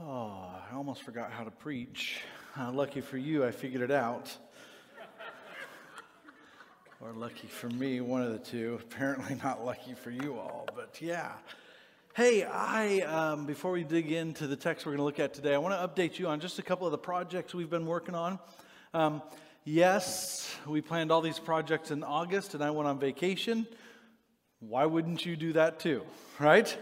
Oh, 0.00 0.48
I 0.70 0.76
almost 0.76 1.02
forgot 1.02 1.32
how 1.32 1.42
to 1.42 1.50
preach. 1.50 2.20
Uh, 2.56 2.70
lucky 2.70 3.00
for 3.00 3.18
you, 3.18 3.44
I 3.44 3.50
figured 3.50 3.82
it 3.82 3.90
out. 3.90 4.30
or 7.00 7.12
lucky 7.12 7.48
for 7.48 7.68
me, 7.70 8.00
one 8.00 8.22
of 8.22 8.30
the 8.30 8.38
two. 8.38 8.78
Apparently, 8.80 9.34
not 9.42 9.64
lucky 9.64 9.94
for 9.94 10.12
you 10.12 10.38
all, 10.38 10.68
but 10.76 11.00
yeah. 11.00 11.32
Hey, 12.14 12.44
I 12.44 13.00
um, 13.00 13.44
before 13.44 13.72
we 13.72 13.82
dig 13.82 14.12
into 14.12 14.46
the 14.46 14.54
text 14.54 14.86
we're 14.86 14.92
going 14.92 14.98
to 14.98 15.04
look 15.04 15.18
at 15.18 15.34
today, 15.34 15.52
I 15.52 15.58
want 15.58 15.74
to 15.74 16.02
update 16.02 16.16
you 16.16 16.28
on 16.28 16.38
just 16.38 16.60
a 16.60 16.62
couple 16.62 16.86
of 16.86 16.92
the 16.92 16.98
projects 16.98 17.52
we've 17.52 17.70
been 17.70 17.86
working 17.86 18.14
on. 18.14 18.38
Um, 18.94 19.20
yes, 19.64 20.54
we 20.64 20.80
planned 20.80 21.10
all 21.10 21.22
these 21.22 21.40
projects 21.40 21.90
in 21.90 22.04
August, 22.04 22.54
and 22.54 22.62
I 22.62 22.70
went 22.70 22.86
on 22.86 23.00
vacation. 23.00 23.66
Why 24.60 24.86
wouldn't 24.86 25.26
you 25.26 25.34
do 25.34 25.54
that 25.54 25.80
too, 25.80 26.02
right? 26.38 26.78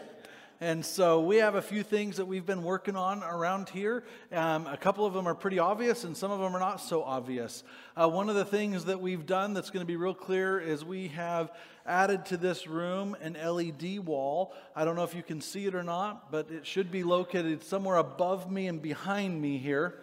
And 0.58 0.82
so 0.82 1.20
we 1.20 1.36
have 1.36 1.54
a 1.54 1.60
few 1.60 1.82
things 1.82 2.16
that 2.16 2.24
we've 2.24 2.46
been 2.46 2.62
working 2.62 2.96
on 2.96 3.22
around 3.22 3.68
here. 3.68 4.04
Um, 4.32 4.66
a 4.66 4.78
couple 4.78 5.04
of 5.04 5.12
them 5.12 5.28
are 5.28 5.34
pretty 5.34 5.58
obvious, 5.58 6.04
and 6.04 6.16
some 6.16 6.30
of 6.30 6.40
them 6.40 6.56
are 6.56 6.60
not 6.60 6.80
so 6.80 7.02
obvious. 7.02 7.62
Uh, 7.94 8.08
one 8.08 8.30
of 8.30 8.36
the 8.36 8.44
things 8.44 8.86
that 8.86 8.98
we've 8.98 9.26
done 9.26 9.52
that's 9.52 9.68
going 9.68 9.82
to 9.82 9.86
be 9.86 9.96
real 9.96 10.14
clear 10.14 10.58
is 10.58 10.82
we 10.82 11.08
have 11.08 11.52
added 11.84 12.24
to 12.26 12.38
this 12.38 12.66
room 12.66 13.14
an 13.20 13.34
LED 13.34 13.98
wall. 13.98 14.54
I 14.74 14.86
don't 14.86 14.96
know 14.96 15.04
if 15.04 15.14
you 15.14 15.22
can 15.22 15.42
see 15.42 15.66
it 15.66 15.74
or 15.74 15.82
not, 15.82 16.32
but 16.32 16.50
it 16.50 16.66
should 16.66 16.90
be 16.90 17.02
located 17.02 17.62
somewhere 17.62 17.96
above 17.96 18.50
me 18.50 18.66
and 18.66 18.80
behind 18.80 19.38
me 19.42 19.58
here. 19.58 20.00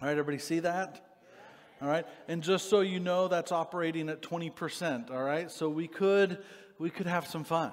All 0.00 0.08
right, 0.08 0.12
everybody 0.12 0.38
see 0.38 0.60
that? 0.60 1.04
All 1.82 1.88
right, 1.88 2.06
and 2.26 2.42
just 2.42 2.70
so 2.70 2.80
you 2.80 3.00
know, 3.00 3.28
that's 3.28 3.52
operating 3.52 4.08
at 4.08 4.22
20%. 4.22 5.10
All 5.10 5.22
right, 5.22 5.50
so 5.50 5.68
we 5.68 5.88
could 5.88 6.38
we 6.78 6.88
could 6.88 7.06
have 7.06 7.26
some 7.26 7.44
fun. 7.44 7.70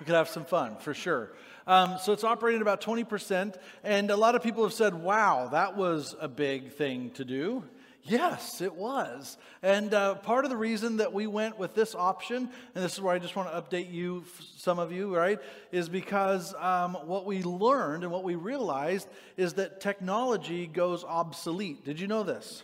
We 0.00 0.06
could 0.06 0.14
have 0.14 0.28
some 0.28 0.44
fun 0.44 0.76
for 0.76 0.94
sure. 0.94 1.30
Um, 1.66 1.98
so 2.00 2.12
it's 2.12 2.24
operating 2.24 2.62
about 2.62 2.80
20%. 2.80 3.56
And 3.84 4.10
a 4.10 4.16
lot 4.16 4.34
of 4.34 4.42
people 4.42 4.62
have 4.62 4.72
said, 4.72 4.94
wow, 4.94 5.48
that 5.52 5.76
was 5.76 6.14
a 6.20 6.28
big 6.28 6.72
thing 6.72 7.10
to 7.12 7.24
do. 7.24 7.64
Yes, 8.04 8.62
it 8.62 8.74
was. 8.74 9.36
And 9.62 9.92
uh, 9.92 10.14
part 10.14 10.44
of 10.44 10.50
the 10.50 10.56
reason 10.56 10.96
that 10.98 11.12
we 11.12 11.26
went 11.26 11.58
with 11.58 11.74
this 11.74 11.94
option, 11.94 12.48
and 12.74 12.84
this 12.84 12.94
is 12.94 13.00
where 13.02 13.14
I 13.14 13.18
just 13.18 13.36
want 13.36 13.50
to 13.50 13.60
update 13.60 13.92
you, 13.92 14.24
some 14.56 14.78
of 14.78 14.92
you, 14.92 15.14
right, 15.14 15.38
is 15.72 15.90
because 15.90 16.54
um, 16.54 16.94
what 17.04 17.26
we 17.26 17.42
learned 17.42 18.04
and 18.04 18.12
what 18.12 18.24
we 18.24 18.34
realized 18.34 19.08
is 19.36 19.54
that 19.54 19.82
technology 19.82 20.66
goes 20.66 21.04
obsolete. 21.04 21.84
Did 21.84 22.00
you 22.00 22.06
know 22.06 22.22
this? 22.22 22.62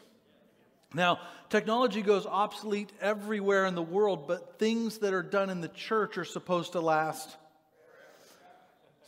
Now, 0.94 1.18
technology 1.50 2.02
goes 2.02 2.24
obsolete 2.26 2.92
everywhere 3.00 3.66
in 3.66 3.74
the 3.74 3.82
world, 3.82 4.26
but 4.28 4.58
things 4.58 4.98
that 4.98 5.12
are 5.12 5.22
done 5.22 5.50
in 5.50 5.60
the 5.60 5.68
church 5.68 6.16
are 6.16 6.24
supposed 6.24 6.72
to 6.72 6.80
last. 6.80 7.36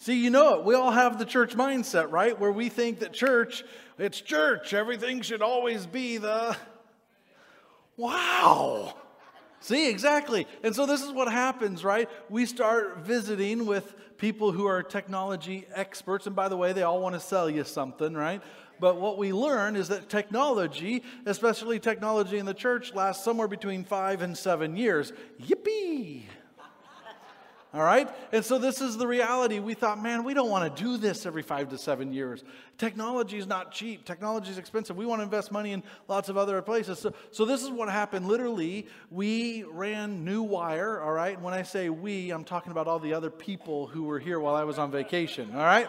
See, 0.01 0.23
you 0.23 0.31
know 0.31 0.59
it. 0.59 0.65
We 0.65 0.75
all 0.75 0.91
have 0.91 1.19
the 1.19 1.25
church 1.25 1.55
mindset, 1.55 2.11
right? 2.11 2.39
Where 2.39 2.53
we 2.53 2.69
think 2.69 3.01
that 3.01 3.13
church, 3.13 3.65
it's 3.99 4.21
church. 4.21 4.75
Everything 4.75 5.23
should 5.23 5.43
always 5.43 5.87
be 5.87 6.19
the. 6.19 6.57
Wow. 7.97 8.95
See, 9.61 9.89
exactly. 9.89 10.47
And 10.63 10.77
so 10.77 10.87
this 10.87 11.03
is 11.03 11.11
what 11.11 11.33
happens, 11.33 11.83
right? 11.83 12.11
We 12.29 12.47
start 12.47 12.99
visiting 12.99 13.67
with 13.67 13.95
people 14.19 14.53
who 14.53 14.67
are 14.67 14.83
technology 14.83 15.67
experts. 15.75 16.27
And 16.27 16.37
by 16.37 16.49
the 16.49 16.57
way, 16.57 16.73
they 16.73 16.83
all 16.83 17.01
want 17.01 17.15
to 17.15 17.21
sell 17.21 17.49
you 17.49 17.65
something, 17.65 18.15
right? 18.15 18.43
But 18.81 19.01
what 19.01 19.19
we 19.19 19.33
learn 19.33 19.77
is 19.77 19.89
that 19.89 20.09
technology, 20.09 21.03
especially 21.25 21.79
technology 21.79 22.39
in 22.39 22.47
the 22.47 22.55
church, 22.55 22.95
lasts 22.95 23.25
somewhere 23.25 23.49
between 23.49 23.85
five 23.85 24.23
and 24.23 24.37
seven 24.37 24.77
years. 24.77 25.13
Yippee! 25.43 26.25
All 27.75 27.83
right? 27.83 28.09
And 28.33 28.43
so 28.43 28.59
this 28.59 28.81
is 28.81 28.97
the 28.97 29.07
reality. 29.07 29.59
We 29.59 29.75
thought, 29.75 30.03
man, 30.03 30.25
we 30.25 30.33
don't 30.33 30.49
want 30.49 30.75
to 30.75 30.83
do 30.83 30.97
this 30.97 31.27
every 31.27 31.43
five 31.43 31.69
to 31.69 31.77
seven 31.77 32.11
years. 32.11 32.43
Technology 32.79 33.37
is 33.37 33.47
not 33.47 33.71
cheap. 33.71 34.07
Technology 34.07 34.51
is 34.51 34.57
expensive. 34.57 34.97
We 34.97 35.05
want 35.05 35.19
to 35.19 35.25
invest 35.25 35.53
money 35.53 35.73
in 35.73 35.83
lots 36.09 36.31
of 36.31 36.39
other 36.39 36.63
places. 36.63 36.99
So, 36.99 37.13
so 37.33 37.45
this 37.45 37.63
is 37.63 37.69
what 37.69 37.91
happened. 37.91 38.29
Literally, 38.29 38.87
we 39.11 39.65
ran 39.65 40.25
New 40.25 40.43
Wire, 40.43 41.03
all 41.03 41.13
right? 41.13 41.39
When 41.39 41.53
I 41.53 41.65
say 41.65 41.91
we, 41.91 42.31
I'm 42.31 42.45
talking 42.45 42.73
about 42.73 42.87
all 42.87 42.99
the 42.99 43.13
other 43.13 43.31
people 43.31 43.87
who 43.89 44.05
were 44.05 44.19
here 44.19 44.41
while 44.41 44.55
I 44.55 44.65
was 44.65 44.79
on 44.79 44.91
vacation, 44.91 45.51
all 45.55 45.65
right? 45.65 45.89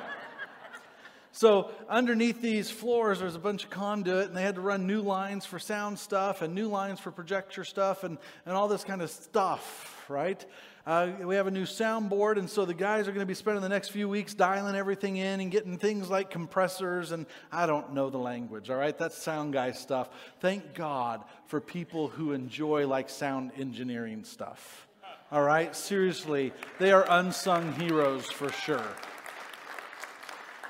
So 1.37 1.69
underneath 1.87 2.41
these 2.41 2.71
floors, 2.71 3.19
there's 3.19 3.35
a 3.35 3.39
bunch 3.39 3.63
of 3.63 3.69
conduit, 3.69 4.27
and 4.27 4.35
they 4.35 4.41
had 4.41 4.55
to 4.55 4.61
run 4.61 4.87
new 4.87 5.01
lines 5.01 5.45
for 5.45 5.59
sound 5.59 5.99
stuff 5.99 6.41
and 6.41 6.55
new 6.55 6.67
lines 6.67 6.99
for 6.99 7.11
projector 7.11 7.63
stuff 7.63 8.03
and, 8.03 8.17
and 8.47 8.55
all 8.55 8.67
this 8.67 8.83
kind 8.83 9.03
of 9.03 9.11
stuff, 9.11 10.03
right? 10.09 10.43
Uh, 10.87 11.11
we 11.21 11.35
have 11.35 11.45
a 11.45 11.51
new 11.51 11.65
soundboard, 11.65 12.39
and 12.39 12.49
so 12.49 12.65
the 12.65 12.73
guys 12.73 13.07
are 13.07 13.11
going 13.11 13.19
to 13.19 13.27
be 13.27 13.35
spending 13.35 13.61
the 13.61 13.69
next 13.69 13.89
few 13.89 14.09
weeks 14.09 14.33
dialing 14.33 14.75
everything 14.75 15.17
in 15.17 15.39
and 15.39 15.51
getting 15.51 15.77
things 15.77 16.09
like 16.09 16.31
compressors, 16.31 17.11
and 17.11 17.27
I 17.51 17.67
don't 17.67 17.93
know 17.93 18.09
the 18.09 18.17
language, 18.17 18.71
all 18.71 18.77
right? 18.77 18.97
That's 18.97 19.15
sound 19.15 19.53
guy 19.53 19.73
stuff. 19.73 20.09
Thank 20.39 20.73
God 20.73 21.23
for 21.45 21.61
people 21.61 22.07
who 22.07 22.31
enjoy 22.31 22.87
like 22.87 23.11
sound 23.11 23.51
engineering 23.57 24.23
stuff. 24.23 24.87
All 25.31 25.43
right? 25.43 25.75
Seriously, 25.75 26.51
they 26.79 26.91
are 26.91 27.05
unsung 27.07 27.73
heroes 27.73 28.25
for 28.25 28.51
sure. 28.51 28.81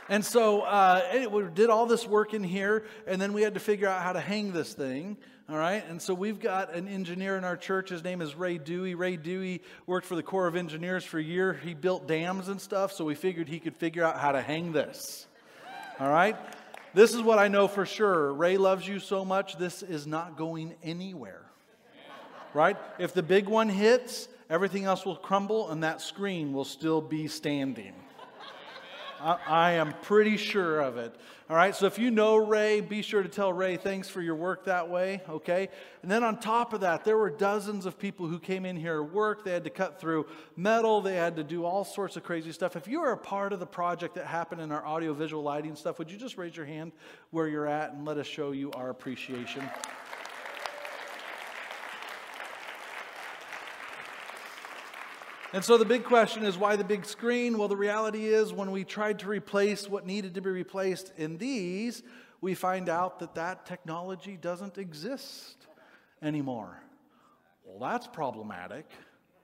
And 0.10 0.24
so 0.24 0.62
uh, 0.62 1.28
we 1.32 1.44
did 1.54 1.70
all 1.70 1.86
this 1.86 2.08
work 2.08 2.34
in 2.34 2.44
here, 2.44 2.86
and 3.06 3.22
then 3.22 3.34
we 3.34 3.42
had 3.42 3.56
to 3.56 3.60
figure 3.60 3.90
out 3.90 4.02
how 4.02 4.14
to 4.14 4.22
hang 4.22 4.54
this 4.54 4.74
thing. 4.74 5.18
All 5.50 5.58
right, 5.58 5.84
and 5.90 6.02
so 6.02 6.14
we've 6.14 6.42
got 6.42 6.74
an 6.74 6.90
engineer 6.90 7.38
in 7.38 7.46
our 7.46 7.56
church. 7.56 7.90
His 7.90 8.04
name 8.04 8.22
is 8.22 8.36
Ray 8.36 8.58
Dewey. 8.58 8.96
Ray 8.96 9.16
Dewey 9.16 9.62
worked 9.86 10.06
for 10.06 10.16
the 10.16 10.24
Corps 10.24 10.48
of 10.48 10.58
Engineers 10.58 11.06
for 11.06 11.20
a 11.20 11.24
year. 11.24 11.54
He 11.54 11.74
built 11.74 12.06
dams 12.06 12.50
and 12.50 12.60
stuff, 12.60 12.92
so 12.92 13.06
we 13.06 13.16
figured 13.16 13.48
he 13.48 13.60
could 13.60 13.76
figure 13.76 14.04
out 14.04 14.20
how 14.20 14.34
to 14.34 14.42
hang 14.42 14.74
this. 14.74 15.26
All 16.02 16.10
right, 16.10 16.36
this 16.94 17.14
is 17.14 17.22
what 17.22 17.40
I 17.40 17.48
know 17.48 17.70
for 17.70 17.86
sure. 17.86 18.34
Ray 18.34 18.58
loves 18.58 18.86
you 18.86 19.00
so 19.00 19.24
much, 19.24 19.58
this 19.58 19.84
is 19.84 20.06
not 20.06 20.36
going 20.38 20.76
anywhere. 20.84 21.44
Right? 22.54 22.76
If 23.00 23.14
the 23.14 23.24
big 23.24 23.48
one 23.48 23.70
hits, 23.70 24.28
everything 24.50 24.84
else 24.84 25.06
will 25.06 25.16
crumble, 25.16 25.70
and 25.70 25.84
that 25.84 26.02
screen 26.02 26.52
will 26.52 26.66
still 26.66 27.00
be 27.00 27.28
standing. 27.30 27.94
I, 29.22 29.74
am 29.74 29.94
pretty 30.04 30.38
sure 30.38 30.80
of 30.80 30.98
it. 30.98 31.16
All 31.50 31.56
right, 31.56 31.76
so 31.76 31.86
if 31.86 31.98
you 31.98 32.12
know 32.12 32.36
Ray, 32.36 32.82
be 32.82 33.02
sure 33.02 33.24
to 33.24 33.30
tell 33.30 33.54
Ray 33.54 33.78
thanks 33.78 34.10
for 34.10 34.22
your 34.22 34.36
work 34.36 34.66
that 34.66 34.90
way, 34.90 35.22
okay? 35.30 35.70
And 36.02 36.12
then 36.12 36.24
on 36.24 36.40
top 36.40 36.74
of 36.74 36.82
that, 36.82 37.06
there 37.06 37.18
were 37.18 37.30
dozens 37.30 37.86
of 37.86 37.98
people 37.98 38.28
who 38.28 38.38
came 38.38 38.66
in 38.66 38.76
here 38.76 38.98
to 38.98 39.04
work. 39.04 39.46
They 39.46 39.52
had 39.52 39.64
to 39.64 39.70
cut 39.70 40.00
through 40.00 40.28
metal, 40.56 41.02
they 41.02 41.16
had 41.16 41.36
to 41.38 41.44
do 41.44 41.64
all 41.64 41.86
sorts 41.86 42.18
of 42.18 42.24
crazy 42.24 42.52
stuff. 42.52 42.76
If 42.76 42.88
you 42.88 43.02
are 43.02 43.14
a 43.14 43.18
part 43.18 43.54
of 43.54 43.60
the 43.60 43.66
project 43.66 44.16
that 44.16 44.26
happened 44.26 44.62
in 44.62 44.72
our 44.72 44.86
audiovisual 44.86 45.42
lighting 45.42 45.76
stuff, 45.76 46.00
would 46.00 46.12
you 46.12 46.18
just 46.18 46.38
raise 46.38 46.56
your 46.56 46.66
hand 46.66 46.92
where 47.32 47.48
you're 47.48 47.68
at 47.68 47.94
and 47.94 48.06
let 48.06 48.18
us 48.18 48.28
show 48.28 48.52
you 48.52 48.72
our 48.72 48.90
appreciation? 48.90 49.64
And 55.54 55.64
so 55.64 55.78
the 55.78 55.86
big 55.86 56.04
question 56.04 56.44
is 56.44 56.58
why 56.58 56.76
the 56.76 56.84
big 56.84 57.06
screen? 57.06 57.58
Well, 57.58 57.70
the 57.70 57.78
reality 57.78 58.26
is 58.26 58.52
when 58.52 58.72
we 58.72 58.84
tried 58.84 59.20
to 59.20 59.30
replace 59.30 59.90
what 59.90 60.06
needed 60.06 60.34
to 60.36 60.42
be 60.42 60.50
replaced 60.50 61.14
in 61.16 61.38
these, 61.38 62.04
we 62.42 62.54
find 62.54 62.90
out 62.90 63.20
that 63.20 63.36
that 63.36 63.66
technology 63.66 64.36
doesn't 64.36 64.78
exist 64.78 65.68
anymore. 66.22 66.82
Well, 67.64 67.80
that's 67.90 68.08
problematic. 68.08 68.90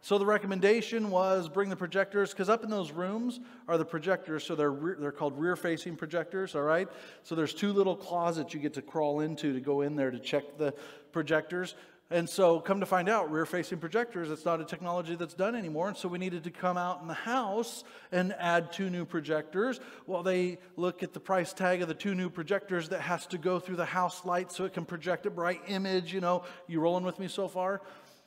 So 0.02 0.18
the 0.18 0.25
recommendation 0.25 1.09
was 1.09 1.47
bring 1.47 1.69
the 1.69 1.78
projectors 1.78 2.31
because 2.31 2.50
up 2.50 2.66
in 2.66 2.69
those 2.69 2.92
rooms 2.92 3.40
are 3.69 3.78
the 3.78 3.86
projectors. 3.86 4.44
So 4.44 4.53
they're 4.53 4.69
re- 4.69 4.96
they're 5.00 5.13
called 5.13 5.40
rear-facing 5.40 5.96
projectors. 5.96 6.56
All 6.56 6.63
right. 6.63 6.90
So 7.24 7.36
there's 7.36 7.53
two 7.53 7.72
little 7.72 7.96
closets 7.96 8.53
you 8.53 8.59
get 8.59 8.74
to 8.74 8.81
crawl 8.81 9.22
into 9.22 9.53
to 9.53 9.62
go 9.62 9.80
in 9.80 9.96
there 9.96 10.12
to 10.12 10.19
check 10.19 10.58
the 10.58 10.74
projectors. 11.13 11.75
And 12.13 12.29
so, 12.29 12.59
come 12.59 12.79
to 12.79 12.85
find 12.85 13.09
out, 13.09 13.31
rear 13.31 13.44
facing 13.44 13.79
projectors, 13.79 14.29
it's 14.29 14.46
not 14.46 14.62
a 14.62 14.63
technology 14.63 15.16
that's 15.16 15.34
done 15.34 15.56
anymore. 15.56 15.88
And 15.88 15.97
so, 15.97 16.07
we 16.07 16.19
needed 16.19 16.44
to 16.44 16.51
come 16.51 16.78
out 16.78 17.01
in 17.01 17.07
the 17.07 17.16
house 17.16 17.84
and 18.12 18.36
add 18.38 18.71
two 18.71 18.92
new 18.92 19.04
projectors. 19.04 19.80
Well, 20.06 20.21
they 20.21 20.60
look 20.77 21.01
at 21.01 21.13
the 21.13 21.19
price 21.19 21.54
tag 21.54 21.81
of 21.81 21.88
the 21.88 21.95
two 21.95 22.13
new 22.13 22.30
projectors 22.30 22.89
that 22.89 23.01
has 23.01 23.25
to 23.27 23.39
go 23.39 23.60
through 23.60 23.77
the 23.77 23.86
house 23.86 24.25
light 24.25 24.51
so 24.51 24.65
it 24.65 24.74
can 24.74 24.86
project 24.86 25.25
a 25.25 25.31
bright 25.31 25.62
image. 25.68 26.13
You 26.13 26.21
know, 26.21 26.44
you 26.68 26.80
rolling 26.81 27.04
with 27.04 27.18
me 27.18 27.27
so 27.27 27.48
far? 27.48 27.81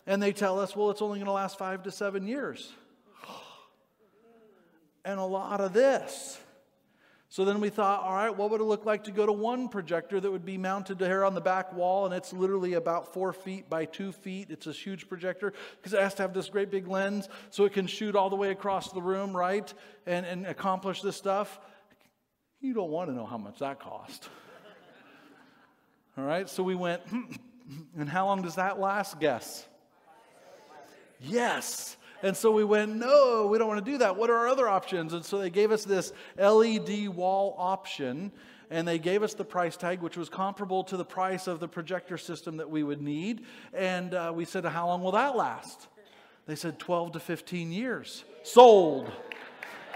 And 0.04 0.20
they 0.20 0.32
tell 0.32 0.58
us, 0.58 0.74
well, 0.74 0.90
it's 0.90 1.00
only 1.00 1.20
going 1.20 1.26
to 1.26 1.32
last 1.32 1.56
five 1.56 1.84
to 1.84 1.92
seven 1.92 2.26
years. 2.26 2.72
and 5.04 5.20
a 5.20 5.24
lot 5.24 5.60
of 5.60 5.72
this. 5.72 6.40
So 7.28 7.44
then 7.44 7.60
we 7.60 7.70
thought, 7.70 8.02
all 8.02 8.14
right, 8.14 8.30
what 8.30 8.50
would 8.50 8.60
it 8.60 8.64
look 8.64 8.84
like 8.84 9.04
to 9.04 9.10
go 9.10 9.26
to 9.26 9.32
one 9.32 9.68
projector 9.68 10.20
that 10.20 10.30
would 10.30 10.44
be 10.44 10.58
mounted 10.58 11.00
here 11.00 11.24
on 11.24 11.34
the 11.34 11.40
back 11.40 11.72
wall, 11.72 12.06
and 12.06 12.14
it's 12.14 12.32
literally 12.32 12.74
about 12.74 13.12
four 13.12 13.32
feet 13.32 13.68
by 13.68 13.84
two 13.84 14.12
feet. 14.12 14.48
It's 14.50 14.68
a 14.68 14.72
huge 14.72 15.08
projector 15.08 15.52
because 15.76 15.92
it 15.92 16.00
has 16.00 16.14
to 16.14 16.22
have 16.22 16.34
this 16.34 16.48
great 16.48 16.70
big 16.70 16.86
lens 16.86 17.28
so 17.50 17.64
it 17.64 17.72
can 17.72 17.88
shoot 17.88 18.14
all 18.14 18.30
the 18.30 18.36
way 18.36 18.50
across 18.50 18.92
the 18.92 19.02
room, 19.02 19.36
right, 19.36 19.72
and, 20.06 20.24
and 20.24 20.46
accomplish 20.46 21.02
this 21.02 21.16
stuff. 21.16 21.58
You 22.60 22.74
don't 22.74 22.90
want 22.90 23.10
to 23.10 23.16
know 23.16 23.26
how 23.26 23.38
much 23.38 23.58
that 23.58 23.80
cost. 23.80 24.28
all 26.16 26.24
right, 26.24 26.48
so 26.48 26.62
we 26.62 26.76
went, 26.76 27.02
and 27.98 28.08
how 28.08 28.26
long 28.26 28.42
does 28.42 28.54
that 28.54 28.78
last? 28.78 29.18
Guess. 29.18 29.66
Yes. 31.20 31.96
And 32.22 32.36
so 32.36 32.50
we 32.50 32.64
went, 32.64 32.96
no, 32.96 33.46
we 33.50 33.58
don't 33.58 33.68
want 33.68 33.84
to 33.84 33.90
do 33.90 33.98
that. 33.98 34.16
What 34.16 34.30
are 34.30 34.36
our 34.36 34.48
other 34.48 34.68
options? 34.68 35.12
And 35.12 35.24
so 35.24 35.38
they 35.38 35.50
gave 35.50 35.70
us 35.70 35.84
this 35.84 36.12
LED 36.38 37.08
wall 37.08 37.54
option 37.58 38.32
and 38.70 38.86
they 38.86 38.98
gave 38.98 39.22
us 39.22 39.34
the 39.34 39.44
price 39.44 39.76
tag, 39.76 40.00
which 40.00 40.16
was 40.16 40.28
comparable 40.28 40.82
to 40.84 40.96
the 40.96 41.04
price 41.04 41.46
of 41.46 41.60
the 41.60 41.68
projector 41.68 42.18
system 42.18 42.56
that 42.56 42.68
we 42.68 42.82
would 42.82 43.00
need. 43.00 43.44
And 43.72 44.12
uh, 44.14 44.32
we 44.34 44.44
said, 44.44 44.64
How 44.64 44.88
long 44.88 45.02
will 45.02 45.12
that 45.12 45.36
last? 45.36 45.86
They 46.46 46.56
said 46.56 46.78
12 46.78 47.12
to 47.12 47.20
15 47.20 47.72
years. 47.72 48.24
Sold. 48.42 49.10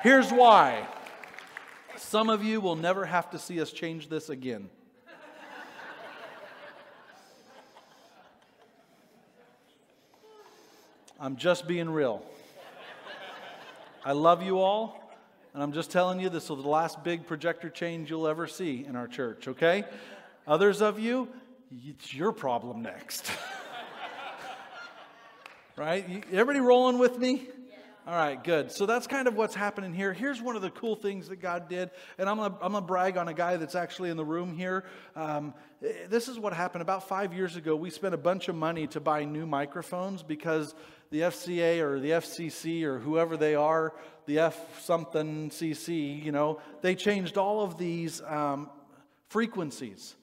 Here's 0.02 0.30
why 0.30 0.86
some 1.96 2.30
of 2.30 2.42
you 2.42 2.60
will 2.60 2.76
never 2.76 3.04
have 3.04 3.30
to 3.30 3.38
see 3.38 3.60
us 3.60 3.72
change 3.72 4.08
this 4.08 4.30
again. 4.30 4.70
I'm 11.22 11.36
just 11.36 11.68
being 11.68 11.90
real. 11.90 12.22
I 14.06 14.12
love 14.12 14.42
you 14.42 14.58
all. 14.58 14.96
And 15.52 15.62
I'm 15.62 15.72
just 15.72 15.90
telling 15.90 16.18
you, 16.18 16.30
this 16.30 16.44
is 16.44 16.48
the 16.48 16.54
last 16.54 17.04
big 17.04 17.26
projector 17.26 17.68
change 17.68 18.08
you'll 18.08 18.26
ever 18.26 18.46
see 18.46 18.86
in 18.88 18.96
our 18.96 19.06
church, 19.06 19.46
okay? 19.48 19.84
Others 20.46 20.80
of 20.80 20.98
you, 20.98 21.28
it's 21.84 22.14
your 22.14 22.32
problem 22.32 22.80
next. 22.80 23.30
right? 25.76 26.24
Everybody 26.32 26.60
rolling 26.60 26.98
with 26.98 27.18
me? 27.18 27.48
All 28.10 28.16
right, 28.16 28.42
good. 28.42 28.72
So 28.72 28.86
that's 28.86 29.06
kind 29.06 29.28
of 29.28 29.36
what's 29.36 29.54
happening 29.54 29.94
here. 29.94 30.12
Here's 30.12 30.42
one 30.42 30.56
of 30.56 30.62
the 30.62 30.70
cool 30.70 30.96
things 30.96 31.28
that 31.28 31.36
God 31.36 31.68
did, 31.68 31.92
and 32.18 32.28
I'm 32.28 32.38
gonna, 32.38 32.56
I'm 32.60 32.72
gonna 32.72 32.84
brag 32.84 33.16
on 33.16 33.28
a 33.28 33.32
guy 33.32 33.56
that's 33.56 33.76
actually 33.76 34.10
in 34.10 34.16
the 34.16 34.24
room 34.24 34.52
here. 34.52 34.82
Um, 35.14 35.54
this 36.08 36.26
is 36.26 36.36
what 36.36 36.52
happened 36.52 36.82
about 36.82 37.06
five 37.06 37.32
years 37.32 37.54
ago. 37.54 37.76
We 37.76 37.88
spent 37.88 38.12
a 38.12 38.18
bunch 38.18 38.48
of 38.48 38.56
money 38.56 38.88
to 38.88 38.98
buy 38.98 39.22
new 39.22 39.46
microphones 39.46 40.24
because 40.24 40.74
the 41.10 41.20
FCA 41.20 41.78
or 41.78 42.00
the 42.00 42.10
FCC 42.10 42.82
or 42.82 42.98
whoever 42.98 43.36
they 43.36 43.54
are, 43.54 43.94
the 44.26 44.40
F 44.40 44.82
something 44.82 45.50
CC, 45.50 46.20
you 46.20 46.32
know, 46.32 46.60
they 46.80 46.96
changed 46.96 47.38
all 47.38 47.62
of 47.62 47.78
these 47.78 48.20
um, 48.22 48.70
frequencies. 49.28 50.16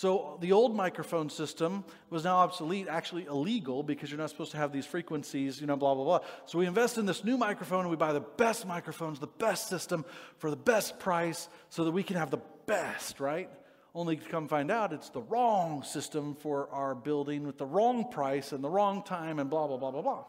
So 0.00 0.38
the 0.40 0.52
old 0.52 0.74
microphone 0.74 1.28
system 1.28 1.84
was 2.08 2.24
now 2.24 2.36
obsolete, 2.36 2.88
actually 2.88 3.26
illegal 3.26 3.82
because 3.82 4.10
you're 4.10 4.18
not 4.18 4.30
supposed 4.30 4.52
to 4.52 4.56
have 4.56 4.72
these 4.72 4.86
frequencies, 4.86 5.60
you 5.60 5.66
know, 5.66 5.76
blah, 5.76 5.94
blah, 5.94 6.04
blah. 6.04 6.20
So 6.46 6.58
we 6.58 6.64
invest 6.64 6.96
in 6.96 7.04
this 7.04 7.22
new 7.22 7.36
microphone 7.36 7.80
and 7.80 7.90
we 7.90 7.96
buy 7.96 8.14
the 8.14 8.22
best 8.22 8.66
microphones, 8.66 9.18
the 9.18 9.26
best 9.26 9.68
system 9.68 10.06
for 10.38 10.48
the 10.48 10.56
best 10.56 10.98
price 11.00 11.50
so 11.68 11.84
that 11.84 11.90
we 11.90 12.02
can 12.02 12.16
have 12.16 12.30
the 12.30 12.40
best, 12.64 13.20
right? 13.20 13.50
Only 13.94 14.16
to 14.16 14.26
come 14.26 14.48
find 14.48 14.70
out 14.70 14.94
it's 14.94 15.10
the 15.10 15.20
wrong 15.20 15.82
system 15.82 16.34
for 16.34 16.70
our 16.70 16.94
building 16.94 17.46
with 17.46 17.58
the 17.58 17.66
wrong 17.66 18.10
price 18.10 18.52
and 18.52 18.64
the 18.64 18.70
wrong 18.70 19.02
time 19.02 19.38
and 19.38 19.50
blah, 19.50 19.66
blah, 19.66 19.76
blah, 19.76 19.90
blah, 19.90 20.00
blah. 20.00 20.24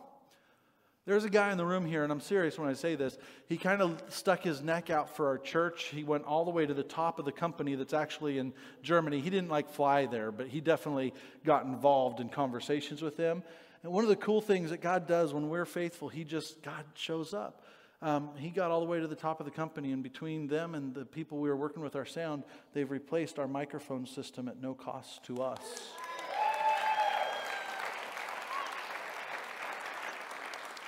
There's 1.05 1.23
a 1.23 1.29
guy 1.29 1.51
in 1.51 1.57
the 1.57 1.65
room 1.65 1.85
here, 1.85 2.03
and 2.03 2.11
I'm 2.11 2.21
serious 2.21 2.59
when 2.59 2.69
I 2.69 2.73
say 2.73 2.95
this. 2.95 3.17
He 3.47 3.57
kind 3.57 3.81
of 3.81 4.01
stuck 4.09 4.43
his 4.43 4.61
neck 4.61 4.91
out 4.91 5.15
for 5.15 5.27
our 5.27 5.39
church. 5.39 5.85
He 5.85 6.03
went 6.03 6.25
all 6.25 6.45
the 6.45 6.51
way 6.51 6.65
to 6.65 6.75
the 6.75 6.83
top 6.83 7.17
of 7.17 7.25
the 7.25 7.31
company 7.31 7.73
that's 7.73 7.93
actually 7.93 8.37
in 8.37 8.53
Germany. 8.83 9.19
He 9.19 9.31
didn't 9.31 9.49
like 9.49 9.71
fly 9.71 10.05
there, 10.05 10.31
but 10.31 10.47
he 10.47 10.61
definitely 10.61 11.13
got 11.43 11.65
involved 11.65 12.19
in 12.19 12.29
conversations 12.29 13.01
with 13.01 13.17
them. 13.17 13.41
And 13.81 13.91
one 13.91 14.03
of 14.03 14.09
the 14.09 14.15
cool 14.15 14.41
things 14.41 14.69
that 14.69 14.81
God 14.81 15.07
does 15.07 15.33
when 15.33 15.49
we're 15.49 15.65
faithful, 15.65 16.07
He 16.07 16.23
just, 16.23 16.61
God 16.61 16.85
shows 16.93 17.33
up. 17.33 17.65
Um, 18.03 18.31
he 18.35 18.49
got 18.49 18.71
all 18.71 18.79
the 18.79 18.87
way 18.87 18.99
to 18.99 19.07
the 19.07 19.15
top 19.15 19.39
of 19.39 19.45
the 19.45 19.51
company, 19.51 19.91
and 19.91 20.01
between 20.01 20.47
them 20.47 20.73
and 20.73 20.93
the 20.93 21.05
people 21.05 21.37
we 21.37 21.49
were 21.49 21.55
working 21.55 21.83
with 21.83 21.95
our 21.95 22.05
sound, 22.05 22.43
they've 22.73 22.89
replaced 22.89 23.37
our 23.37 23.47
microphone 23.47 24.07
system 24.07 24.47
at 24.47 24.59
no 24.59 24.73
cost 24.73 25.23
to 25.25 25.43
us. 25.43 25.59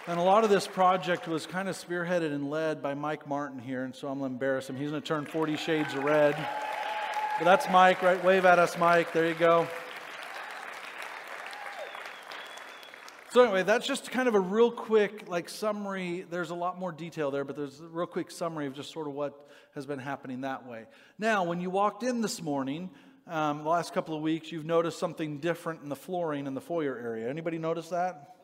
And 0.05 0.19
a 0.19 0.23
lot 0.23 0.43
of 0.43 0.49
this 0.49 0.67
project 0.67 1.29
was 1.29 1.45
kind 1.45 1.69
of 1.69 1.77
spearheaded 1.77 2.33
and 2.33 2.49
led 2.49 2.83
by 2.83 2.93
Mike 2.93 3.25
Martin 3.25 3.57
here, 3.57 3.85
and 3.85 3.95
so 3.95 4.09
I'm 4.09 4.19
going 4.19 4.31
to 4.31 4.33
embarrass 4.33 4.69
him. 4.69 4.75
He's 4.75 4.89
going 4.89 5.01
to 5.01 5.07
turn 5.07 5.25
40 5.25 5.55
shades 5.55 5.93
of 5.93 6.03
red. 6.03 6.35
But 7.39 7.45
that's 7.45 7.69
Mike, 7.71 8.01
right? 8.01 8.21
Wave 8.21 8.43
at 8.43 8.59
us, 8.59 8.77
Mike. 8.77 9.13
There 9.13 9.25
you 9.25 9.33
go. 9.33 9.65
So 13.31 13.43
anyway, 13.43 13.63
that's 13.63 13.87
just 13.87 14.11
kind 14.11 14.27
of 14.27 14.35
a 14.35 14.41
real 14.41 14.71
quick 14.71 15.29
like 15.29 15.47
summary. 15.47 16.25
There's 16.29 16.49
a 16.49 16.55
lot 16.55 16.77
more 16.77 16.91
detail 16.91 17.31
there, 17.31 17.45
but 17.45 17.55
there's 17.55 17.79
a 17.79 17.87
real 17.87 18.05
quick 18.05 18.29
summary 18.29 18.67
of 18.67 18.73
just 18.73 18.91
sort 18.91 19.07
of 19.07 19.13
what 19.13 19.47
has 19.73 19.85
been 19.85 19.99
happening 19.99 20.41
that 20.41 20.67
way. 20.67 20.83
Now, 21.17 21.45
when 21.45 21.61
you 21.61 21.69
walked 21.69 22.03
in 22.03 22.19
this 22.19 22.41
morning, 22.41 22.89
um, 23.25 23.63
the 23.63 23.69
last 23.69 23.93
couple 23.93 24.17
of 24.17 24.21
weeks, 24.21 24.51
you've 24.51 24.65
noticed 24.65 24.99
something 24.99 25.37
different 25.37 25.81
in 25.81 25.87
the 25.87 25.95
flooring 25.95 26.45
in 26.45 26.55
the 26.55 26.61
foyer 26.61 26.99
area. 27.01 27.29
Anybody 27.29 27.57
notice 27.57 27.87
that? 27.87 28.35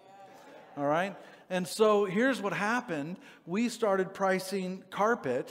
All 0.77 0.85
right. 0.85 1.17
And 1.49 1.67
so 1.67 2.05
here's 2.05 2.39
what 2.39 2.53
happened. 2.53 3.17
We 3.47 3.69
started 3.69 4.13
pricing 4.13 4.83
carpet, 4.91 5.49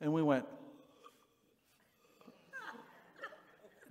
and 0.00 0.12
we 0.12 0.22
went. 0.22 0.46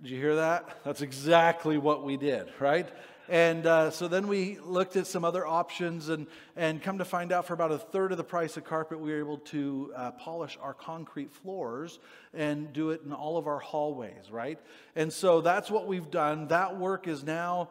Did 0.02 0.10
you 0.10 0.18
hear 0.18 0.34
that? 0.34 0.80
That's 0.84 1.00
exactly 1.00 1.78
what 1.78 2.02
we 2.02 2.16
did, 2.16 2.48
right? 2.58 2.88
And 3.28 3.66
uh, 3.66 3.92
so 3.92 4.08
then 4.08 4.26
we 4.26 4.58
looked 4.64 4.96
at 4.96 5.06
some 5.06 5.24
other 5.24 5.46
options, 5.46 6.08
and, 6.08 6.26
and 6.56 6.82
come 6.82 6.98
to 6.98 7.04
find 7.04 7.30
out, 7.30 7.46
for 7.46 7.54
about 7.54 7.70
a 7.70 7.78
third 7.78 8.10
of 8.10 8.18
the 8.18 8.24
price 8.24 8.56
of 8.56 8.64
carpet, 8.64 8.98
we 8.98 9.12
were 9.12 9.20
able 9.20 9.38
to 9.38 9.92
uh, 9.94 10.10
polish 10.10 10.58
our 10.60 10.74
concrete 10.74 11.32
floors 11.32 12.00
and 12.34 12.72
do 12.72 12.90
it 12.90 13.02
in 13.06 13.12
all 13.12 13.38
of 13.38 13.46
our 13.46 13.60
hallways, 13.60 14.28
right? 14.32 14.58
And 14.96 15.12
so 15.12 15.40
that's 15.40 15.70
what 15.70 15.86
we've 15.86 16.10
done. 16.10 16.48
That 16.48 16.76
work 16.78 17.06
is 17.06 17.22
now 17.22 17.68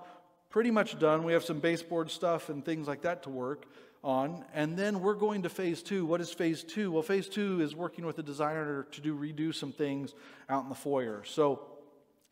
pretty 0.51 0.69
much 0.69 0.99
done. 0.99 1.23
We 1.23 1.33
have 1.33 1.43
some 1.43 1.59
baseboard 1.59 2.11
stuff 2.11 2.49
and 2.49 2.63
things 2.63 2.87
like 2.87 3.01
that 3.01 3.23
to 3.23 3.29
work 3.29 3.65
on. 4.03 4.43
And 4.53 4.77
then 4.77 4.99
we're 4.99 5.15
going 5.15 5.43
to 5.43 5.49
phase 5.49 5.81
two. 5.81 6.05
What 6.05 6.21
is 6.21 6.31
phase 6.31 6.63
two? 6.63 6.91
Well, 6.91 7.03
phase 7.03 7.27
two 7.27 7.61
is 7.61 7.75
working 7.75 8.05
with 8.05 8.17
the 8.17 8.23
designer 8.23 8.85
to 8.91 9.01
do 9.01 9.15
redo 9.15 9.55
some 9.55 9.71
things 9.71 10.13
out 10.49 10.63
in 10.63 10.69
the 10.69 10.75
foyer. 10.75 11.23
So 11.25 11.61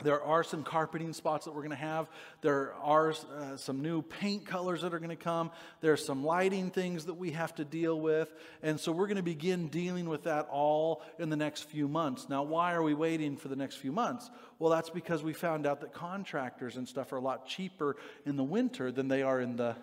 there 0.02 0.24
are 0.24 0.46
some 0.46 0.64
carpeting 0.64 1.12
spots 1.12 1.44
that 1.44 1.52
we're 1.52 1.62
going 1.62 1.72
to 1.72 1.76
have. 1.76 2.08
There 2.40 2.74
are 2.76 3.10
uh, 3.12 3.58
some 3.58 3.82
new 3.82 4.02
paint 4.02 4.46
colors 4.46 4.82
that 4.82 4.94
are 4.94 5.00
going 5.00 5.10
to 5.10 5.18
come. 5.18 5.52
There's 5.82 6.06
some 6.06 6.24
lighting 6.24 6.72
things 6.72 7.06
that 7.06 7.16
we 7.16 7.32
have 7.32 7.54
to 7.56 7.66
deal 7.66 8.00
with. 8.00 8.34
And 8.64 8.80
so 8.80 8.94
we're 8.94 9.08
going 9.08 9.18
to 9.18 9.24
begin 9.24 9.68
dealing 9.68 10.08
with 10.08 10.24
that 10.24 10.48
all 10.50 11.02
in 11.20 11.30
the 11.30 11.36
next 11.36 11.64
few 11.64 11.90
months. 11.90 12.30
Now, 12.30 12.44
why 12.44 12.74
are 12.74 12.84
we 12.84 12.94
waiting 12.94 13.36
for 13.36 13.50
the 13.50 13.58
next 13.58 13.76
few 13.76 13.92
months? 13.92 14.30
Well, 14.58 14.72
that's 14.72 14.90
because 14.90 15.22
we 15.22 15.34
found 15.34 15.68
out 15.68 15.82
that 15.82 15.94
contractors 15.94 16.78
and 16.78 16.88
stuff 16.88 17.12
are 17.12 17.18
a 17.18 17.22
lot 17.22 17.46
cheaper 17.46 17.98
in 18.26 18.38
the 18.38 18.44
winter 18.44 18.94
than 18.94 19.10
they 19.10 19.22
are 19.22 19.42
in 19.42 19.58
the 19.58 19.76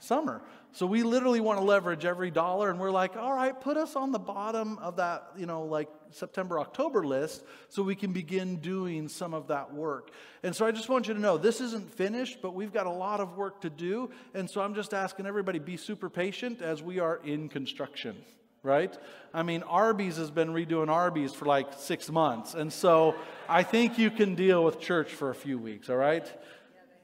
summer. 0.00 0.42
So 0.72 0.86
we 0.86 1.02
literally 1.02 1.40
want 1.40 1.58
to 1.58 1.64
leverage 1.64 2.04
every 2.04 2.30
dollar, 2.30 2.70
and 2.70 2.78
we're 2.78 2.90
like, 2.90 3.16
all 3.16 3.32
right, 3.32 3.58
put 3.58 3.76
us 3.76 3.96
on 3.96 4.12
the 4.12 4.18
bottom 4.18 4.78
of 4.78 4.96
that, 4.96 5.30
you 5.36 5.46
know, 5.46 5.64
like 5.64 5.88
September, 6.10 6.60
October 6.60 7.04
list 7.04 7.42
so 7.68 7.82
we 7.82 7.94
can 7.94 8.12
begin 8.12 8.56
doing 8.56 9.08
some 9.08 9.34
of 9.34 9.48
that 9.48 9.72
work. 9.72 10.10
And 10.42 10.54
so 10.54 10.66
I 10.66 10.70
just 10.70 10.88
want 10.88 11.08
you 11.08 11.14
to 11.14 11.20
know 11.20 11.36
this 11.36 11.60
isn't 11.60 11.92
finished, 11.94 12.40
but 12.42 12.54
we've 12.54 12.72
got 12.72 12.86
a 12.86 12.90
lot 12.90 13.20
of 13.20 13.36
work 13.36 13.62
to 13.62 13.70
do. 13.70 14.10
And 14.34 14.48
so 14.48 14.60
I'm 14.60 14.74
just 14.74 14.94
asking 14.94 15.26
everybody 15.26 15.58
be 15.58 15.76
super 15.76 16.08
patient 16.08 16.62
as 16.62 16.82
we 16.82 17.00
are 17.00 17.20
in 17.24 17.48
construction. 17.48 18.16
Right? 18.64 18.96
I 19.32 19.44
mean, 19.44 19.62
Arby's 19.62 20.16
has 20.16 20.30
been 20.30 20.48
redoing 20.48 20.88
Arby's 20.88 21.32
for 21.32 21.46
like 21.46 21.72
six 21.78 22.10
months. 22.10 22.54
And 22.54 22.72
so 22.72 23.14
I 23.48 23.62
think 23.62 23.98
you 23.98 24.10
can 24.10 24.34
deal 24.34 24.64
with 24.64 24.80
church 24.80 25.12
for 25.12 25.30
a 25.30 25.34
few 25.34 25.58
weeks, 25.58 25.88
all 25.88 25.96
right? 25.96 26.26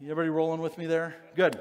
Everybody 0.02 0.28
rolling 0.28 0.60
with 0.60 0.76
me 0.76 0.86
there? 0.86 1.16
Good. 1.36 1.60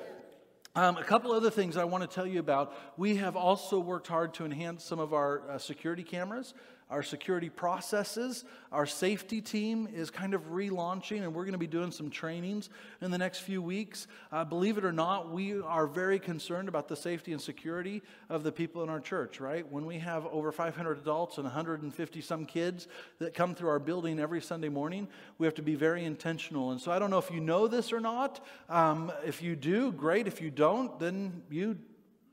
Um, 0.75 0.97
a 0.97 1.03
couple 1.03 1.31
other 1.31 1.51
things 1.51 1.77
I 1.77 1.83
want 1.83 2.01
to 2.01 2.07
tell 2.07 2.25
you 2.25 2.39
about. 2.39 2.73
We 2.97 3.17
have 3.17 3.35
also 3.35 3.79
worked 3.79 4.07
hard 4.07 4.33
to 4.35 4.45
enhance 4.45 4.83
some 4.83 4.99
of 4.99 5.13
our 5.13 5.47
uh, 5.47 5.57
security 5.59 6.01
cameras 6.01 6.55
our 6.93 7.01
security 7.01 7.49
processes. 7.49 8.45
Our 8.71 8.85
safety 8.85 9.41
team 9.41 9.87
is 9.91 10.11
kind 10.11 10.35
of 10.35 10.51
relaunching, 10.51 11.23
and 11.23 11.33
we're 11.33 11.43
going 11.43 11.53
to 11.53 11.57
be 11.57 11.65
doing 11.65 11.91
some 11.91 12.11
trainings 12.11 12.69
in 13.01 13.09
the 13.09 13.17
next 13.17 13.39
few 13.39 13.63
weeks. 13.63 14.05
Uh, 14.31 14.45
believe 14.45 14.77
it 14.77 14.85
or 14.85 14.91
not, 14.91 15.31
we 15.31 15.59
are 15.59 15.87
very 15.87 16.19
concerned 16.19 16.69
about 16.69 16.87
the 16.87 16.95
safety 16.95 17.31
and 17.31 17.41
security 17.41 18.03
of 18.29 18.43
the 18.43 18.51
people 18.51 18.83
in 18.83 18.89
our 18.89 18.99
church, 18.99 19.39
right? 19.39 19.69
When 19.71 19.87
we 19.87 19.97
have 19.97 20.27
over 20.27 20.51
500 20.51 20.99
adults 20.99 21.37
and 21.37 21.45
150 21.45 22.21
some 22.21 22.45
kids 22.45 22.87
that 23.17 23.33
come 23.33 23.55
through 23.55 23.69
our 23.69 23.79
building 23.79 24.19
every 24.19 24.39
Sunday 24.39 24.69
morning, 24.69 25.07
we 25.39 25.47
have 25.47 25.55
to 25.55 25.63
be 25.63 25.73
very 25.73 26.05
intentional. 26.05 26.69
And 26.69 26.79
so 26.79 26.91
I 26.91 26.99
don't 26.99 27.09
know 27.09 27.17
if 27.17 27.31
you 27.31 27.39
know 27.39 27.67
this 27.67 27.91
or 27.91 28.01
not. 28.01 28.45
Um, 28.69 29.11
if 29.25 29.41
you 29.41 29.55
do, 29.55 29.91
great. 29.91 30.27
If 30.27 30.41
you 30.41 30.51
don't, 30.51 30.99
then 30.99 31.41
you 31.49 31.79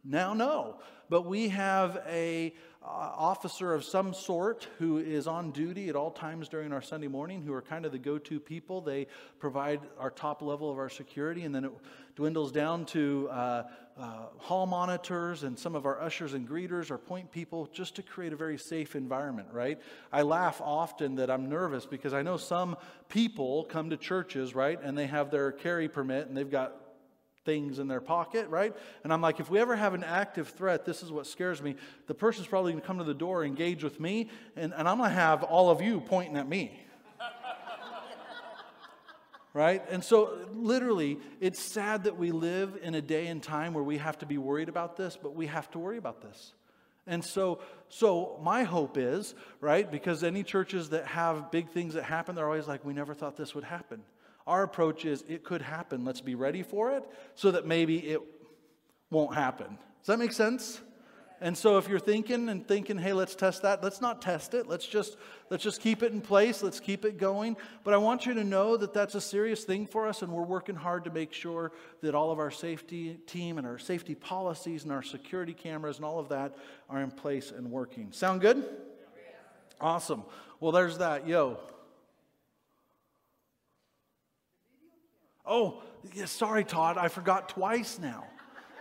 now 0.04 0.34
know. 0.34 0.80
But 1.08 1.22
we 1.22 1.48
have 1.48 2.02
a 2.06 2.54
uh, 2.82 2.86
officer 2.86 3.74
of 3.74 3.84
some 3.84 4.14
sort 4.14 4.66
who 4.78 4.98
is 4.98 5.26
on 5.26 5.50
duty 5.50 5.90
at 5.90 5.96
all 5.96 6.10
times 6.10 6.48
during 6.48 6.72
our 6.72 6.80
Sunday 6.80 7.08
morning, 7.08 7.42
who 7.42 7.52
are 7.52 7.60
kind 7.60 7.84
of 7.84 7.92
the 7.92 7.98
go 7.98 8.16
to 8.16 8.40
people. 8.40 8.80
They 8.80 9.06
provide 9.38 9.80
our 9.98 10.10
top 10.10 10.40
level 10.40 10.70
of 10.70 10.78
our 10.78 10.88
security, 10.88 11.42
and 11.42 11.54
then 11.54 11.66
it 11.66 11.72
dwindles 12.16 12.52
down 12.52 12.86
to 12.86 13.28
uh, 13.30 13.62
uh, 13.98 14.26
hall 14.38 14.66
monitors 14.66 15.42
and 15.42 15.58
some 15.58 15.74
of 15.74 15.84
our 15.84 16.00
ushers 16.00 16.32
and 16.32 16.48
greeters 16.48 16.90
or 16.90 16.96
point 16.96 17.30
people 17.30 17.68
just 17.70 17.96
to 17.96 18.02
create 18.02 18.32
a 18.32 18.36
very 18.36 18.56
safe 18.56 18.96
environment, 18.96 19.48
right? 19.52 19.78
I 20.10 20.22
laugh 20.22 20.60
often 20.62 21.16
that 21.16 21.30
I'm 21.30 21.50
nervous 21.50 21.84
because 21.84 22.14
I 22.14 22.22
know 22.22 22.38
some 22.38 22.78
people 23.10 23.64
come 23.64 23.90
to 23.90 23.98
churches, 23.98 24.54
right, 24.54 24.80
and 24.82 24.96
they 24.96 25.06
have 25.06 25.30
their 25.30 25.52
carry 25.52 25.88
permit 25.88 26.28
and 26.28 26.36
they've 26.36 26.50
got 26.50 26.74
things 27.44 27.78
in 27.78 27.88
their 27.88 28.00
pocket, 28.00 28.48
right? 28.48 28.74
And 29.02 29.12
I'm 29.12 29.20
like, 29.20 29.40
if 29.40 29.50
we 29.50 29.58
ever 29.58 29.74
have 29.74 29.94
an 29.94 30.04
active 30.04 30.48
threat, 30.48 30.84
this 30.84 31.02
is 31.02 31.10
what 31.10 31.26
scares 31.26 31.62
me. 31.62 31.76
The 32.06 32.14
person's 32.14 32.46
probably 32.46 32.72
going 32.72 32.82
to 32.82 32.86
come 32.86 32.98
to 32.98 33.04
the 33.04 33.14
door, 33.14 33.44
engage 33.44 33.82
with 33.82 33.98
me, 33.98 34.28
and, 34.56 34.74
and 34.74 34.88
I'm 34.88 34.98
going 34.98 35.10
to 35.10 35.14
have 35.14 35.42
all 35.42 35.70
of 35.70 35.80
you 35.80 36.00
pointing 36.00 36.36
at 36.36 36.48
me. 36.48 36.80
right? 39.54 39.82
And 39.90 40.04
so, 40.04 40.46
literally, 40.52 41.18
it's 41.40 41.60
sad 41.60 42.04
that 42.04 42.18
we 42.18 42.30
live 42.30 42.78
in 42.82 42.94
a 42.94 43.02
day 43.02 43.28
and 43.28 43.42
time 43.42 43.72
where 43.72 43.84
we 43.84 43.98
have 43.98 44.18
to 44.18 44.26
be 44.26 44.38
worried 44.38 44.68
about 44.68 44.96
this, 44.96 45.18
but 45.20 45.34
we 45.34 45.46
have 45.46 45.70
to 45.70 45.78
worry 45.78 45.96
about 45.96 46.20
this. 46.20 46.52
And 47.06 47.24
so, 47.24 47.60
so 47.88 48.38
my 48.42 48.62
hope 48.62 48.98
is, 48.98 49.34
right, 49.60 49.90
because 49.90 50.22
any 50.22 50.42
churches 50.42 50.90
that 50.90 51.06
have 51.06 51.50
big 51.50 51.70
things 51.70 51.94
that 51.94 52.04
happen, 52.04 52.34
they're 52.34 52.46
always 52.46 52.68
like, 52.68 52.84
we 52.84 52.92
never 52.92 53.14
thought 53.14 53.36
this 53.36 53.54
would 53.54 53.64
happen. 53.64 54.02
Our 54.50 54.64
approach 54.64 55.04
is 55.04 55.22
it 55.28 55.44
could 55.44 55.62
happen. 55.62 56.04
Let's 56.04 56.20
be 56.20 56.34
ready 56.34 56.64
for 56.64 56.90
it 56.90 57.04
so 57.36 57.52
that 57.52 57.68
maybe 57.68 57.98
it 57.98 58.20
won't 59.08 59.32
happen. 59.32 59.78
Does 60.00 60.08
that 60.08 60.18
make 60.18 60.32
sense? 60.32 60.80
And 61.40 61.56
so 61.56 61.78
if 61.78 61.88
you're 61.88 62.00
thinking 62.00 62.48
and 62.48 62.66
thinking, 62.66 62.98
hey, 62.98 63.12
let's 63.12 63.36
test 63.36 63.62
that, 63.62 63.80
let's 63.80 64.00
not 64.00 64.20
test 64.20 64.54
it. 64.54 64.66
Let's 64.66 64.88
just 64.88 65.16
let's 65.50 65.62
just 65.62 65.80
keep 65.80 66.02
it 66.02 66.10
in 66.10 66.20
place. 66.20 66.64
Let's 66.64 66.80
keep 66.80 67.04
it 67.04 67.16
going. 67.16 67.56
But 67.84 67.94
I 67.94 67.98
want 67.98 68.26
you 68.26 68.34
to 68.34 68.42
know 68.42 68.76
that 68.76 68.92
that's 68.92 69.14
a 69.14 69.20
serious 69.20 69.62
thing 69.62 69.86
for 69.86 70.08
us 70.08 70.20
and 70.20 70.32
we're 70.32 70.42
working 70.42 70.74
hard 70.74 71.04
to 71.04 71.10
make 71.10 71.32
sure 71.32 71.70
that 72.02 72.16
all 72.16 72.32
of 72.32 72.40
our 72.40 72.50
safety 72.50 73.20
team 73.28 73.56
and 73.56 73.64
our 73.64 73.78
safety 73.78 74.16
policies 74.16 74.82
and 74.82 74.90
our 74.90 75.04
security 75.04 75.54
cameras 75.54 75.98
and 75.98 76.04
all 76.04 76.18
of 76.18 76.28
that 76.30 76.56
are 76.88 77.00
in 77.00 77.12
place 77.12 77.52
and 77.52 77.70
working. 77.70 78.10
Sound 78.10 78.40
good? 78.40 78.64
Awesome. 79.80 80.24
Well, 80.58 80.72
there's 80.72 80.98
that. 80.98 81.28
Yo, 81.28 81.60
Oh, 85.50 85.82
yeah, 86.14 86.26
sorry, 86.26 86.62
Todd, 86.62 86.96
I 86.96 87.08
forgot 87.08 87.48
twice 87.48 87.98
now. 87.98 88.24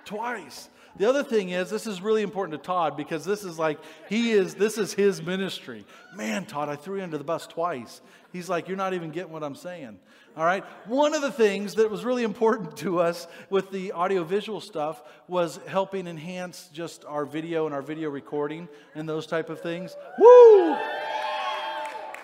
twice. 0.05 0.69
The 0.97 1.07
other 1.07 1.23
thing 1.23 1.49
is, 1.49 1.69
this 1.69 1.87
is 1.87 2.01
really 2.01 2.23
important 2.23 2.61
to 2.61 2.65
Todd 2.65 2.97
because 2.97 3.23
this 3.25 3.43
is 3.43 3.57
like, 3.57 3.79
he 4.07 4.31
is, 4.31 4.55
this 4.55 4.77
is 4.77 4.93
his 4.93 5.21
ministry. 5.21 5.85
Man, 6.15 6.45
Todd, 6.45 6.69
I 6.69 6.75
threw 6.75 6.97
you 6.97 7.03
under 7.03 7.17
the 7.17 7.23
bus 7.23 7.47
twice. 7.47 8.01
He's 8.33 8.49
like, 8.49 8.67
you're 8.67 8.77
not 8.77 8.93
even 8.93 9.09
getting 9.11 9.31
what 9.31 9.43
I'm 9.43 9.55
saying. 9.55 9.99
All 10.37 10.45
right. 10.45 10.63
One 10.87 11.13
of 11.15 11.21
the 11.21 11.31
things 11.31 11.75
that 11.75 11.89
was 11.89 12.05
really 12.05 12.23
important 12.23 12.77
to 12.77 12.99
us 12.99 13.27
with 13.49 13.71
the 13.71 13.93
audiovisual 13.93 14.61
stuff 14.61 15.01
was 15.27 15.59
helping 15.67 16.07
enhance 16.07 16.69
just 16.73 17.05
our 17.05 17.25
video 17.25 17.65
and 17.65 17.73
our 17.73 17.81
video 17.81 18.09
recording 18.09 18.67
and 18.93 19.07
those 19.07 19.25
type 19.25 19.49
of 19.49 19.61
things. 19.61 19.95
Woo! 20.19 20.71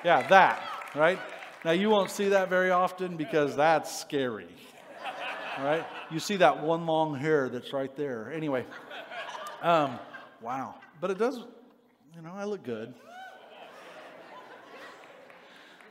Yeah, 0.03 0.25
that, 0.29 0.61
right? 0.95 1.19
Now, 1.65 1.71
you 1.71 1.89
won't 1.89 2.11
see 2.11 2.29
that 2.29 2.47
very 2.47 2.69
often 2.69 3.17
because 3.17 3.55
that's 3.55 3.99
scary. 3.99 4.45
All 5.57 5.65
right? 5.65 5.83
You 6.11 6.19
see 6.19 6.35
that 6.35 6.61
one 6.61 6.85
long 6.85 7.15
hair 7.15 7.49
that's 7.49 7.73
right 7.73 7.89
there. 7.95 8.31
Anyway, 8.31 8.67
um, 9.63 9.97
wow. 10.41 10.75
But 11.01 11.09
it 11.09 11.17
does, 11.17 11.37
you 12.15 12.21
know, 12.21 12.33
I 12.35 12.43
look 12.43 12.61
good. 12.63 12.93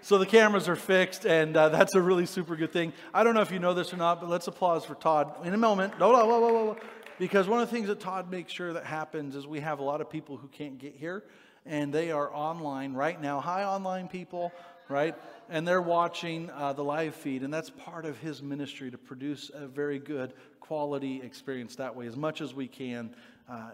So 0.00 0.16
the 0.18 0.26
cameras 0.26 0.68
are 0.68 0.76
fixed, 0.76 1.26
and 1.26 1.56
uh, 1.56 1.70
that's 1.70 1.96
a 1.96 2.00
really 2.00 2.26
super 2.26 2.54
good 2.54 2.72
thing. 2.72 2.92
I 3.12 3.24
don't 3.24 3.34
know 3.34 3.40
if 3.40 3.50
you 3.50 3.58
know 3.58 3.74
this 3.74 3.92
or 3.92 3.96
not, 3.96 4.20
but 4.20 4.30
let's 4.30 4.46
applause 4.46 4.84
for 4.84 4.94
Todd 4.94 5.44
in 5.44 5.54
a 5.54 5.58
moment. 5.58 5.98
Whoa, 5.98 6.12
whoa, 6.12 6.24
whoa, 6.24 6.38
whoa, 6.38 6.64
whoa. 6.66 6.76
Because 7.18 7.48
one 7.48 7.60
of 7.60 7.68
the 7.68 7.74
things 7.74 7.88
that 7.88 7.98
Todd 7.98 8.30
makes 8.30 8.52
sure 8.52 8.74
that 8.74 8.84
happens 8.84 9.34
is 9.34 9.44
we 9.44 9.58
have 9.58 9.80
a 9.80 9.84
lot 9.84 10.00
of 10.00 10.08
people 10.08 10.36
who 10.36 10.46
can't 10.46 10.78
get 10.78 10.94
here, 10.94 11.24
and 11.66 11.92
they 11.92 12.12
are 12.12 12.32
online 12.32 12.94
right 12.94 13.20
now. 13.20 13.40
Hi, 13.40 13.64
online 13.64 14.06
people 14.06 14.52
right? 14.88 15.14
And 15.48 15.66
they're 15.66 15.82
watching 15.82 16.50
uh, 16.50 16.72
the 16.72 16.84
live 16.84 17.14
feed, 17.14 17.42
and 17.42 17.52
that's 17.52 17.70
part 17.70 18.04
of 18.04 18.18
his 18.18 18.42
ministry 18.42 18.90
to 18.90 18.98
produce 18.98 19.50
a 19.52 19.66
very 19.66 19.98
good 19.98 20.32
quality 20.60 21.20
experience 21.22 21.76
that 21.76 21.94
way, 21.94 22.06
as 22.06 22.16
much 22.16 22.40
as 22.40 22.54
we 22.54 22.66
can 22.66 23.14
uh, 23.48 23.70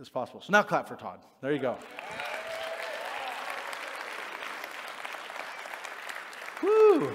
as 0.00 0.08
possible. 0.08 0.40
So 0.40 0.52
now 0.52 0.62
clap 0.62 0.88
for 0.88 0.96
Todd. 0.96 1.20
There 1.42 1.52
you 1.52 1.58
go. 1.58 1.76
Whew. 6.60 7.10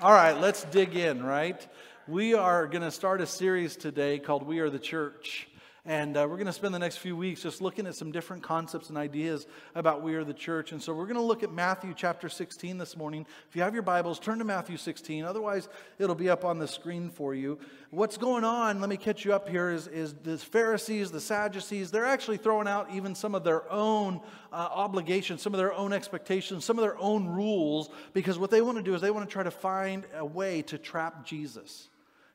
All 0.00 0.12
right, 0.12 0.38
let's 0.38 0.64
dig 0.64 0.96
in, 0.96 1.22
right? 1.22 1.64
We 2.08 2.34
are 2.34 2.66
going 2.66 2.82
to 2.82 2.90
start 2.90 3.20
a 3.20 3.26
series 3.26 3.76
today 3.76 4.18
called 4.18 4.44
We 4.44 4.58
Are 4.58 4.70
the 4.70 4.80
Church. 4.80 5.48
And 5.84 6.16
uh, 6.16 6.28
we're 6.30 6.36
going 6.36 6.46
to 6.46 6.52
spend 6.52 6.72
the 6.72 6.78
next 6.78 6.98
few 6.98 7.16
weeks 7.16 7.42
just 7.42 7.60
looking 7.60 7.88
at 7.88 7.96
some 7.96 8.12
different 8.12 8.44
concepts 8.44 8.88
and 8.88 8.96
ideas 8.96 9.48
about 9.74 10.00
We 10.00 10.14
Are 10.14 10.22
the 10.22 10.32
Church. 10.32 10.70
And 10.70 10.80
so 10.80 10.94
we're 10.94 11.06
going 11.06 11.16
to 11.16 11.20
look 11.20 11.42
at 11.42 11.52
Matthew 11.52 11.92
chapter 11.96 12.28
16 12.28 12.78
this 12.78 12.96
morning. 12.96 13.26
If 13.50 13.56
you 13.56 13.62
have 13.62 13.74
your 13.74 13.82
Bibles, 13.82 14.20
turn 14.20 14.38
to 14.38 14.44
Matthew 14.44 14.76
16. 14.76 15.24
Otherwise, 15.24 15.68
it'll 15.98 16.14
be 16.14 16.30
up 16.30 16.44
on 16.44 16.60
the 16.60 16.68
screen 16.68 17.10
for 17.10 17.34
you. 17.34 17.58
What's 17.90 18.16
going 18.16 18.44
on, 18.44 18.80
let 18.80 18.90
me 18.90 18.96
catch 18.96 19.24
you 19.24 19.34
up 19.34 19.48
here, 19.48 19.70
is, 19.70 19.88
is 19.88 20.14
the 20.22 20.38
Pharisees, 20.38 21.10
the 21.10 21.20
Sadducees, 21.20 21.90
they're 21.90 22.06
actually 22.06 22.36
throwing 22.36 22.68
out 22.68 22.88
even 22.92 23.16
some 23.16 23.34
of 23.34 23.42
their 23.42 23.68
own 23.68 24.20
uh, 24.52 24.68
obligations, 24.72 25.42
some 25.42 25.52
of 25.52 25.58
their 25.58 25.72
own 25.72 25.92
expectations, 25.92 26.64
some 26.64 26.78
of 26.78 26.82
their 26.82 26.98
own 26.98 27.26
rules, 27.26 27.90
because 28.12 28.38
what 28.38 28.52
they 28.52 28.62
want 28.62 28.78
to 28.78 28.84
do 28.84 28.94
is 28.94 29.00
they 29.00 29.10
want 29.10 29.28
to 29.28 29.32
try 29.32 29.42
to 29.42 29.50
find 29.50 30.06
a 30.14 30.24
way 30.24 30.62
to 30.62 30.78
trap 30.78 31.26
Jesus 31.26 31.88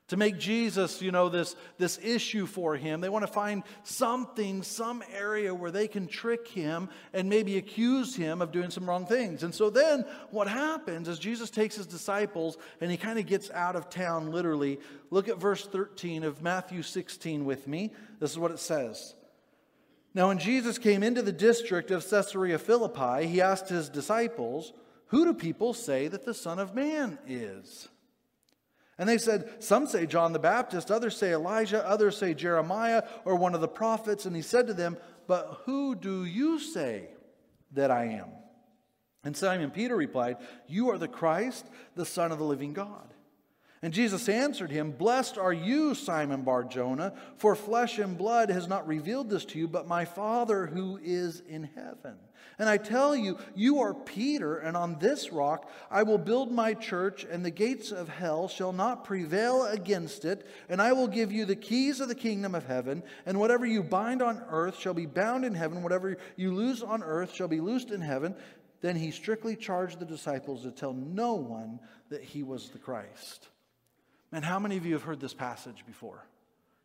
to 0.08 0.16
make 0.16 0.38
Jesus, 0.38 1.02
you 1.02 1.12
know, 1.12 1.28
this, 1.28 1.54
this 1.76 1.98
issue 2.02 2.46
for 2.46 2.76
him. 2.76 3.00
They 3.00 3.10
want 3.10 3.26
to 3.26 3.32
find 3.32 3.62
something, 3.84 4.62
some 4.62 5.02
area 5.12 5.54
where 5.54 5.70
they 5.70 5.86
can 5.86 6.06
trick 6.06 6.48
him 6.48 6.88
and 7.12 7.28
maybe 7.28 7.58
accuse 7.58 8.16
him 8.16 8.40
of 8.40 8.50
doing 8.50 8.70
some 8.70 8.88
wrong 8.88 9.06
things. 9.06 9.42
And 9.42 9.54
so 9.54 9.68
then 9.68 10.06
what 10.30 10.48
happens 10.48 11.08
is 11.08 11.18
Jesus 11.18 11.50
takes 11.50 11.76
his 11.76 11.86
disciples 11.86 12.56
and 12.80 12.90
he 12.90 12.96
kind 12.96 13.18
of 13.18 13.26
gets 13.26 13.50
out 13.50 13.76
of 13.76 13.90
town 13.90 14.32
literally. 14.32 14.80
Look 15.10 15.28
at 15.28 15.38
verse 15.38 15.66
13 15.66 16.24
of 16.24 16.42
Matthew 16.42 16.82
16 16.82 17.44
with 17.44 17.68
me. 17.68 17.92
This 18.18 18.30
is 18.30 18.38
what 18.38 18.50
it 18.50 18.60
says. 18.60 19.14
Now, 20.14 20.28
when 20.28 20.38
Jesus 20.38 20.78
came 20.78 21.02
into 21.02 21.20
the 21.20 21.32
district 21.32 21.90
of 21.90 22.08
Caesarea 22.08 22.58
Philippi, 22.58 23.26
he 23.26 23.42
asked 23.42 23.68
his 23.68 23.90
disciples, 23.90 24.72
Who 25.08 25.26
do 25.26 25.34
people 25.34 25.74
say 25.74 26.08
that 26.08 26.24
the 26.24 26.32
Son 26.32 26.58
of 26.58 26.74
Man 26.74 27.18
is? 27.26 27.88
And 28.98 29.08
they 29.08 29.18
said, 29.18 29.62
Some 29.62 29.86
say 29.86 30.06
John 30.06 30.32
the 30.32 30.38
Baptist, 30.38 30.90
others 30.90 31.16
say 31.16 31.32
Elijah, 31.32 31.86
others 31.86 32.16
say 32.16 32.34
Jeremiah 32.34 33.04
or 33.24 33.36
one 33.36 33.54
of 33.54 33.60
the 33.60 33.68
prophets. 33.68 34.26
And 34.26 34.34
he 34.34 34.42
said 34.42 34.66
to 34.66 34.74
them, 34.74 34.96
But 35.26 35.62
who 35.64 35.94
do 35.94 36.24
you 36.24 36.58
say 36.58 37.10
that 37.72 37.90
I 37.90 38.06
am? 38.06 38.28
And 39.22 39.36
Simon 39.36 39.70
Peter 39.70 39.96
replied, 39.96 40.38
You 40.66 40.90
are 40.90 40.98
the 40.98 41.08
Christ, 41.08 41.66
the 41.94 42.06
Son 42.06 42.32
of 42.32 42.38
the 42.38 42.44
living 42.44 42.72
God. 42.72 43.14
And 43.82 43.94
Jesus 43.94 44.28
answered 44.28 44.72
him, 44.72 44.90
Blessed 44.90 45.38
are 45.38 45.52
you, 45.52 45.94
Simon 45.94 46.42
Bar 46.42 46.64
Jonah, 46.64 47.14
for 47.36 47.54
flesh 47.54 47.98
and 47.98 48.18
blood 48.18 48.50
has 48.50 48.66
not 48.66 48.88
revealed 48.88 49.30
this 49.30 49.44
to 49.46 49.58
you, 49.58 49.68
but 49.68 49.86
my 49.86 50.04
Father 50.04 50.66
who 50.66 50.98
is 51.00 51.42
in 51.48 51.70
heaven. 51.76 52.16
And 52.58 52.68
I 52.68 52.76
tell 52.76 53.14
you, 53.14 53.38
you 53.54 53.80
are 53.80 53.94
Peter, 53.94 54.58
and 54.58 54.76
on 54.76 54.98
this 54.98 55.32
rock 55.32 55.70
I 55.90 56.02
will 56.02 56.18
build 56.18 56.50
my 56.50 56.74
church, 56.74 57.24
and 57.24 57.44
the 57.44 57.50
gates 57.50 57.92
of 57.92 58.08
hell 58.08 58.48
shall 58.48 58.72
not 58.72 59.04
prevail 59.04 59.64
against 59.66 60.24
it. 60.24 60.44
And 60.68 60.82
I 60.82 60.92
will 60.92 61.06
give 61.06 61.30
you 61.30 61.44
the 61.44 61.54
keys 61.54 62.00
of 62.00 62.08
the 62.08 62.16
kingdom 62.16 62.56
of 62.56 62.66
heaven, 62.66 63.04
and 63.26 63.38
whatever 63.38 63.64
you 63.64 63.84
bind 63.84 64.22
on 64.22 64.42
earth 64.50 64.76
shall 64.78 64.94
be 64.94 65.06
bound 65.06 65.44
in 65.44 65.54
heaven, 65.54 65.84
whatever 65.84 66.16
you 66.36 66.52
loose 66.52 66.82
on 66.82 67.04
earth 67.04 67.32
shall 67.32 67.48
be 67.48 67.60
loosed 67.60 67.90
in 67.90 68.00
heaven. 68.00 68.34
Then 68.80 68.96
he 68.96 69.12
strictly 69.12 69.54
charged 69.54 70.00
the 70.00 70.04
disciples 70.04 70.62
to 70.62 70.72
tell 70.72 70.92
no 70.92 71.34
one 71.34 71.78
that 72.10 72.22
he 72.22 72.42
was 72.42 72.70
the 72.70 72.78
Christ. 72.78 73.48
Man, 74.32 74.42
how 74.42 74.58
many 74.58 74.76
of 74.76 74.84
you 74.84 74.94
have 74.94 75.02
heard 75.02 75.20
this 75.20 75.34
passage 75.34 75.84
before? 75.86 76.26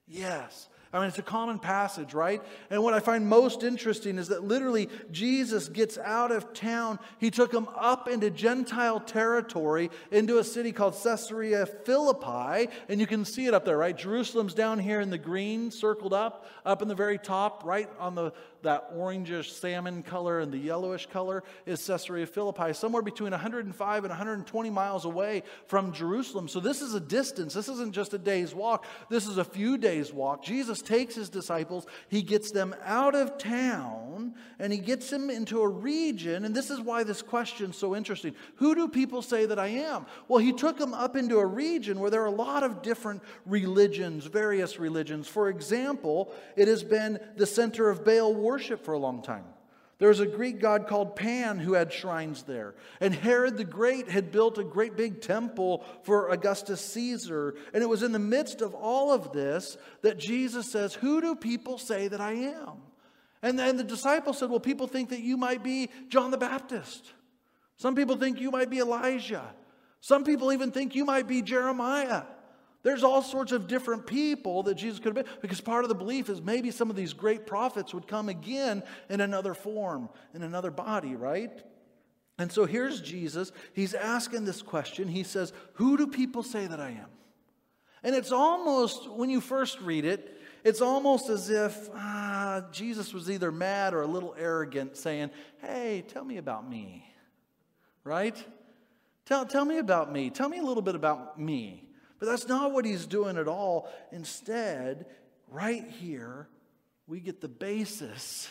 Yes. 0.08 0.70
I 0.94 1.00
mean, 1.00 1.08
it's 1.08 1.18
a 1.18 1.24
common 1.24 1.58
passage, 1.58 2.14
right? 2.14 2.40
And 2.70 2.84
what 2.84 2.94
I 2.94 3.00
find 3.00 3.28
most 3.28 3.64
interesting 3.64 4.20
is 4.20 4.28
that 4.28 4.44
literally 4.44 4.90
Jesus 5.12 5.68
gets 5.68 5.98
out 5.98 6.32
of 6.32 6.54
town. 6.54 7.00
He 7.18 7.32
took 7.32 7.52
them 7.52 7.68
up 7.76 8.08
into 8.08 8.30
Gentile 8.30 9.00
territory, 9.00 9.90
into 10.12 10.38
a 10.38 10.44
city 10.44 10.72
called 10.72 10.96
Caesarea 11.02 11.66
Philippi. 11.66 12.72
And 12.90 13.00
you 13.00 13.08
can 13.08 13.26
see 13.26 13.48
it 13.48 13.56
up 13.56 13.66
there, 13.66 13.78
right? 13.78 13.98
Jerusalem's 13.98 14.54
down 14.54 14.78
here 14.78 15.02
in 15.02 15.10
the 15.10 15.18
green, 15.18 15.72
circled 15.72 16.14
up, 16.14 16.46
up 16.64 16.84
in 16.84 16.88
the 16.88 16.96
very 16.96 17.18
top, 17.18 17.64
right 17.66 17.90
on 18.00 18.14
the 18.14 18.32
that 18.64 18.96
orangish 18.96 19.52
salmon 19.52 20.04
color 20.04 20.40
and 20.40 20.52
the 20.52 20.58
yellowish 20.58 21.06
color 21.08 21.44
is 21.66 21.86
Caesarea 21.86 22.26
Philippi, 22.26 22.74
somewhere 22.74 23.02
between 23.02 23.32
105 23.32 24.04
and 24.04 24.10
120 24.10 24.70
miles 24.70 25.06
away 25.06 25.44
from 25.68 25.94
Jerusalem. 25.94 26.48
So 26.48 26.60
this 26.60 26.82
is 26.82 26.94
a 26.94 27.00
distance. 27.00 27.54
This 27.54 27.70
isn't 27.70 27.94
just 27.94 28.14
a 28.14 28.18
day's 28.18 28.56
walk, 28.56 28.86
this 29.10 29.28
is 29.28 29.38
a 29.38 29.44
few 29.44 29.78
days' 29.78 30.12
walk. 30.12 30.44
Jesus 30.44 30.82
takes 30.82 31.16
his 31.16 31.30
disciples, 31.30 31.86
he 32.08 32.22
gets 32.22 32.52
them 32.52 32.76
out 32.84 33.16
of 33.16 33.38
town, 33.38 34.34
and 34.60 34.74
he 34.74 34.80
gets 34.80 35.10
them 35.10 35.30
into 35.30 35.62
a 35.62 35.68
region. 35.68 36.46
And 36.46 36.56
this 36.56 36.70
is 36.70 36.80
why 36.80 37.04
this 37.04 37.22
question 37.22 37.72
is 37.72 37.76
so 37.76 37.96
interesting. 37.96 38.34
Who 38.56 38.76
do 38.76 38.88
people 38.88 39.22
say 39.22 39.46
that 39.46 39.60
I 39.60 39.68
am? 39.68 40.06
Well, 40.28 40.40
he 40.40 40.54
took 40.54 40.78
them 40.78 40.94
up 40.94 41.16
into 41.16 41.38
a 41.38 41.46
region 41.46 42.00
where 42.00 42.10
there 42.10 42.22
are 42.22 42.28
a 42.28 42.32
lot 42.32 42.64
of 42.64 42.82
different 42.82 43.22
religions, 43.46 44.26
various 44.26 44.80
religions. 44.80 45.28
For 45.28 45.50
example, 45.50 46.34
it 46.56 46.68
has 46.68 46.84
been 46.84 47.20
the 47.36 47.46
center 47.46 47.90
of 47.90 48.06
Baal 48.06 48.34
worship 48.34 48.53
for 48.60 48.94
a 48.94 49.00
long 49.00 49.22
time. 49.22 49.46
There 50.00 50.10
was 50.10 50.20
a 50.20 50.28
Greek 50.28 50.60
god 50.60 50.88
called 50.88 51.16
Pan 51.16 51.60
who 51.60 51.74
had 51.74 51.94
shrines 51.94 52.44
there. 52.44 52.76
And 53.00 53.14
Herod 53.14 53.58
the 53.58 53.64
Great 53.64 54.10
had 54.10 54.32
built 54.32 54.58
a 54.58 54.64
great 54.64 54.98
big 54.98 55.22
temple 55.22 55.86
for 56.04 56.30
Augustus 56.30 56.82
Caesar. 56.82 57.56
And 57.74 57.82
it 57.82 57.88
was 57.88 58.04
in 58.04 58.12
the 58.12 58.20
midst 58.20 58.62
of 58.62 58.74
all 58.74 59.14
of 59.14 59.32
this 59.32 59.78
that 60.02 60.18
Jesus 60.18 60.72
says, 60.72 60.94
Who 60.96 61.22
do 61.22 61.36
people 61.36 61.78
say 61.78 62.08
that 62.08 62.20
I 62.20 62.34
am? 62.34 62.82
And 63.42 63.58
then 63.58 63.78
the 63.78 63.84
disciples 63.84 64.40
said, 64.40 64.50
Well, 64.50 64.60
people 64.60 64.88
think 64.88 65.10
that 65.10 65.22
you 65.22 65.38
might 65.38 65.64
be 65.64 65.90
John 66.10 66.32
the 66.32 66.38
Baptist. 66.38 67.14
Some 67.78 67.96
people 67.96 68.18
think 68.18 68.42
you 68.42 68.52
might 68.52 68.70
be 68.70 68.80
Elijah. 68.80 69.54
Some 70.02 70.26
people 70.26 70.52
even 70.52 70.72
think 70.72 70.96
you 70.96 71.06
might 71.06 71.28
be 71.28 71.42
Jeremiah. 71.42 72.24
There's 72.84 73.04
all 73.04 73.22
sorts 73.22 73.54
of 73.54 73.68
different 73.68 74.06
people 74.06 74.64
that 74.64 74.76
Jesus 74.76 75.00
could 75.00 75.16
have 75.16 75.26
been, 75.26 75.34
because 75.42 75.62
part 75.62 75.86
of 75.86 75.90
the 75.90 75.96
belief 75.96 76.30
is 76.30 76.42
maybe 76.42 76.70
some 76.70 76.90
of 76.90 76.98
these 76.98 77.14
great 77.14 77.48
prophets 77.48 77.94
would 77.94 78.08
come 78.08 78.28
again 78.28 78.84
in 79.10 79.22
another 79.22 79.54
form, 79.54 80.10
in 80.34 80.44
another 80.44 80.70
body, 80.70 81.16
right? 81.16 81.64
And 82.38 82.52
so 82.52 82.66
here's 82.66 83.00
Jesus. 83.00 83.54
He's 83.74 83.94
asking 83.94 84.44
this 84.44 84.62
question. 84.62 85.08
He 85.08 85.24
says, 85.24 85.54
Who 85.74 85.98
do 85.98 86.08
people 86.08 86.44
say 86.44 86.68
that 86.68 86.82
I 86.82 86.90
am? 86.90 87.10
And 88.04 88.14
it's 88.14 88.34
almost, 88.34 89.10
when 89.10 89.30
you 89.30 89.40
first 89.40 89.80
read 89.80 90.04
it, 90.04 90.42
it's 90.66 90.82
almost 90.82 91.30
as 91.30 91.50
if 91.50 91.90
ah, 91.96 92.66
Jesus 92.72 93.14
was 93.14 93.30
either 93.30 93.52
mad 93.52 93.94
or 93.94 94.02
a 94.02 94.08
little 94.08 94.36
arrogant, 94.38 94.98
saying, 94.98 95.30
Hey, 95.62 96.04
tell 96.08 96.26
me 96.26 96.36
about 96.36 96.70
me, 96.70 97.06
right? 98.04 98.36
Tell, 99.26 99.46
tell 99.46 99.64
me 99.64 99.78
about 99.78 100.12
me. 100.12 100.30
Tell 100.30 100.50
me 100.50 100.58
a 100.58 100.64
little 100.64 100.84
bit 100.84 100.96
about 100.96 101.40
me. 101.40 101.83
But 102.24 102.30
that's 102.30 102.48
not 102.48 102.72
what 102.72 102.86
he's 102.86 103.06
doing 103.06 103.38
at 103.38 103.50
all. 103.50 103.92
Instead, 104.14 105.08
right 105.50 105.86
here, 106.00 106.48
we 107.06 107.20
get 107.20 107.42
the 107.42 107.50
basis 107.50 108.50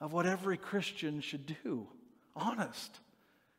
of 0.00 0.12
what 0.12 0.24
every 0.24 0.56
Christian 0.56 1.20
should 1.20 1.44
do 1.64 1.88
honest. 2.36 3.00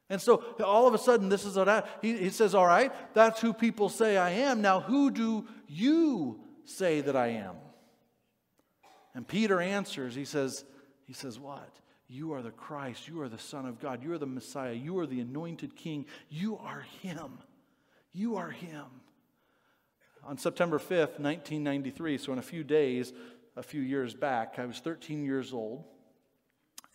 And 0.10 0.22
so 0.22 0.38
all 0.64 0.88
of 0.88 0.94
a 0.94 0.98
sudden, 0.98 1.28
this 1.28 1.44
is 1.44 1.58
what 1.58 1.90
he, 2.02 2.16
he 2.16 2.30
says, 2.30 2.56
All 2.56 2.66
right, 2.66 2.94
that's 3.14 3.42
who 3.42 3.52
people 3.52 3.90
say 3.90 4.16
I 4.16 4.30
am. 4.30 4.62
Now, 4.62 4.80
who 4.80 5.12
do 5.12 5.46
you 5.68 6.40
say 6.64 7.02
that 7.02 7.18
I 7.18 7.28
am? 7.28 7.58
And 9.14 9.28
Peter 9.28 9.60
answers, 9.60 10.16
he 10.16 10.24
says, 10.24 10.64
he 11.06 11.12
says, 11.12 11.38
What? 11.38 11.70
You 12.08 12.32
are 12.32 12.42
the 12.42 12.52
Christ. 12.52 13.10
You 13.10 13.20
are 13.20 13.28
the 13.28 13.38
Son 13.38 13.66
of 13.66 13.82
God. 13.82 14.06
You 14.06 14.14
are 14.14 14.18
the 14.18 14.26
Messiah. 14.26 14.72
You 14.72 15.00
are 15.00 15.06
the 15.06 15.20
anointed 15.20 15.76
King. 15.76 16.06
You 16.30 16.58
are 16.60 16.86
Him. 17.02 17.40
You 18.14 18.38
are 18.38 18.52
Him 18.52 18.86
on 20.24 20.38
September 20.38 20.78
5th, 20.78 21.20
1993, 21.20 22.18
so 22.18 22.34
in 22.34 22.40
a 22.40 22.44
few 22.44 22.64
days, 22.64 23.14
a 23.56 23.64
few 23.64 23.82
years 23.82 24.14
back, 24.14 24.60
I 24.60 24.66
was 24.66 24.80
13 24.80 25.24
years 25.24 25.54
old. 25.54 25.84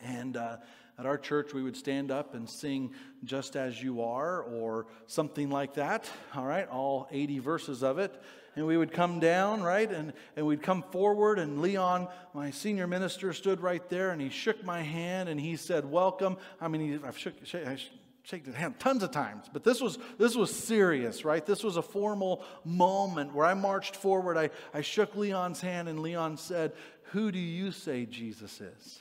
And 0.00 0.36
uh, 0.36 0.58
at 0.98 1.06
our 1.06 1.18
church, 1.18 1.52
we 1.52 1.62
would 1.62 1.76
stand 1.76 2.10
up 2.10 2.34
and 2.34 2.48
sing 2.48 2.92
Just 3.24 3.56
As 3.56 3.82
You 3.82 4.02
Are 4.02 4.42
or 4.42 4.86
something 5.06 5.50
like 5.50 5.74
that, 5.74 6.08
all 6.34 6.44
right, 6.44 6.68
all 6.68 7.08
80 7.10 7.38
verses 7.40 7.82
of 7.82 7.98
it. 7.98 8.14
And 8.56 8.66
we 8.66 8.76
would 8.76 8.92
come 8.92 9.18
down, 9.18 9.62
right, 9.62 9.90
and, 9.90 10.12
and 10.36 10.46
we'd 10.46 10.62
come 10.62 10.84
forward, 10.92 11.40
and 11.40 11.60
Leon, 11.60 12.06
my 12.34 12.52
senior 12.52 12.86
minister, 12.86 13.32
stood 13.32 13.60
right 13.60 13.86
there 13.88 14.10
and 14.10 14.20
he 14.20 14.28
shook 14.28 14.62
my 14.64 14.82
hand 14.82 15.28
and 15.28 15.40
he 15.40 15.56
said, 15.56 15.84
Welcome. 15.84 16.36
I 16.60 16.68
mean, 16.68 16.80
he, 17.00 17.04
I've 17.04 17.18
shook, 17.18 17.34
I 17.52 17.76
shake 18.24 18.46
his 18.46 18.54
hand 18.54 18.80
tons 18.80 19.02
of 19.02 19.10
times, 19.10 19.46
but 19.52 19.64
this 19.64 19.80
was 19.80 19.98
this 20.18 20.34
was 20.34 20.54
serious, 20.54 21.24
right? 21.24 21.44
This 21.44 21.62
was 21.62 21.76
a 21.76 21.82
formal 21.82 22.42
moment 22.64 23.34
where 23.34 23.46
I 23.46 23.54
marched 23.54 23.94
forward. 23.94 24.36
I, 24.36 24.50
I 24.72 24.80
shook 24.80 25.14
Leon's 25.14 25.60
hand, 25.60 25.88
and 25.88 26.00
Leon 26.00 26.38
said, 26.38 26.72
Who 27.12 27.30
do 27.30 27.38
you 27.38 27.70
say 27.70 28.06
Jesus 28.06 28.60
is? 28.60 29.00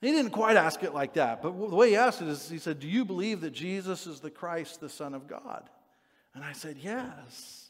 He 0.00 0.10
didn't 0.10 0.32
quite 0.32 0.56
ask 0.56 0.82
it 0.82 0.94
like 0.94 1.14
that, 1.14 1.42
but 1.42 1.50
the 1.52 1.76
way 1.76 1.90
he 1.90 1.96
asked 1.96 2.22
it 2.22 2.28
is 2.28 2.48
he 2.48 2.58
said, 2.58 2.80
Do 2.80 2.88
you 2.88 3.04
believe 3.04 3.42
that 3.42 3.52
Jesus 3.52 4.06
is 4.06 4.20
the 4.20 4.30
Christ, 4.30 4.80
the 4.80 4.88
Son 4.88 5.14
of 5.14 5.28
God? 5.28 5.68
And 6.34 6.42
I 6.42 6.52
said, 6.52 6.76
Yes. 6.80 7.61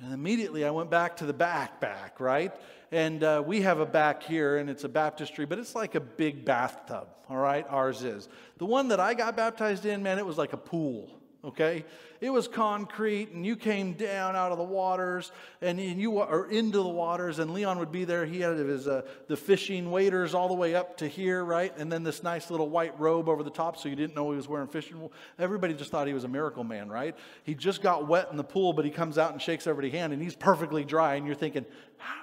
And 0.00 0.12
immediately 0.12 0.64
I 0.64 0.70
went 0.70 0.90
back 0.90 1.16
to 1.16 1.26
the 1.26 1.32
back, 1.32 1.80
back, 1.80 2.20
right? 2.20 2.52
And 2.92 3.22
uh, 3.24 3.42
we 3.44 3.62
have 3.62 3.80
a 3.80 3.86
back 3.86 4.22
here, 4.22 4.58
and 4.58 4.70
it's 4.70 4.84
a 4.84 4.88
baptistry, 4.88 5.44
but 5.44 5.58
it's 5.58 5.74
like 5.74 5.94
a 5.94 6.00
big 6.00 6.44
bathtub, 6.44 7.08
all 7.28 7.36
right? 7.36 7.66
Ours 7.68 8.04
is. 8.04 8.28
The 8.58 8.64
one 8.64 8.88
that 8.88 9.00
I 9.00 9.14
got 9.14 9.36
baptized 9.36 9.86
in, 9.86 10.02
man, 10.02 10.18
it 10.18 10.26
was 10.26 10.38
like 10.38 10.52
a 10.52 10.58
pool 10.58 11.17
okay? 11.44 11.84
It 12.20 12.30
was 12.30 12.48
concrete, 12.48 13.30
and 13.30 13.46
you 13.46 13.54
came 13.54 13.92
down 13.92 14.34
out 14.34 14.50
of 14.50 14.58
the 14.58 14.64
waters, 14.64 15.30
and, 15.60 15.78
and 15.78 16.00
you 16.00 16.10
were 16.10 16.50
into 16.50 16.78
the 16.78 16.88
waters, 16.88 17.38
and 17.38 17.54
Leon 17.54 17.78
would 17.78 17.92
be 17.92 18.04
there. 18.04 18.26
He 18.26 18.40
had 18.40 18.56
his 18.56 18.88
uh, 18.88 19.02
the 19.28 19.36
fishing 19.36 19.90
waders 19.90 20.34
all 20.34 20.48
the 20.48 20.54
way 20.54 20.74
up 20.74 20.96
to 20.96 21.06
here, 21.06 21.44
right? 21.44 21.72
And 21.78 21.92
then 21.92 22.02
this 22.02 22.24
nice 22.24 22.50
little 22.50 22.68
white 22.68 22.98
robe 22.98 23.28
over 23.28 23.44
the 23.44 23.50
top, 23.50 23.76
so 23.76 23.88
you 23.88 23.94
didn't 23.94 24.16
know 24.16 24.30
he 24.30 24.36
was 24.36 24.48
wearing 24.48 24.66
fishing. 24.66 25.08
Everybody 25.38 25.74
just 25.74 25.90
thought 25.92 26.08
he 26.08 26.14
was 26.14 26.24
a 26.24 26.28
miracle 26.28 26.64
man, 26.64 26.88
right? 26.88 27.16
He 27.44 27.54
just 27.54 27.82
got 27.82 28.08
wet 28.08 28.28
in 28.32 28.36
the 28.36 28.44
pool, 28.44 28.72
but 28.72 28.84
he 28.84 28.90
comes 28.90 29.16
out 29.16 29.32
and 29.32 29.40
shakes 29.40 29.66
everybody's 29.66 29.92
hand, 29.92 30.12
and 30.12 30.20
he's 30.20 30.34
perfectly 30.34 30.84
dry, 30.84 31.14
and 31.14 31.24
you're 31.24 31.36
thinking, 31.36 31.64
how 31.98 32.22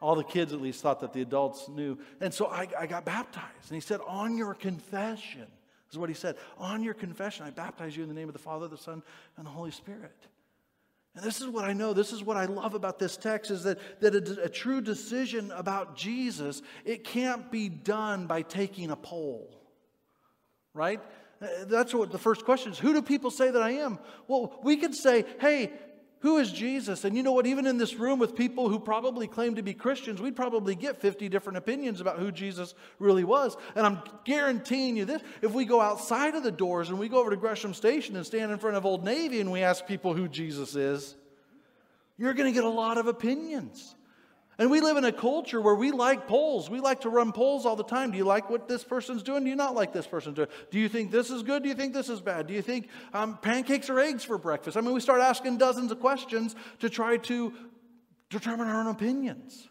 All 0.00 0.14
the 0.14 0.24
kids 0.24 0.52
at 0.52 0.60
least 0.60 0.82
thought 0.82 1.00
that 1.00 1.12
the 1.12 1.20
adults 1.20 1.68
knew. 1.68 1.98
And 2.20 2.32
so 2.32 2.46
I, 2.46 2.66
I 2.78 2.86
got 2.86 3.04
baptized. 3.04 3.68
And 3.68 3.74
he 3.74 3.80
said, 3.80 4.00
On 4.06 4.36
your 4.36 4.54
confession, 4.54 5.46
this 5.90 5.94
is 5.94 5.98
what 5.98 6.08
he 6.08 6.14
said, 6.14 6.36
on 6.56 6.82
your 6.82 6.94
confession, 6.94 7.44
I 7.44 7.50
baptize 7.50 7.96
you 7.96 8.02
in 8.02 8.08
the 8.08 8.14
name 8.14 8.28
of 8.28 8.32
the 8.32 8.38
Father, 8.38 8.68
the 8.68 8.78
Son, 8.78 9.02
and 9.36 9.44
the 9.44 9.50
Holy 9.50 9.72
Spirit. 9.72 10.16
And 11.16 11.24
this 11.24 11.40
is 11.40 11.48
what 11.48 11.64
I 11.64 11.72
know, 11.72 11.92
this 11.92 12.12
is 12.12 12.22
what 12.22 12.36
I 12.36 12.44
love 12.44 12.74
about 12.74 12.98
this 12.98 13.16
text 13.16 13.50
is 13.50 13.64
that, 13.64 14.00
that 14.00 14.14
a, 14.14 14.44
a 14.44 14.48
true 14.48 14.80
decision 14.80 15.50
about 15.50 15.96
Jesus, 15.96 16.62
it 16.84 17.02
can't 17.02 17.50
be 17.50 17.68
done 17.68 18.26
by 18.26 18.42
taking 18.42 18.90
a 18.90 18.96
poll. 18.96 19.60
Right? 20.72 21.00
Uh, 21.42 21.48
that's 21.64 21.92
what 21.92 22.12
the 22.12 22.18
first 22.18 22.44
question 22.44 22.70
is. 22.70 22.78
Who 22.78 22.92
do 22.92 23.02
people 23.02 23.32
say 23.32 23.50
that 23.50 23.60
I 23.60 23.72
am? 23.72 23.98
Well, 24.28 24.60
we 24.62 24.76
could 24.76 24.94
say, 24.94 25.24
hey, 25.40 25.72
who 26.20 26.36
is 26.36 26.52
Jesus? 26.52 27.04
And 27.04 27.16
you 27.16 27.22
know 27.22 27.32
what? 27.32 27.46
Even 27.46 27.66
in 27.66 27.78
this 27.78 27.94
room 27.94 28.18
with 28.18 28.36
people 28.36 28.68
who 28.68 28.78
probably 28.78 29.26
claim 29.26 29.54
to 29.54 29.62
be 29.62 29.72
Christians, 29.72 30.20
we'd 30.20 30.36
probably 30.36 30.74
get 30.74 31.00
50 31.00 31.30
different 31.30 31.56
opinions 31.56 32.02
about 32.02 32.18
who 32.18 32.30
Jesus 32.30 32.74
really 32.98 33.24
was. 33.24 33.56
And 33.74 33.86
I'm 33.86 34.02
guaranteeing 34.24 34.98
you 34.98 35.06
this 35.06 35.22
if 35.40 35.52
we 35.52 35.64
go 35.64 35.80
outside 35.80 36.34
of 36.34 36.42
the 36.42 36.52
doors 36.52 36.90
and 36.90 36.98
we 36.98 37.08
go 37.08 37.20
over 37.20 37.30
to 37.30 37.36
Gresham 37.36 37.72
Station 37.72 38.16
and 38.16 38.26
stand 38.26 38.52
in 38.52 38.58
front 38.58 38.76
of 38.76 38.84
Old 38.84 39.02
Navy 39.02 39.40
and 39.40 39.50
we 39.50 39.62
ask 39.62 39.86
people 39.86 40.12
who 40.12 40.28
Jesus 40.28 40.76
is, 40.76 41.16
you're 42.18 42.34
going 42.34 42.52
to 42.52 42.54
get 42.54 42.64
a 42.64 42.68
lot 42.68 42.98
of 42.98 43.06
opinions. 43.06 43.94
And 44.60 44.70
we 44.70 44.82
live 44.82 44.98
in 44.98 45.06
a 45.06 45.12
culture 45.12 45.58
where 45.58 45.74
we 45.74 45.90
like 45.90 46.28
polls. 46.28 46.68
We 46.68 46.80
like 46.80 47.00
to 47.00 47.08
run 47.08 47.32
polls 47.32 47.64
all 47.64 47.76
the 47.76 47.82
time. 47.82 48.10
Do 48.10 48.18
you 48.18 48.26
like 48.26 48.50
what 48.50 48.68
this 48.68 48.84
person's 48.84 49.22
doing? 49.22 49.42
Do 49.42 49.48
you 49.48 49.56
not 49.56 49.74
like 49.74 49.94
this 49.94 50.06
person's 50.06 50.36
doing? 50.36 50.48
Do 50.70 50.78
you 50.78 50.86
think 50.90 51.10
this 51.10 51.30
is 51.30 51.42
good? 51.42 51.62
Do 51.62 51.70
you 51.70 51.74
think 51.74 51.94
this 51.94 52.10
is 52.10 52.20
bad? 52.20 52.46
Do 52.46 52.52
you 52.52 52.60
think 52.60 52.88
um, 53.14 53.38
pancakes 53.38 53.88
or 53.88 53.98
eggs 53.98 54.22
for 54.22 54.36
breakfast? 54.36 54.76
I 54.76 54.82
mean, 54.82 54.92
we 54.92 55.00
start 55.00 55.22
asking 55.22 55.56
dozens 55.56 55.90
of 55.90 55.98
questions 55.98 56.54
to 56.80 56.90
try 56.90 57.16
to 57.16 57.54
determine 58.28 58.68
our 58.68 58.80
own 58.80 58.88
opinions. 58.88 59.66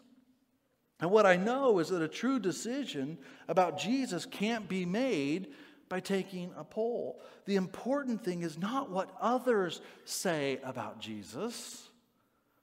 And 0.98 1.12
what 1.12 1.24
I 1.24 1.36
know 1.36 1.78
is 1.78 1.90
that 1.90 2.02
a 2.02 2.08
true 2.08 2.40
decision 2.40 3.18
about 3.46 3.78
Jesus 3.78 4.26
can't 4.26 4.68
be 4.68 4.86
made 4.86 5.52
by 5.88 6.00
taking 6.00 6.50
a 6.56 6.64
poll. 6.64 7.22
The 7.44 7.54
important 7.54 8.24
thing 8.24 8.42
is 8.42 8.58
not 8.58 8.90
what 8.90 9.16
others 9.20 9.82
say 10.04 10.58
about 10.64 10.98
Jesus. 10.98 11.88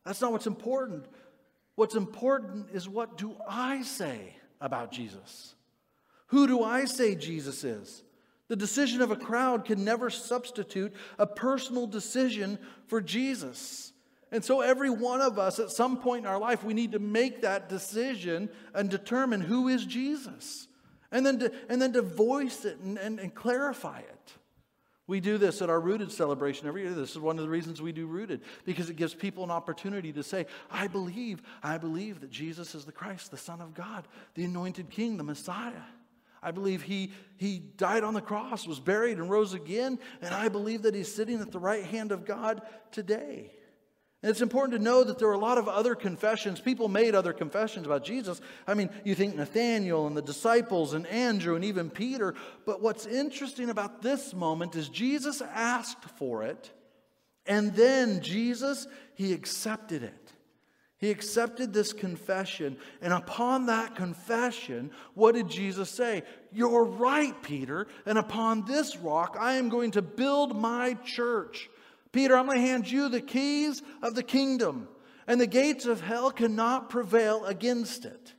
That's 0.05 0.19
not 0.19 0.33
what's 0.33 0.47
important. 0.47 1.05
What's 1.77 1.93
important 1.93 2.71
is 2.73 2.89
what 2.89 3.19
do 3.19 3.35
I 3.47 3.83
say 3.83 4.35
about 4.59 4.91
Jesus? 4.91 5.53
Who 6.29 6.47
do 6.47 6.63
I 6.63 6.85
say 6.85 7.13
Jesus 7.13 7.63
is? 7.63 8.01
The 8.47 8.55
decision 8.55 8.99
of 9.03 9.11
a 9.11 9.15
crowd 9.15 9.63
can 9.63 9.85
never 9.85 10.09
substitute 10.09 10.91
a 11.19 11.27
personal 11.27 11.85
decision 11.85 12.57
for 12.87 12.99
Jesus. 12.99 13.93
And 14.31 14.43
so, 14.43 14.61
every 14.61 14.89
one 14.89 15.21
of 15.21 15.37
us 15.37 15.59
at 15.59 15.69
some 15.69 15.97
point 15.97 16.25
in 16.25 16.31
our 16.31 16.39
life, 16.39 16.63
we 16.63 16.73
need 16.73 16.93
to 16.93 16.99
make 16.99 17.43
that 17.43 17.69
decision 17.69 18.49
and 18.73 18.89
determine 18.89 19.41
who 19.41 19.67
is 19.67 19.85
Jesus. 19.85 20.67
And 21.11 21.23
then 21.23 21.37
to, 21.37 21.51
and 21.69 21.79
then 21.79 21.93
to 21.93 22.01
voice 22.01 22.65
it 22.65 22.79
and, 22.79 22.97
and, 22.97 23.19
and 23.19 23.35
clarify 23.35 23.99
it. 23.99 24.33
We 25.07 25.21
do 25.21 25.37
this 25.37 25.61
at 25.61 25.69
our 25.69 25.79
Rooted 25.79 26.11
celebration 26.11 26.67
every 26.67 26.83
year. 26.83 26.93
This 26.93 27.11
is 27.11 27.19
one 27.19 27.37
of 27.37 27.43
the 27.43 27.49
reasons 27.49 27.81
we 27.81 27.93
do 27.93 28.05
Rooted, 28.05 28.41
because 28.65 28.89
it 28.89 28.97
gives 28.97 29.13
people 29.13 29.43
an 29.45 29.51
opportunity 29.51 30.11
to 30.11 30.21
say, 30.21 30.45
I 30.69 30.87
believe, 30.87 31.41
I 31.63 31.77
believe 31.77 32.19
that 32.19 32.29
Jesus 32.29 32.75
is 32.75 32.83
the 32.83 32.91
Christ, 32.91 33.31
the 33.31 33.37
Son 33.37 33.61
of 33.61 33.73
God, 33.73 34.05
the 34.35 34.43
anointed 34.43 34.89
King, 34.89 35.15
the 35.15 35.23
Messiah. 35.23 35.81
I 36.43 36.51
believe 36.51 36.83
he, 36.83 37.13
he 37.37 37.59
died 37.59 38.03
on 38.03 38.13
the 38.13 38.21
cross, 38.21 38.67
was 38.67 38.79
buried, 38.79 39.17
and 39.17 39.29
rose 39.29 39.53
again, 39.53 39.97
and 40.21 40.35
I 40.35 40.49
believe 40.49 40.83
that 40.83 40.93
he's 40.93 41.13
sitting 41.13 41.39
at 41.39 41.51
the 41.51 41.59
right 41.59 41.85
hand 41.85 42.11
of 42.11 42.25
God 42.25 42.61
today. 42.91 43.53
And 44.23 44.32
it's 44.32 44.41
important 44.41 44.77
to 44.77 44.84
know 44.84 45.03
that 45.03 45.19
there 45.19 45.27
were 45.27 45.36
a 45.36 45.39
lot 45.39 45.60
of 45.60 45.67
other 45.67 45.93
confessions. 45.93 46.60
People 46.60 46.88
made 46.88 47.13
other 47.13 47.34
confessions 47.34 47.86
about 47.86 48.03
Jesus. 48.03 48.41
I 48.65 48.73
mean, 48.73 48.89
you 49.03 49.13
think 49.13 49.36
Nathaniel 49.36 50.08
and 50.08 50.17
the 50.17 50.23
disciples 50.23 50.93
and 50.93 51.06
Andrew 51.08 51.56
and 51.56 51.63
even 51.63 51.91
Peter. 51.91 52.34
But 52.65 52.82
what's 52.82 53.06
interesting 53.06 53.69
about 53.69 54.01
this 54.01 54.34
moment 54.34 54.75
is 54.75 54.89
Jesus 54.89 55.41
asked 55.41 56.03
for 56.17 56.43
it, 56.43 56.71
and 57.45 57.75
then 57.75 58.21
Jesus, 58.21 58.88
he 59.13 59.34
accepted 59.34 60.01
it. 60.01 60.34
He 60.99 61.12
accepted 61.12 61.71
this 61.71 61.93
confession. 61.93 62.77
And 63.01 63.13
upon 63.13 63.67
that 63.67 63.95
confession, 63.95 64.89
what 65.13 65.36
did 65.36 65.47
Jesus 65.47 65.91
say? 65.91 66.23
You're 66.51 66.86
right, 66.86 67.39
Peter. 67.43 67.86
And 68.08 68.17
upon 68.17 68.65
this 68.65 68.97
rock, 68.97 69.38
I 69.39 69.53
am 69.53 69.69
going 69.69 69.91
to 69.91 70.01
build 70.01 70.60
my 70.60 70.95
church. 71.06 71.69
Peter, 72.17 72.36
I'm 72.36 72.47
going 72.47 72.58
to 72.58 72.67
hand 72.67 72.89
you 72.89 73.10
the 73.10 73.21
keys 73.21 73.84
of 74.01 74.15
the 74.15 74.23
kingdom, 74.23 74.88
and 75.27 75.39
the 75.39 75.45
gates 75.45 75.86
of 75.86 76.01
hell 76.01 76.32
cannot 76.32 76.89
prevail 76.89 77.45
against 77.45 78.06
it 78.06 78.34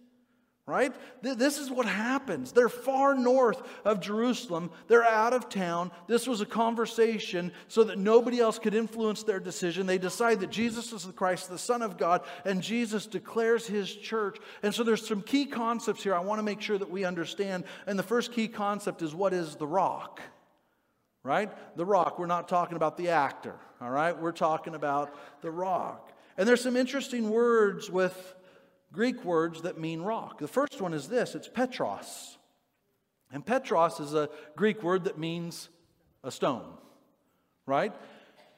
right? 0.66 0.92
This 1.22 1.56
is 1.56 1.70
what 1.70 1.86
happens. 1.86 2.52
They're 2.52 2.68
far 2.68 3.14
north 3.14 3.62
of 3.86 4.00
Jerusalem. 4.00 4.70
They're 4.86 5.02
out 5.02 5.32
of 5.32 5.48
town. 5.48 5.90
This 6.08 6.26
was 6.26 6.42
a 6.42 6.46
conversation 6.46 7.52
so 7.68 7.84
that 7.84 7.96
nobody 7.96 8.38
else 8.38 8.58
could 8.58 8.74
influence 8.74 9.22
their 9.22 9.40
decision. 9.40 9.86
They 9.86 9.96
decide 9.96 10.40
that 10.40 10.50
Jesus 10.50 10.92
is 10.92 11.04
the 11.04 11.12
Christ, 11.14 11.48
the 11.48 11.56
Son 11.56 11.80
of 11.80 11.96
God, 11.96 12.20
and 12.44 12.60
Jesus 12.62 13.06
declares 13.06 13.66
his 13.66 13.90
church. 13.90 14.36
And 14.62 14.74
so 14.74 14.84
there's 14.84 15.06
some 15.06 15.22
key 15.22 15.46
concepts 15.46 16.02
here 16.02 16.14
I 16.14 16.20
want 16.20 16.38
to 16.38 16.44
make 16.44 16.60
sure 16.60 16.76
that 16.76 16.90
we 16.90 17.06
understand. 17.06 17.64
And 17.86 17.98
the 17.98 18.02
first 18.02 18.32
key 18.32 18.48
concept 18.48 19.00
is 19.00 19.14
what 19.14 19.32
is 19.32 19.56
the 19.56 19.66
rock? 19.66 20.20
Right? 21.22 21.50
The 21.76 21.84
rock. 21.84 22.18
We're 22.18 22.26
not 22.26 22.48
talking 22.48 22.76
about 22.76 22.96
the 22.96 23.08
actor, 23.08 23.54
all 23.80 23.90
right? 23.90 24.18
We're 24.18 24.32
talking 24.32 24.74
about 24.74 25.14
the 25.42 25.50
rock. 25.50 26.12
And 26.36 26.48
there's 26.48 26.62
some 26.62 26.76
interesting 26.76 27.30
words 27.30 27.90
with 27.90 28.34
Greek 28.92 29.24
words 29.24 29.62
that 29.62 29.78
mean 29.78 30.00
rock. 30.00 30.38
The 30.38 30.48
first 30.48 30.80
one 30.80 30.94
is 30.94 31.08
this 31.08 31.34
it's 31.34 31.48
Petros. 31.48 32.38
And 33.30 33.44
Petros 33.44 34.00
is 34.00 34.14
a 34.14 34.30
Greek 34.56 34.82
word 34.82 35.04
that 35.04 35.18
means 35.18 35.68
a 36.24 36.30
stone, 36.30 36.66
right? 37.66 37.92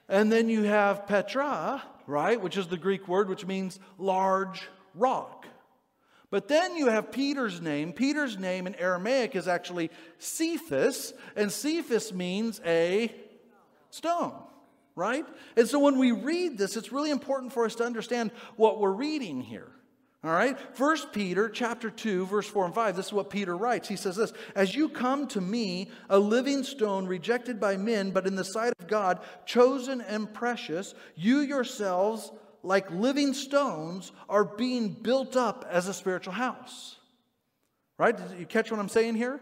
And 0.08 0.30
then 0.30 0.48
you 0.48 0.62
have 0.64 1.06
Petra, 1.06 1.82
right, 2.06 2.40
which 2.40 2.56
is 2.56 2.68
the 2.68 2.76
Greek 2.76 3.08
word 3.08 3.28
which 3.28 3.46
means 3.46 3.80
large 3.98 4.68
rock. 4.94 5.46
But 6.30 6.46
then 6.46 6.76
you 6.76 6.86
have 6.86 7.10
Peter's 7.10 7.60
name. 7.60 7.92
Peter's 7.92 8.38
name 8.38 8.66
in 8.66 8.76
Aramaic 8.76 9.34
is 9.34 9.48
actually 9.48 9.90
Cephas, 10.18 11.12
and 11.34 11.50
Cephas 11.50 12.12
means 12.12 12.60
a 12.64 13.12
stone, 13.90 14.34
right? 14.94 15.26
And 15.56 15.68
so 15.68 15.80
when 15.80 15.98
we 15.98 16.12
read 16.12 16.56
this, 16.56 16.76
it's 16.76 16.92
really 16.92 17.10
important 17.10 17.52
for 17.52 17.64
us 17.64 17.74
to 17.76 17.84
understand 17.84 18.30
what 18.56 18.78
we're 18.78 18.92
reading 18.92 19.40
here. 19.40 19.72
All 20.22 20.30
right? 20.30 20.58
First 20.76 21.12
Peter 21.12 21.48
chapter 21.48 21.88
2 21.88 22.26
verse 22.26 22.46
4 22.46 22.66
and 22.66 22.74
5 22.74 22.94
this 22.94 23.06
is 23.06 23.12
what 23.12 23.30
Peter 23.30 23.56
writes. 23.56 23.88
He 23.88 23.96
says 23.96 24.16
this, 24.16 24.34
"As 24.54 24.74
you 24.74 24.90
come 24.90 25.26
to 25.28 25.40
me, 25.40 25.90
a 26.10 26.18
living 26.18 26.62
stone 26.62 27.06
rejected 27.06 27.58
by 27.58 27.78
men, 27.78 28.10
but 28.10 28.26
in 28.26 28.36
the 28.36 28.44
sight 28.44 28.74
of 28.78 28.86
God 28.86 29.20
chosen 29.46 30.02
and 30.02 30.32
precious, 30.32 30.94
you 31.16 31.38
yourselves 31.38 32.32
like 32.62 32.90
living 32.90 33.34
stones 33.34 34.12
are 34.28 34.44
being 34.44 34.88
built 34.88 35.36
up 35.36 35.66
as 35.70 35.88
a 35.88 35.94
spiritual 35.94 36.34
house." 36.34 36.96
Right? 37.98 38.16
Did 38.16 38.38
you 38.38 38.46
catch 38.46 38.70
what 38.70 38.80
I'm 38.80 38.88
saying 38.88 39.16
here? 39.16 39.40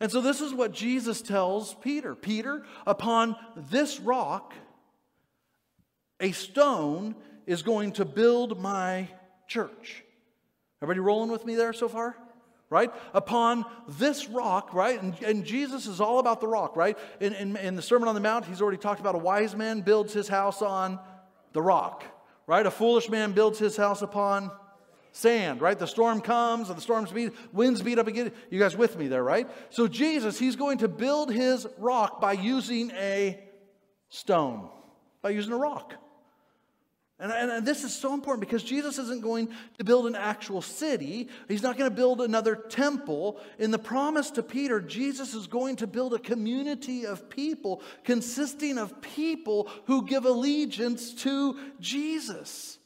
And 0.00 0.10
so 0.10 0.20
this 0.20 0.40
is 0.40 0.54
what 0.54 0.72
Jesus 0.72 1.20
tells 1.20 1.74
Peter. 1.74 2.14
Peter, 2.14 2.64
upon 2.86 3.36
this 3.54 4.00
rock, 4.00 4.54
a 6.18 6.32
stone 6.32 7.14
is 7.46 7.62
going 7.62 7.92
to 7.92 8.04
build 8.04 8.58
my 8.60 9.08
church. 9.46 10.02
Everybody 10.82 11.00
rolling 11.00 11.30
with 11.30 11.44
me 11.44 11.54
there 11.54 11.72
so 11.72 11.88
far? 11.88 12.16
Right? 12.70 12.90
Upon 13.12 13.64
this 13.88 14.28
rock, 14.28 14.72
right? 14.72 15.02
And, 15.02 15.20
and 15.22 15.44
Jesus 15.44 15.86
is 15.86 16.00
all 16.00 16.20
about 16.20 16.40
the 16.40 16.46
rock, 16.46 16.76
right? 16.76 16.96
In, 17.20 17.34
in, 17.34 17.56
in 17.56 17.76
the 17.76 17.82
Sermon 17.82 18.08
on 18.08 18.14
the 18.14 18.20
Mount, 18.20 18.44
he's 18.44 18.62
already 18.62 18.78
talked 18.78 19.00
about 19.00 19.16
a 19.16 19.18
wise 19.18 19.56
man 19.56 19.80
builds 19.80 20.12
his 20.12 20.28
house 20.28 20.62
on 20.62 21.00
the 21.52 21.60
rock, 21.60 22.04
right? 22.50 22.66
A 22.66 22.70
foolish 22.70 23.08
man 23.08 23.30
builds 23.30 23.60
his 23.60 23.76
house 23.76 24.02
upon 24.02 24.50
sand, 25.12 25.60
right? 25.60 25.78
The 25.78 25.86
storm 25.86 26.20
comes 26.20 26.68
and 26.68 26.76
the 26.76 26.82
storms 26.82 27.12
beat, 27.12 27.32
winds 27.52 27.80
beat 27.80 27.96
up 27.96 28.08
again. 28.08 28.32
You 28.50 28.58
guys 28.58 28.76
with 28.76 28.98
me 28.98 29.06
there, 29.06 29.22
right? 29.22 29.48
So 29.68 29.86
Jesus, 29.86 30.36
he's 30.36 30.56
going 30.56 30.78
to 30.78 30.88
build 30.88 31.32
his 31.32 31.64
rock 31.78 32.20
by 32.20 32.32
using 32.32 32.90
a 32.90 33.40
stone, 34.08 34.68
by 35.22 35.30
using 35.30 35.52
a 35.52 35.56
rock. 35.56 35.94
And, 37.20 37.30
and, 37.32 37.66
this 37.66 37.84
is 37.84 37.94
so 37.94 38.14
important 38.14 38.40
because 38.40 38.62
Jesus 38.62 38.98
isn't 38.98 39.20
going 39.20 39.50
to 39.76 39.84
build 39.84 40.06
an 40.06 40.14
actual 40.14 40.62
city. 40.62 41.28
He's 41.48 41.62
not 41.62 41.76
going 41.76 41.90
to 41.90 41.94
build 41.94 42.22
another 42.22 42.56
temple. 42.56 43.38
In 43.58 43.70
the 43.70 43.78
promise 43.78 44.30
to 44.32 44.42
Peter, 44.42 44.80
Jesus 44.80 45.34
is 45.34 45.46
going 45.46 45.76
to 45.76 45.86
build 45.86 46.14
a 46.14 46.18
community 46.18 47.04
of 47.04 47.28
people 47.28 47.82
consisting 48.04 48.78
of 48.78 49.02
people 49.02 49.68
who 49.84 50.06
give 50.06 50.24
allegiance 50.24 51.12
to 51.16 51.58
Jesus. 51.78 52.78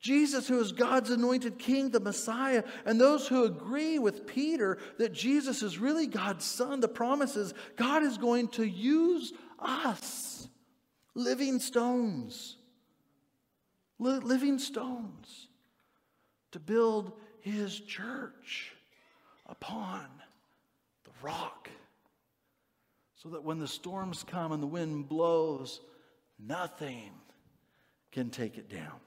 Jesus, 0.00 0.48
who 0.48 0.60
is 0.60 0.72
God's 0.72 1.10
anointed 1.10 1.58
king, 1.58 1.90
the 1.90 2.00
Messiah, 2.00 2.64
and 2.84 3.00
those 3.00 3.28
who 3.28 3.44
agree 3.44 4.00
with 4.00 4.26
Peter 4.26 4.78
that 4.98 5.12
Jesus 5.12 5.62
is 5.62 5.78
really 5.78 6.08
God's 6.08 6.44
son, 6.44 6.80
the 6.80 6.88
promise 6.88 7.36
is 7.36 7.54
God 7.76 8.02
is 8.02 8.18
going 8.18 8.48
to 8.48 8.64
use 8.64 9.32
us, 9.60 10.48
living 11.14 11.60
stones 11.60 12.57
living 13.98 14.58
stones 14.58 15.48
to 16.52 16.58
build 16.58 17.12
his 17.40 17.78
church 17.80 18.72
upon 19.46 20.06
the 21.04 21.10
rock. 21.22 21.68
So 23.16 23.30
that 23.30 23.42
when 23.42 23.58
the 23.58 23.68
storms 23.68 24.22
come 24.22 24.52
and 24.52 24.62
the 24.62 24.66
wind 24.66 25.08
blows, 25.08 25.80
nothing 26.38 27.10
can 28.12 28.30
take 28.30 28.56
it 28.56 28.70
down. 28.70 29.00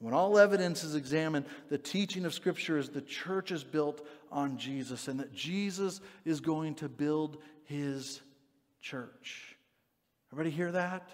When 0.00 0.14
all 0.14 0.38
evidence 0.38 0.84
is 0.84 0.94
examined, 0.94 1.46
the 1.68 1.78
teaching 1.78 2.24
of 2.24 2.32
Scripture 2.32 2.78
is 2.78 2.88
the 2.88 3.00
church 3.00 3.50
is 3.50 3.64
built 3.64 4.06
on 4.30 4.56
Jesus 4.56 5.08
and 5.08 5.18
that 5.18 5.34
Jesus 5.34 6.00
is 6.24 6.40
going 6.40 6.76
to 6.76 6.88
build 6.88 7.38
his 7.64 8.20
church. 8.80 9.56
Everybody 10.32 10.54
hear 10.54 10.70
that? 10.72 11.10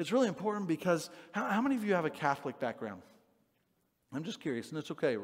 It's 0.00 0.12
really 0.12 0.28
important 0.28 0.66
because 0.66 1.10
how, 1.32 1.44
how 1.44 1.60
many 1.60 1.76
of 1.76 1.84
you 1.84 1.92
have 1.92 2.06
a 2.06 2.10
Catholic 2.10 2.58
background? 2.58 3.02
I'm 4.14 4.24
just 4.24 4.40
curious, 4.40 4.70
and 4.70 4.78
it's 4.78 4.90
okay. 4.90 5.18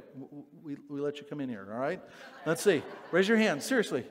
We, 0.62 0.76
we 0.90 1.00
let 1.00 1.16
you 1.16 1.24
come 1.24 1.40
in 1.40 1.48
here, 1.48 1.66
all 1.72 1.80
right? 1.80 1.98
Let's 2.44 2.62
see. 2.62 2.82
Raise 3.10 3.26
your 3.26 3.38
hand, 3.38 3.62
seriously. 3.62 4.04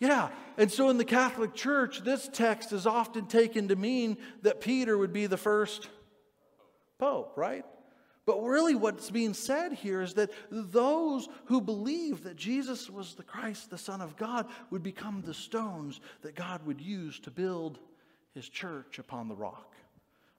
Yeah. 0.00 0.30
And 0.58 0.72
so 0.72 0.88
in 0.88 0.98
the 0.98 1.04
Catholic 1.04 1.54
Church, 1.54 2.00
this 2.00 2.28
text 2.32 2.72
is 2.72 2.84
often 2.84 3.26
taken 3.26 3.68
to 3.68 3.76
mean 3.76 4.16
that 4.42 4.60
Peter 4.60 4.98
would 4.98 5.12
be 5.12 5.26
the 5.28 5.36
first 5.36 5.88
pope, 6.98 7.34
right? 7.36 7.64
But 8.26 8.42
really, 8.42 8.74
what's 8.74 9.08
being 9.08 9.34
said 9.34 9.72
here 9.72 10.02
is 10.02 10.14
that 10.14 10.30
those 10.50 11.28
who 11.44 11.60
believe 11.60 12.24
that 12.24 12.34
Jesus 12.34 12.90
was 12.90 13.14
the 13.14 13.22
Christ, 13.22 13.70
the 13.70 13.78
Son 13.78 14.00
of 14.00 14.16
God, 14.16 14.48
would 14.70 14.82
become 14.82 15.22
the 15.24 15.32
stones 15.32 16.00
that 16.22 16.34
God 16.34 16.66
would 16.66 16.80
use 16.80 17.20
to 17.20 17.30
build 17.30 17.78
his 18.34 18.48
church 18.48 18.98
upon 18.98 19.28
the 19.28 19.36
rock. 19.36 19.71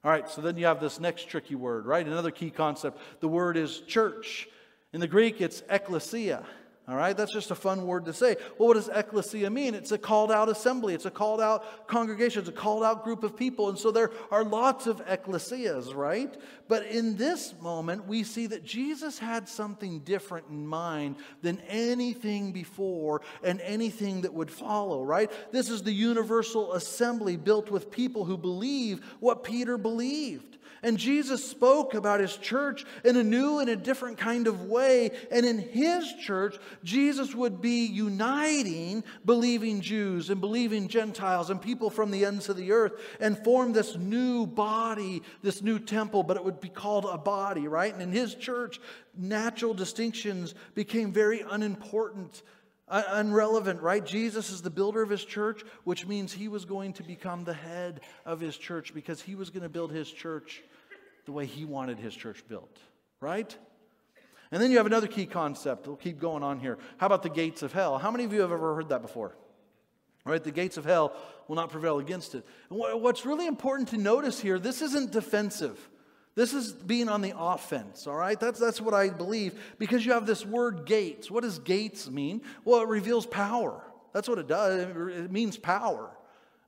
All 0.04 0.10
right, 0.10 0.28
so 0.28 0.42
then 0.42 0.58
you 0.58 0.66
have 0.66 0.80
this 0.80 1.00
next 1.00 1.28
tricky 1.30 1.54
word, 1.54 1.86
right? 1.86 2.06
Another 2.06 2.30
key 2.30 2.50
concept. 2.50 2.98
The 3.20 3.28
word 3.28 3.56
is 3.56 3.80
church. 3.80 4.46
In 4.92 5.00
the 5.00 5.08
Greek, 5.08 5.40
it's 5.40 5.62
ekklesia. 5.62 6.44
All 6.86 6.96
right, 6.96 7.16
that's 7.16 7.32
just 7.32 7.50
a 7.50 7.54
fun 7.54 7.86
word 7.86 8.04
to 8.04 8.12
say. 8.12 8.36
Well, 8.58 8.68
what 8.68 8.74
does 8.74 8.90
ecclesia 8.92 9.48
mean? 9.48 9.74
It's 9.74 9.92
a 9.92 9.96
called 9.96 10.30
out 10.30 10.50
assembly, 10.50 10.92
it's 10.92 11.06
a 11.06 11.10
called 11.10 11.40
out 11.40 11.86
congregation, 11.86 12.40
it's 12.40 12.50
a 12.50 12.52
called 12.52 12.84
out 12.84 13.04
group 13.04 13.24
of 13.24 13.34
people. 13.34 13.70
And 13.70 13.78
so 13.78 13.90
there 13.90 14.10
are 14.30 14.44
lots 14.44 14.86
of 14.86 15.00
ecclesias, 15.06 15.94
right? 15.94 16.36
But 16.68 16.84
in 16.84 17.16
this 17.16 17.54
moment, 17.58 18.06
we 18.06 18.22
see 18.22 18.48
that 18.48 18.64
Jesus 18.64 19.18
had 19.18 19.48
something 19.48 20.00
different 20.00 20.48
in 20.50 20.66
mind 20.66 21.16
than 21.40 21.58
anything 21.68 22.52
before 22.52 23.22
and 23.42 23.62
anything 23.62 24.20
that 24.20 24.34
would 24.34 24.50
follow, 24.50 25.02
right? 25.02 25.32
This 25.52 25.70
is 25.70 25.82
the 25.82 25.92
universal 25.92 26.74
assembly 26.74 27.38
built 27.38 27.70
with 27.70 27.90
people 27.90 28.26
who 28.26 28.36
believe 28.36 29.02
what 29.20 29.42
Peter 29.42 29.78
believed. 29.78 30.58
And 30.84 30.98
Jesus 30.98 31.42
spoke 31.42 31.94
about 31.94 32.20
his 32.20 32.36
church 32.36 32.84
in 33.04 33.16
a 33.16 33.24
new 33.24 33.58
and 33.58 33.70
a 33.70 33.74
different 33.74 34.18
kind 34.18 34.46
of 34.46 34.66
way. 34.66 35.12
And 35.30 35.46
in 35.46 35.58
his 35.58 36.12
church, 36.20 36.56
Jesus 36.84 37.34
would 37.34 37.62
be 37.62 37.86
uniting 37.86 39.02
believing 39.24 39.80
Jews 39.80 40.28
and 40.28 40.42
believing 40.42 40.88
Gentiles 40.88 41.48
and 41.48 41.60
people 41.60 41.88
from 41.88 42.10
the 42.10 42.26
ends 42.26 42.50
of 42.50 42.58
the 42.58 42.70
earth 42.72 42.92
and 43.18 43.42
form 43.42 43.72
this 43.72 43.96
new 43.96 44.46
body, 44.46 45.22
this 45.42 45.62
new 45.62 45.78
temple, 45.78 46.22
but 46.22 46.36
it 46.36 46.44
would 46.44 46.60
be 46.60 46.68
called 46.68 47.06
a 47.06 47.16
body, 47.16 47.66
right? 47.66 47.92
And 47.92 48.02
in 48.02 48.12
his 48.12 48.34
church, 48.34 48.78
natural 49.16 49.72
distinctions 49.72 50.54
became 50.74 51.12
very 51.12 51.42
unimportant 51.50 52.42
uh, 52.88 53.02
unrelevant, 53.08 53.80
right? 53.80 54.04
Jesus 54.04 54.50
is 54.50 54.60
the 54.60 54.70
builder 54.70 55.02
of 55.02 55.08
his 55.08 55.24
church, 55.24 55.62
which 55.84 56.06
means 56.06 56.32
he 56.32 56.48
was 56.48 56.66
going 56.66 56.92
to 56.92 57.02
become 57.02 57.44
the 57.44 57.54
head 57.54 58.02
of 58.26 58.40
his 58.40 58.58
church 58.58 58.92
because 58.92 59.22
he 59.22 59.34
was 59.34 59.50
going 59.50 59.62
to 59.62 59.70
build 59.70 59.90
his 59.90 60.10
church 60.10 60.62
the 61.24 61.32
way 61.32 61.46
he 61.46 61.64
wanted 61.64 61.98
his 61.98 62.14
church 62.14 62.42
built, 62.48 62.78
right? 63.20 63.56
And 64.50 64.62
then 64.62 64.70
you 64.70 64.76
have 64.76 64.86
another 64.86 65.06
key 65.06 65.26
concept. 65.26 65.86
We'll 65.86 65.96
keep 65.96 66.20
going 66.20 66.42
on 66.42 66.60
here. 66.60 66.78
How 66.98 67.06
about 67.06 67.22
the 67.22 67.28
gates 67.28 67.62
of 67.62 67.72
hell? 67.72 67.98
How 67.98 68.10
many 68.10 68.24
of 68.24 68.32
you 68.32 68.40
have 68.42 68.52
ever 68.52 68.74
heard 68.74 68.90
that 68.90 69.02
before? 69.02 69.36
Right? 70.24 70.42
The 70.42 70.52
gates 70.52 70.76
of 70.76 70.84
hell 70.84 71.14
will 71.48 71.56
not 71.56 71.70
prevail 71.70 71.98
against 71.98 72.34
it. 72.34 72.46
And 72.70 72.78
what's 72.78 73.26
really 73.26 73.46
important 73.46 73.88
to 73.90 73.98
notice 73.98 74.40
here, 74.40 74.58
this 74.58 74.80
isn't 74.80 75.10
defensive. 75.10 75.78
This 76.34 76.52
is 76.52 76.72
being 76.72 77.08
on 77.08 77.20
the 77.20 77.32
offense, 77.36 78.06
all 78.06 78.16
right? 78.16 78.38
That's, 78.38 78.58
that's 78.58 78.80
what 78.80 78.94
I 78.94 79.08
believe 79.08 79.54
because 79.78 80.04
you 80.04 80.12
have 80.12 80.26
this 80.26 80.44
word 80.44 80.84
gates. 80.84 81.30
What 81.30 81.42
does 81.42 81.58
gates 81.58 82.10
mean? 82.10 82.42
Well, 82.64 82.80
it 82.80 82.88
reveals 82.88 83.26
power. 83.26 83.82
That's 84.12 84.28
what 84.28 84.38
it 84.38 84.48
does. 84.48 84.88
It 85.14 85.30
means 85.30 85.56
power. 85.56 86.10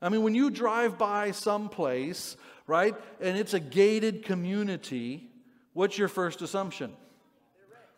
I 0.00 0.08
mean, 0.08 0.22
when 0.22 0.34
you 0.34 0.50
drive 0.50 0.98
by 0.98 1.30
someplace, 1.30 2.36
right, 2.66 2.94
and 3.20 3.36
it's 3.36 3.54
a 3.54 3.60
gated 3.60 4.24
community, 4.24 5.30
what's 5.72 5.96
your 5.96 6.08
first 6.08 6.42
assumption? 6.42 6.92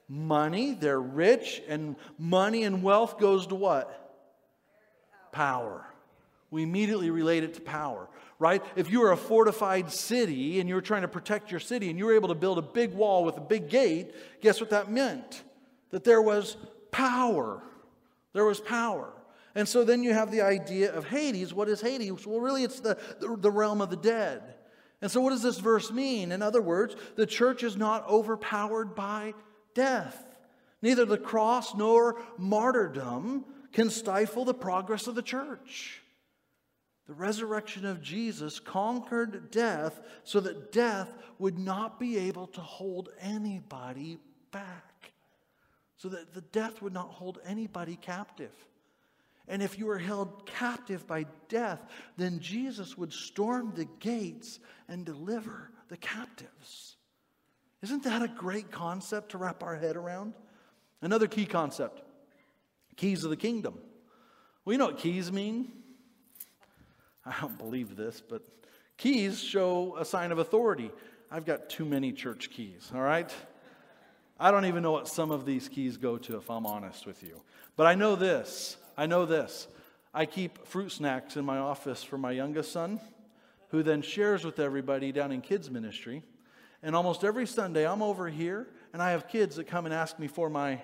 Money, 0.09 0.75
they're 0.75 1.01
rich, 1.01 1.61
and 1.69 1.97
money 2.19 2.65
and 2.65 2.83
wealth 2.83 3.19
goes 3.19 3.47
to 3.49 3.55
what? 3.55 4.17
Power. 5.33 5.85
We 6.51 6.63
immediately 6.63 7.11
relate 7.11 7.45
it 7.45 7.55
to 7.55 7.61
power, 7.61 8.09
right? 8.39 8.65
If 8.75 8.91
you 8.91 9.01
were 9.01 9.13
a 9.13 9.17
fortified 9.17 9.93
city 9.93 10.61
and 10.61 10.69
you 10.69 10.77
were 10.77 10.81
trying 10.81 11.03
to 11.03 11.09
protect 11.09 11.51
your 11.51 11.61
city 11.61 11.91
and 11.91 11.99
you 11.99 12.07
were 12.07 12.15
able 12.15 12.29
to 12.29 12.35
build 12.35 12.59
a 12.59 12.63
big 12.63 12.95
wall 12.95 13.25
with 13.25 13.37
a 13.37 13.43
big 13.43 13.69
gate, 13.69 14.15
guess 14.41 14.61
what 14.61 14.71
that 14.71 14.91
meant? 14.91 15.43
That 15.91 16.05
there 16.05 16.23
was 16.23 16.57
power. 16.91 17.63
There 18.33 18.47
was 18.47 18.61
power. 18.61 19.13
And 19.59 19.69
so 19.69 19.83
then 19.83 20.05
you 20.05 20.15
have 20.15 20.31
the 20.31 20.43
idea 20.43 20.93
of 20.93 21.05
Hades. 21.05 21.53
What 21.53 21.69
is 21.69 21.81
Hades? 21.81 22.25
Well, 22.25 22.39
really, 22.39 22.63
it's 22.63 22.79
the, 22.79 22.97
the, 23.19 23.51
realm 23.51 23.81
of 23.81 23.91
the 23.91 23.97
dead. 23.97 24.55
And 25.03 25.11
so, 25.11 25.21
what 25.21 25.31
does 25.31 25.43
this 25.43 25.59
verse 25.59 25.91
mean? 25.91 26.31
In 26.31 26.43
other 26.43 26.63
words, 26.63 26.95
the 27.17 27.27
church 27.27 27.65
is 27.65 27.77
not 27.77 28.09
overpowered 28.09 28.95
by 28.95 29.35
death. 29.75 30.25
Neither 30.81 31.05
the 31.05 31.19
cross 31.19 31.75
nor 31.75 32.23
martyrdom 32.39 33.47
can 33.73 33.91
stifle 33.91 34.45
the 34.45 34.55
progress 34.55 35.09
of 35.09 35.17
the 35.17 35.23
church. 35.23 36.03
The 37.09 37.15
resurrection 37.15 37.85
of 37.85 38.01
Jesus 38.01 38.61
conquered 38.61 39.51
death 39.51 40.01
so 40.23 40.39
that 40.39 40.71
death 40.71 41.13
would 41.41 41.59
not 41.59 41.99
be 41.99 42.17
able 42.17 42.47
to 42.47 42.61
hold 42.61 43.09
anybody 43.21 44.19
back. 44.53 45.11
So 45.97 46.11
that 46.11 46.33
the 46.33 46.43
death 46.43 46.81
would 46.81 46.95
not 46.95 47.09
hold 47.09 47.41
anybody 47.45 47.97
captive. 47.97 48.53
And 49.49 49.63
if 49.63 49.79
you 49.79 49.87
were 49.87 49.99
held 49.99 50.47
captive 50.47 51.07
by 51.07 51.27
death, 51.49 51.81
then 52.17 52.39
Jesus 52.39 52.99
would 52.99 53.13
storm 53.13 53.73
the 53.75 53.87
gates 53.99 54.61
and 54.89 55.05
deliver 55.05 55.71
the 55.89 55.97
captives. 55.97 56.97
Isn't 57.83 58.05
that 58.05 58.23
a 58.23 58.29
great 58.29 58.71
concept 58.71 59.31
to 59.31 59.39
wrap 59.39 59.63
our 59.63 59.77
head 59.77 59.97
around? 59.97 60.35
Another 61.01 61.27
key 61.27 61.47
concept 61.47 62.03
keys 62.97 63.23
of 63.23 63.31
the 63.31 63.37
kingdom. 63.37 63.79
Well, 64.65 64.73
you 64.73 64.79
know 64.79 64.87
what 64.87 64.99
keys 64.99 65.31
mean? 65.31 65.71
I 67.25 67.33
don't 67.41 67.57
believe 67.57 67.97
this, 67.97 68.21
but 68.21 68.43
keys 68.97 69.41
show 69.41 69.97
a 69.97 70.05
sign 70.05 70.33
of 70.33 70.39
authority. 70.39 70.91
I've 71.31 71.47
got 71.47 71.71
too 71.71 71.85
many 71.85 72.13
church 72.13 72.51
keys, 72.51 72.91
all 72.93 73.01
right? 73.01 73.33
I 74.41 74.51
don't 74.51 74.65
even 74.65 74.83
know 74.83 74.93
what 74.93 75.07
some 75.07 75.31
of 75.31 75.47
these 75.47 75.69
keys 75.69 75.97
go 75.97 76.19
to, 76.19 76.39
if 76.39 76.51
I'm 76.51 76.67
honest 76.67 77.07
with 77.07 77.23
you. 77.23 77.41
But 77.77 77.87
I 77.87 77.95
know 77.95 78.17
this 78.17 78.77
I 78.99 79.07
know 79.07 79.27
this. 79.27 79.69
I 80.13 80.27
keep 80.27 80.67
fruit 80.67 80.91
snacks 80.91 81.37
in 81.37 81.45
my 81.45 81.59
office 81.59 82.03
for 82.03 82.19
my 82.19 82.33
youngest 82.33 82.73
son, 82.73 82.99
who 83.69 83.85
then 83.85 84.03
shares 84.03 84.45
with 84.45 84.59
everybody 84.59 85.13
down 85.13 85.31
in 85.31 85.41
kids' 85.41 85.71
ministry. 85.71 86.25
And 86.83 86.97
almost 86.97 87.23
every 87.23 87.47
Sunday, 87.47 87.87
I'm 87.87 88.03
over 88.03 88.29
here 88.29 88.67
and 88.93 89.01
I 89.01 89.13
have 89.13 89.29
kids 89.29 89.55
that 89.57 89.69
come 89.69 89.85
and 89.85 89.95
ask 89.95 90.19
me 90.19 90.27
for 90.27 90.51
my 90.51 90.81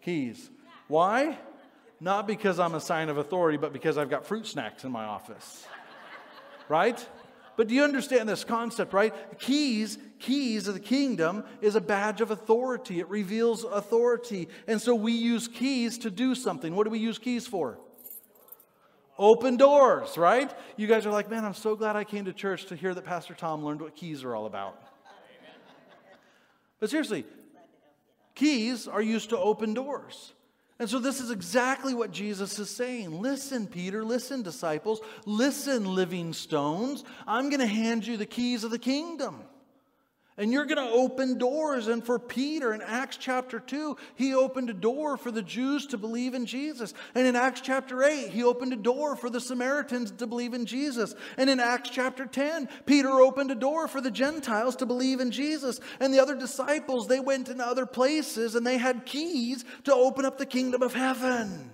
keys. 0.00 0.48
Why? 0.86 1.36
Not 2.00 2.28
because 2.28 2.60
I'm 2.60 2.74
a 2.74 2.80
sign 2.80 3.08
of 3.08 3.18
authority, 3.18 3.58
but 3.58 3.72
because 3.72 3.98
I've 3.98 4.10
got 4.10 4.24
fruit 4.24 4.46
snacks 4.46 4.84
in 4.84 4.92
my 4.92 5.04
office. 5.04 5.66
right? 6.68 7.04
But 7.56 7.68
do 7.68 7.74
you 7.74 7.84
understand 7.84 8.28
this 8.28 8.44
concept, 8.44 8.92
right? 8.92 9.14
Keys, 9.38 9.98
keys 10.18 10.68
of 10.68 10.74
the 10.74 10.80
kingdom 10.80 11.44
is 11.60 11.74
a 11.74 11.80
badge 11.80 12.20
of 12.20 12.30
authority. 12.30 13.00
It 13.00 13.08
reveals 13.08 13.64
authority. 13.64 14.48
And 14.66 14.80
so 14.80 14.94
we 14.94 15.12
use 15.12 15.48
keys 15.48 15.98
to 15.98 16.10
do 16.10 16.34
something. 16.34 16.74
What 16.74 16.84
do 16.84 16.90
we 16.90 16.98
use 16.98 17.18
keys 17.18 17.46
for? 17.46 17.78
Open 19.18 19.56
doors, 19.56 20.16
right? 20.16 20.52
You 20.76 20.86
guys 20.86 21.04
are 21.04 21.12
like, 21.12 21.30
man, 21.30 21.44
I'm 21.44 21.54
so 21.54 21.76
glad 21.76 21.94
I 21.94 22.04
came 22.04 22.24
to 22.24 22.32
church 22.32 22.66
to 22.66 22.76
hear 22.76 22.94
that 22.94 23.04
Pastor 23.04 23.34
Tom 23.34 23.64
learned 23.64 23.82
what 23.82 23.94
keys 23.94 24.24
are 24.24 24.34
all 24.34 24.46
about. 24.46 24.80
But 26.80 26.90
seriously, 26.90 27.24
keys 28.34 28.88
are 28.88 29.02
used 29.02 29.30
to 29.30 29.38
open 29.38 29.74
doors. 29.74 30.32
And 30.82 30.90
so, 30.90 30.98
this 30.98 31.20
is 31.20 31.30
exactly 31.30 31.94
what 31.94 32.10
Jesus 32.10 32.58
is 32.58 32.68
saying. 32.68 33.22
Listen, 33.22 33.68
Peter, 33.68 34.04
listen, 34.04 34.42
disciples, 34.42 35.00
listen, 35.24 35.94
living 35.94 36.32
stones. 36.32 37.04
I'm 37.24 37.50
going 37.50 37.60
to 37.60 37.68
hand 37.68 38.04
you 38.04 38.16
the 38.16 38.26
keys 38.26 38.64
of 38.64 38.72
the 38.72 38.80
kingdom. 38.80 39.44
And 40.38 40.50
you're 40.50 40.64
going 40.64 40.78
to 40.78 40.94
open 40.94 41.36
doors. 41.36 41.88
And 41.88 42.02
for 42.02 42.18
Peter 42.18 42.72
in 42.72 42.80
Acts 42.80 43.18
chapter 43.18 43.60
2, 43.60 43.96
he 44.14 44.34
opened 44.34 44.70
a 44.70 44.74
door 44.74 45.18
for 45.18 45.30
the 45.30 45.42
Jews 45.42 45.86
to 45.88 45.98
believe 45.98 46.32
in 46.32 46.46
Jesus. 46.46 46.94
And 47.14 47.26
in 47.26 47.36
Acts 47.36 47.60
chapter 47.60 48.02
8, 48.02 48.30
he 48.30 48.42
opened 48.42 48.72
a 48.72 48.76
door 48.76 49.14
for 49.14 49.28
the 49.28 49.40
Samaritans 49.40 50.10
to 50.12 50.26
believe 50.26 50.54
in 50.54 50.64
Jesus. 50.64 51.14
And 51.36 51.50
in 51.50 51.60
Acts 51.60 51.90
chapter 51.90 52.24
10, 52.24 52.70
Peter 52.86 53.10
opened 53.10 53.50
a 53.50 53.54
door 53.54 53.88
for 53.88 54.00
the 54.00 54.10
Gentiles 54.10 54.76
to 54.76 54.86
believe 54.86 55.20
in 55.20 55.32
Jesus. 55.32 55.80
And 56.00 56.14
the 56.14 56.20
other 56.20 56.36
disciples, 56.36 57.08
they 57.08 57.20
went 57.20 57.50
into 57.50 57.64
other 57.64 57.86
places 57.86 58.54
and 58.54 58.66
they 58.66 58.78
had 58.78 59.04
keys 59.04 59.66
to 59.84 59.94
open 59.94 60.24
up 60.24 60.38
the 60.38 60.46
kingdom 60.46 60.80
of 60.80 60.94
heaven. 60.94 61.70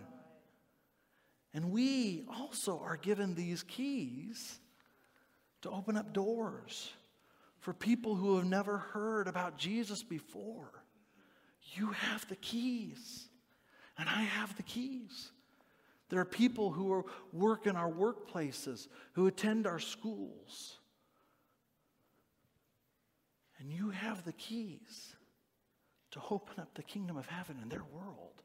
And 1.55 1.71
we 1.71 2.25
also 2.29 2.81
are 2.81 2.97
given 2.97 3.37
these 3.37 3.63
keys 3.63 4.59
to 5.63 5.71
open 5.71 5.97
up 5.97 6.13
doors 6.13 6.93
for 7.69 7.75
people 7.75 8.15
who 8.15 8.37
have 8.37 8.47
never 8.47 8.79
heard 8.79 9.29
about 9.29 9.59
Jesus 9.59 10.03
before. 10.03 10.71
You 11.75 11.91
have 11.91 12.27
the 12.27 12.37
keys, 12.37 13.29
and 13.99 14.09
I 14.09 14.23
have 14.23 14.57
the 14.57 14.63
keys. 14.63 15.33
There 16.09 16.19
are 16.19 16.25
people 16.25 16.71
who 16.71 16.91
are, 16.91 17.05
work 17.31 17.67
in 17.67 17.77
our 17.77 17.91
workplaces, 17.91 18.89
who 19.13 19.27
attend 19.27 19.67
our 19.67 19.81
schools. 19.81 20.79
And 23.59 23.71
you 23.71 23.91
have 23.91 24.25
the 24.25 24.33
keys 24.33 25.15
to 26.13 26.21
open 26.31 26.61
up 26.61 26.73
the 26.75 26.83
kingdom 26.83 27.19
of 27.19 27.27
heaven 27.27 27.59
in 27.63 27.69
their 27.69 27.85
world. 27.93 28.43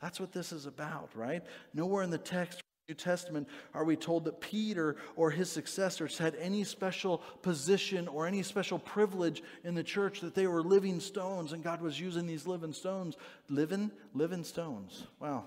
That's 0.00 0.20
what 0.20 0.30
this 0.30 0.52
is 0.52 0.64
about, 0.64 1.10
right? 1.16 1.42
Nowhere 1.74 2.04
in 2.04 2.10
the 2.10 2.18
text 2.18 2.62
New 2.88 2.94
Testament 2.94 3.46
are 3.74 3.84
we 3.84 3.96
told 3.96 4.24
that 4.24 4.40
Peter 4.40 4.96
or 5.14 5.30
his 5.30 5.50
successors 5.50 6.16
had 6.16 6.34
any 6.36 6.64
special 6.64 7.18
position 7.42 8.08
or 8.08 8.26
any 8.26 8.42
special 8.42 8.78
privilege 8.78 9.42
in 9.62 9.74
the 9.74 9.82
church 9.82 10.22
that 10.22 10.34
they 10.34 10.46
were 10.46 10.62
living 10.62 10.98
stones 10.98 11.52
and 11.52 11.62
God 11.62 11.82
was 11.82 12.00
using 12.00 12.26
these 12.26 12.46
living 12.46 12.72
stones. 12.72 13.18
Living, 13.50 13.90
living 14.14 14.42
stones. 14.42 15.06
Wow. 15.20 15.44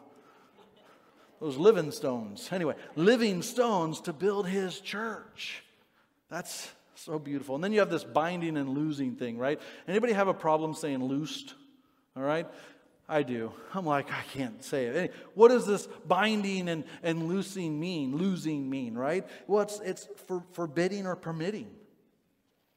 Those 1.39 1.58
living 1.58 1.89
stones. 1.89 2.47
Anyway, 2.51 2.75
living 2.95 3.41
stones 3.41 4.01
to 4.01 4.13
build 4.13 4.47
his 4.47 4.80
church. 4.80 5.63
That's 6.30 6.69
so 6.93 7.17
beautiful. 7.17 7.56
And 7.56 7.63
then 7.63 7.73
you 7.73 7.80
have 7.80 7.89
this 7.89 8.04
binding 8.04 8.56
and 8.56 8.69
losing 8.69 9.15
thing, 9.15 9.39
right? 9.39 9.60
Anybody 9.88 10.13
have 10.13 10.27
a 10.27 10.34
problem 10.36 10.75
saying 10.75 11.04
loosed? 11.04 11.56
All 12.15 12.21
right? 12.21 12.47
I 13.12 13.24
do. 13.24 13.52
I'm 13.74 13.86
like, 13.86 14.10
I 14.10 14.24
can't 14.34 14.63
say 14.63 14.86
it. 14.86 15.13
What 15.34 15.50
does 15.50 15.67
this 15.67 15.86
binding 16.08 16.69
and, 16.69 16.86
and 17.04 17.28
loosing 17.28 17.78
mean? 17.78 18.15
Losing 18.15 18.69
mean, 18.69 18.95
right? 18.95 19.28
Well, 19.47 19.63
it's, 19.63 19.82
it's 19.82 20.08
for, 20.28 20.43
forbidding 20.54 21.06
or 21.06 21.17
permitting. 21.17 21.67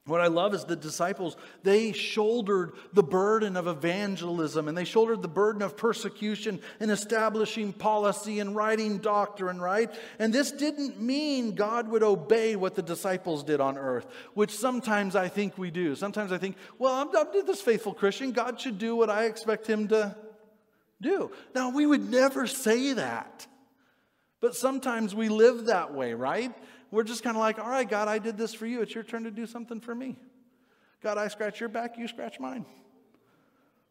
What 0.06 0.20
I 0.20 0.26
love 0.26 0.52
is 0.52 0.64
the 0.64 0.76
disciples, 0.76 1.36
they 1.62 1.92
shouldered 1.92 2.72
the 2.92 3.02
burden 3.02 3.56
of 3.56 3.68
evangelism 3.68 4.68
and 4.68 4.76
they 4.76 4.84
shouldered 4.84 5.22
the 5.22 5.28
burden 5.28 5.62
of 5.62 5.76
persecution 5.76 6.60
and 6.78 6.90
establishing 6.90 7.72
policy 7.72 8.40
and 8.40 8.56
writing 8.56 8.98
doctrine, 8.98 9.60
right? 9.60 9.90
And 10.18 10.30
this 10.30 10.50
didn't 10.50 11.00
mean 11.00 11.54
God 11.54 11.88
would 11.88 12.02
obey 12.02 12.56
what 12.56 12.74
the 12.74 12.82
disciples 12.82 13.44
did 13.44 13.60
on 13.60 13.78
earth, 13.78 14.06
which 14.34 14.50
sometimes 14.50 15.14
I 15.14 15.28
think 15.28 15.56
we 15.56 15.70
do. 15.70 15.94
Sometimes 15.94 16.32
I 16.32 16.38
think, 16.38 16.56
well, 16.76 16.92
I'm, 16.92 17.16
I'm 17.16 17.46
this 17.46 17.62
faithful 17.62 17.94
Christian. 17.94 18.32
God 18.32 18.60
should 18.60 18.78
do 18.78 18.96
what 18.96 19.08
I 19.08 19.24
expect 19.24 19.66
him 19.66 19.88
to 19.88 20.16
do. 21.04 21.30
Now, 21.54 21.70
we 21.70 21.86
would 21.86 22.10
never 22.10 22.48
say 22.48 22.94
that. 22.94 23.46
But 24.40 24.56
sometimes 24.56 25.14
we 25.14 25.28
live 25.28 25.66
that 25.66 25.94
way, 25.94 26.14
right? 26.14 26.52
We're 26.90 27.04
just 27.04 27.22
kind 27.22 27.36
of 27.36 27.40
like, 27.40 27.58
all 27.58 27.68
right, 27.68 27.88
God, 27.88 28.08
I 28.08 28.18
did 28.18 28.36
this 28.36 28.52
for 28.52 28.66
you. 28.66 28.82
It's 28.82 28.94
your 28.94 29.04
turn 29.04 29.24
to 29.24 29.30
do 29.30 29.46
something 29.46 29.80
for 29.80 29.94
me. 29.94 30.16
God, 31.02 31.16
I 31.18 31.28
scratch 31.28 31.60
your 31.60 31.68
back, 31.68 31.96
you 31.96 32.08
scratch 32.08 32.40
mine. 32.40 32.66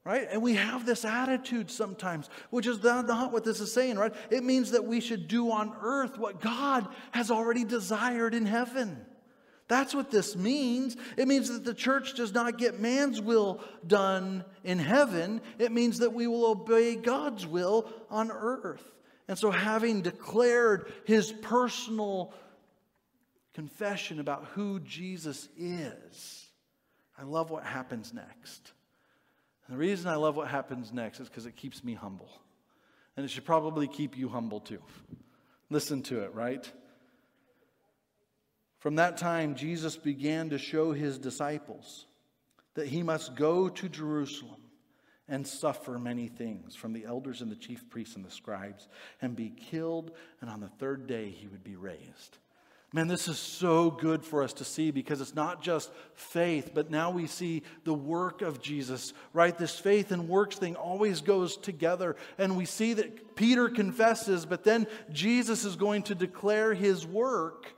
Right? 0.06 0.28
And 0.30 0.42
we 0.42 0.56
have 0.56 0.86
this 0.86 1.06
attitude 1.06 1.72
sometimes, 1.72 2.30
which 2.50 2.68
is 2.68 2.84
not 2.84 3.32
what 3.32 3.46
this 3.46 3.62
is 3.62 3.74
saying, 3.74 3.96
right? 3.96 4.14
It 4.30 4.44
means 4.44 4.72
that 4.72 4.84
we 4.84 5.00
should 5.00 5.30
do 5.30 5.50
on 5.50 5.74
earth 5.82 6.18
what 6.18 6.42
God 6.42 6.88
has 7.12 7.32
already 7.32 7.64
desired 7.64 8.34
in 8.34 8.46
heaven. 8.46 9.06
That's 9.68 9.96
what 9.96 10.12
this 10.12 10.36
means. 10.36 10.98
It 11.18 11.28
means 11.28 11.50
that 11.50 11.64
the 11.64 11.74
church 11.74 12.16
does 12.16 12.34
not 12.34 12.58
get 12.58 12.80
man's 12.80 13.22
will 13.22 13.62
done 13.86 14.44
in 14.64 14.78
heaven. 14.78 15.42
It 15.58 15.72
means 15.72 16.00
that 16.00 16.14
we 16.14 16.28
will 16.28 16.46
obey 16.46 16.96
God's 16.96 17.48
will 17.48 17.90
on 18.10 18.30
earth. 18.32 18.84
And 19.28 19.38
so, 19.38 19.52
having 19.52 20.02
declared 20.02 20.92
his 21.06 21.32
personal 21.32 22.34
confession 23.54 24.20
about 24.20 24.46
who 24.54 24.82
Jesus 24.82 25.48
is, 25.58 26.46
I 27.18 27.24
love 27.24 27.50
what 27.50 27.64
happens 27.64 28.14
next. 28.14 28.74
And 29.66 29.76
the 29.76 29.80
reason 29.80 30.10
I 30.10 30.16
love 30.16 30.36
what 30.36 30.50
happens 30.50 30.92
next 30.92 31.22
is 31.22 31.30
because 31.30 31.46
it 31.46 31.56
keeps 31.56 31.84
me 31.84 31.94
humble. 31.94 32.30
And 33.16 33.24
it 33.24 33.30
should 33.30 33.46
probably 33.46 33.88
keep 33.88 34.18
you 34.18 34.28
humble 34.28 34.60
too. 34.60 34.80
Listen 35.70 36.04
to 36.04 36.22
it, 36.24 36.34
right? 36.34 36.70
From 38.84 38.96
that 38.96 39.16
time, 39.16 39.56
Jesus 39.56 39.96
began 39.96 40.50
to 40.50 40.58
show 40.58 40.92
his 40.92 41.18
disciples 41.18 42.06
that 42.74 42.86
he 42.86 43.02
must 43.02 43.34
go 43.34 43.70
to 43.70 43.88
Jerusalem 43.88 44.60
and 45.26 45.48
suffer 45.48 45.98
many 45.98 46.28
things 46.28 46.76
from 46.76 46.92
the 46.92 47.06
elders 47.06 47.40
and 47.40 47.50
the 47.50 47.56
chief 47.56 47.90
priests 47.90 48.18
and 48.18 48.26
the 48.26 48.30
scribes 48.30 48.90
and 49.22 49.38
be 49.38 49.54
killed, 49.72 50.12
and 50.42 50.50
on 50.50 50.60
the 50.60 50.68
third 50.68 51.08
day 51.08 51.30
he 51.30 51.48
would 51.48 51.64
be 51.64 51.78
raised. 51.78 52.40
Man, 52.92 53.08
this 53.08 53.30
is 53.30 53.40
so 53.40 53.90
good 53.90 54.22
for 54.22 54.44
us 54.44 54.52
to 54.56 54.66
see 54.66 54.92
because 54.92 55.22
it's 55.22 55.34
not 55.34 55.62
just 55.62 55.90
faith, 56.14 56.72
but 56.74 56.92
now 56.92 57.10
we 57.10 57.26
see 57.26 57.64
the 57.86 57.94
work 57.94 58.42
of 58.42 58.62
Jesus, 58.62 59.14
right? 59.32 59.58
This 59.58 59.80
faith 59.80 60.12
and 60.12 60.28
works 60.28 60.58
thing 60.58 60.76
always 60.76 61.22
goes 61.22 61.56
together. 61.56 62.18
And 62.38 62.58
we 62.58 62.66
see 62.66 62.96
that 62.96 63.38
Peter 63.38 63.70
confesses, 63.70 64.46
but 64.46 64.66
then 64.66 64.88
Jesus 65.10 65.64
is 65.64 65.78
going 65.78 66.04
to 66.04 66.16
declare 66.16 66.74
his 66.74 67.08
work, 67.08 67.74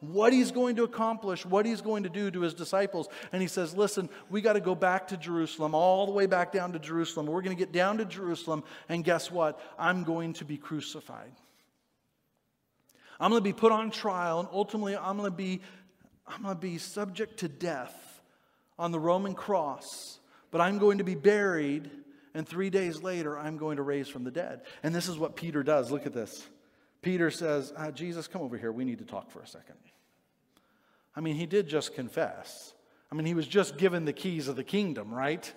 what 0.00 0.32
he's 0.32 0.50
going 0.50 0.76
to 0.76 0.84
accomplish, 0.84 1.46
what 1.46 1.66
he's 1.66 1.80
going 1.80 2.02
to 2.02 2.08
do 2.08 2.30
to 2.30 2.40
his 2.40 2.54
disciples. 2.54 3.08
And 3.32 3.40
he 3.40 3.48
says, 3.48 3.76
Listen, 3.76 4.08
we 4.30 4.40
got 4.40 4.54
to 4.54 4.60
go 4.60 4.74
back 4.74 5.08
to 5.08 5.16
Jerusalem, 5.16 5.74
all 5.74 6.06
the 6.06 6.12
way 6.12 6.26
back 6.26 6.52
down 6.52 6.72
to 6.72 6.78
Jerusalem. 6.78 7.26
We're 7.26 7.42
going 7.42 7.56
to 7.56 7.60
get 7.60 7.72
down 7.72 7.98
to 7.98 8.04
Jerusalem, 8.04 8.64
and 8.88 9.04
guess 9.04 9.30
what? 9.30 9.60
I'm 9.78 10.04
going 10.04 10.34
to 10.34 10.44
be 10.44 10.56
crucified. 10.56 11.32
I'm 13.20 13.30
going 13.30 13.40
to 13.40 13.44
be 13.44 13.52
put 13.52 13.72
on 13.72 13.90
trial, 13.90 14.40
and 14.40 14.48
ultimately, 14.52 14.96
I'm 14.96 15.16
going 15.16 15.30
to 15.30 15.36
be, 15.36 15.60
I'm 16.26 16.42
going 16.42 16.54
to 16.54 16.60
be 16.60 16.78
subject 16.78 17.38
to 17.40 17.48
death 17.48 18.22
on 18.78 18.92
the 18.92 18.98
Roman 18.98 19.34
cross. 19.34 20.18
But 20.50 20.60
I'm 20.60 20.78
going 20.78 20.98
to 20.98 21.04
be 21.04 21.16
buried, 21.16 21.90
and 22.32 22.48
three 22.48 22.70
days 22.70 23.02
later, 23.02 23.36
I'm 23.36 23.56
going 23.56 23.76
to 23.76 23.82
raise 23.82 24.08
from 24.08 24.22
the 24.22 24.30
dead. 24.30 24.62
And 24.82 24.94
this 24.94 25.08
is 25.08 25.18
what 25.18 25.34
Peter 25.34 25.62
does. 25.64 25.90
Look 25.90 26.06
at 26.06 26.12
this. 26.12 26.46
Peter 27.04 27.30
says, 27.30 27.72
uh, 27.76 27.90
Jesus, 27.90 28.26
come 28.26 28.42
over 28.42 28.56
here. 28.56 28.72
We 28.72 28.84
need 28.84 28.98
to 28.98 29.04
talk 29.04 29.30
for 29.30 29.40
a 29.40 29.46
second. 29.46 29.76
I 31.14 31.20
mean, 31.20 31.36
he 31.36 31.46
did 31.46 31.68
just 31.68 31.94
confess. 31.94 32.72
I 33.12 33.14
mean, 33.14 33.26
he 33.26 33.34
was 33.34 33.46
just 33.46 33.76
given 33.76 34.06
the 34.06 34.12
keys 34.12 34.48
of 34.48 34.56
the 34.56 34.64
kingdom, 34.64 35.14
right? 35.14 35.52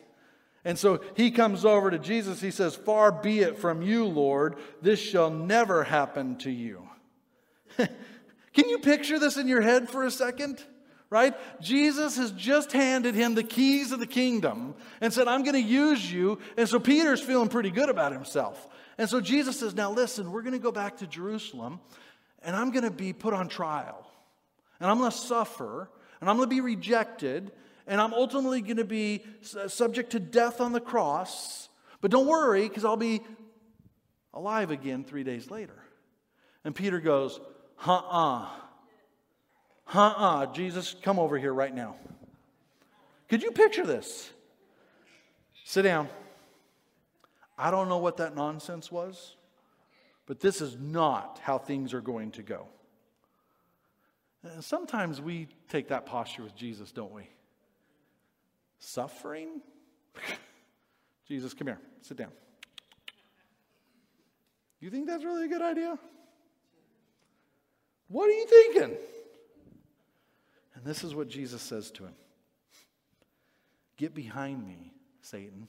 And 0.65 0.77
so 0.77 1.01
he 1.15 1.31
comes 1.31 1.63
over 1.63 1.89
to 1.89 1.97
Jesus. 1.97 2.41
He 2.41 2.51
says, 2.51 2.75
Far 2.75 3.11
be 3.13 3.39
it 3.39 3.57
from 3.57 3.81
you, 3.81 4.05
Lord. 4.05 4.57
This 4.81 4.99
shall 4.99 5.29
never 5.29 5.85
happen 5.85 6.35
to 6.39 6.51
you. 6.51 6.87
Can 7.77 8.69
you 8.69 8.79
picture 8.79 9.17
this 9.17 9.37
in 9.37 9.47
your 9.47 9.61
head 9.61 9.89
for 9.89 10.03
a 10.03 10.11
second? 10.11 10.61
Right? 11.09 11.33
Jesus 11.61 12.17
has 12.17 12.33
just 12.33 12.73
handed 12.73 13.15
him 13.15 13.33
the 13.33 13.43
keys 13.43 13.93
of 13.93 14.01
the 14.01 14.05
kingdom 14.05 14.75
and 14.99 15.13
said, 15.13 15.29
I'm 15.29 15.43
going 15.43 15.53
to 15.53 15.61
use 15.61 16.11
you. 16.11 16.39
And 16.57 16.67
so 16.67 16.77
Peter's 16.77 17.21
feeling 17.21 17.47
pretty 17.47 17.71
good 17.71 17.87
about 17.87 18.11
himself. 18.11 18.67
And 18.97 19.09
so 19.09 19.21
Jesus 19.21 19.59
says, 19.59 19.75
Now 19.75 19.91
listen, 19.91 20.31
we're 20.31 20.41
going 20.41 20.53
to 20.53 20.59
go 20.59 20.71
back 20.71 20.97
to 20.97 21.07
Jerusalem 21.07 21.79
and 22.41 22.55
I'm 22.55 22.71
going 22.71 22.83
to 22.83 22.91
be 22.91 23.13
put 23.13 23.33
on 23.33 23.47
trial. 23.47 24.09
And 24.79 24.89
I'm 24.89 24.97
going 24.97 25.11
to 25.11 25.17
suffer 25.17 25.89
and 26.19 26.29
I'm 26.29 26.37
going 26.37 26.49
to 26.49 26.55
be 26.55 26.61
rejected 26.61 27.51
and 27.85 28.01
I'm 28.01 28.13
ultimately 28.13 28.61
going 28.61 28.77
to 28.77 28.85
be 28.85 29.23
uh, 29.57 29.67
subject 29.67 30.11
to 30.11 30.19
death 30.19 30.59
on 30.59 30.73
the 30.73 30.81
cross. 30.81 31.69
But 32.01 32.11
don't 32.11 32.27
worry 32.27 32.67
because 32.67 32.85
I'll 32.85 32.97
be 32.97 33.21
alive 34.33 34.71
again 34.71 35.03
three 35.03 35.23
days 35.23 35.49
later. 35.49 35.77
And 36.63 36.75
Peter 36.75 36.99
goes, 36.99 37.39
uh-uh. 37.85 38.47
Uh-uh. 39.93 40.45
Jesus, 40.47 40.95
come 41.01 41.17
over 41.17 41.37
here 41.37 41.53
right 41.53 41.73
now. 41.73 41.95
Could 43.29 43.41
you 43.41 43.51
picture 43.51 43.85
this? 43.85 44.29
Sit 45.63 45.83
down. 45.83 46.09
I 47.57 47.71
don't 47.71 47.89
know 47.89 47.97
what 47.97 48.17
that 48.17 48.35
nonsense 48.35 48.91
was, 48.91 49.35
but 50.25 50.39
this 50.39 50.61
is 50.61 50.77
not 50.79 51.39
how 51.41 51.57
things 51.57 51.93
are 51.93 52.01
going 52.01 52.31
to 52.31 52.43
go. 52.43 52.67
And 54.43 54.63
sometimes 54.63 55.19
we 55.19 55.47
take 55.67 55.87
that 55.87 56.05
posture 56.05 56.43
with 56.43 56.55
Jesus, 56.55 56.91
don't 56.91 57.13
we? 57.13 57.27
Suffering? 58.79 59.61
Jesus, 61.27 61.53
come 61.53 61.67
here. 61.67 61.79
Sit 62.01 62.17
down. 62.17 62.31
You 64.79 64.89
think 64.89 65.07
that's 65.07 65.23
really 65.23 65.45
a 65.45 65.49
good 65.49 65.61
idea? 65.61 65.97
What 68.07 68.29
are 68.29 68.33
you 68.33 68.45
thinking? 68.45 68.97
And 70.75 70.85
this 70.85 71.03
is 71.03 71.15
what 71.15 71.27
Jesus 71.27 71.61
says 71.61 71.89
to 71.91 72.03
him 72.03 72.13
Get 73.97 74.13
behind 74.13 74.65
me, 74.65 74.93
Satan. 75.21 75.67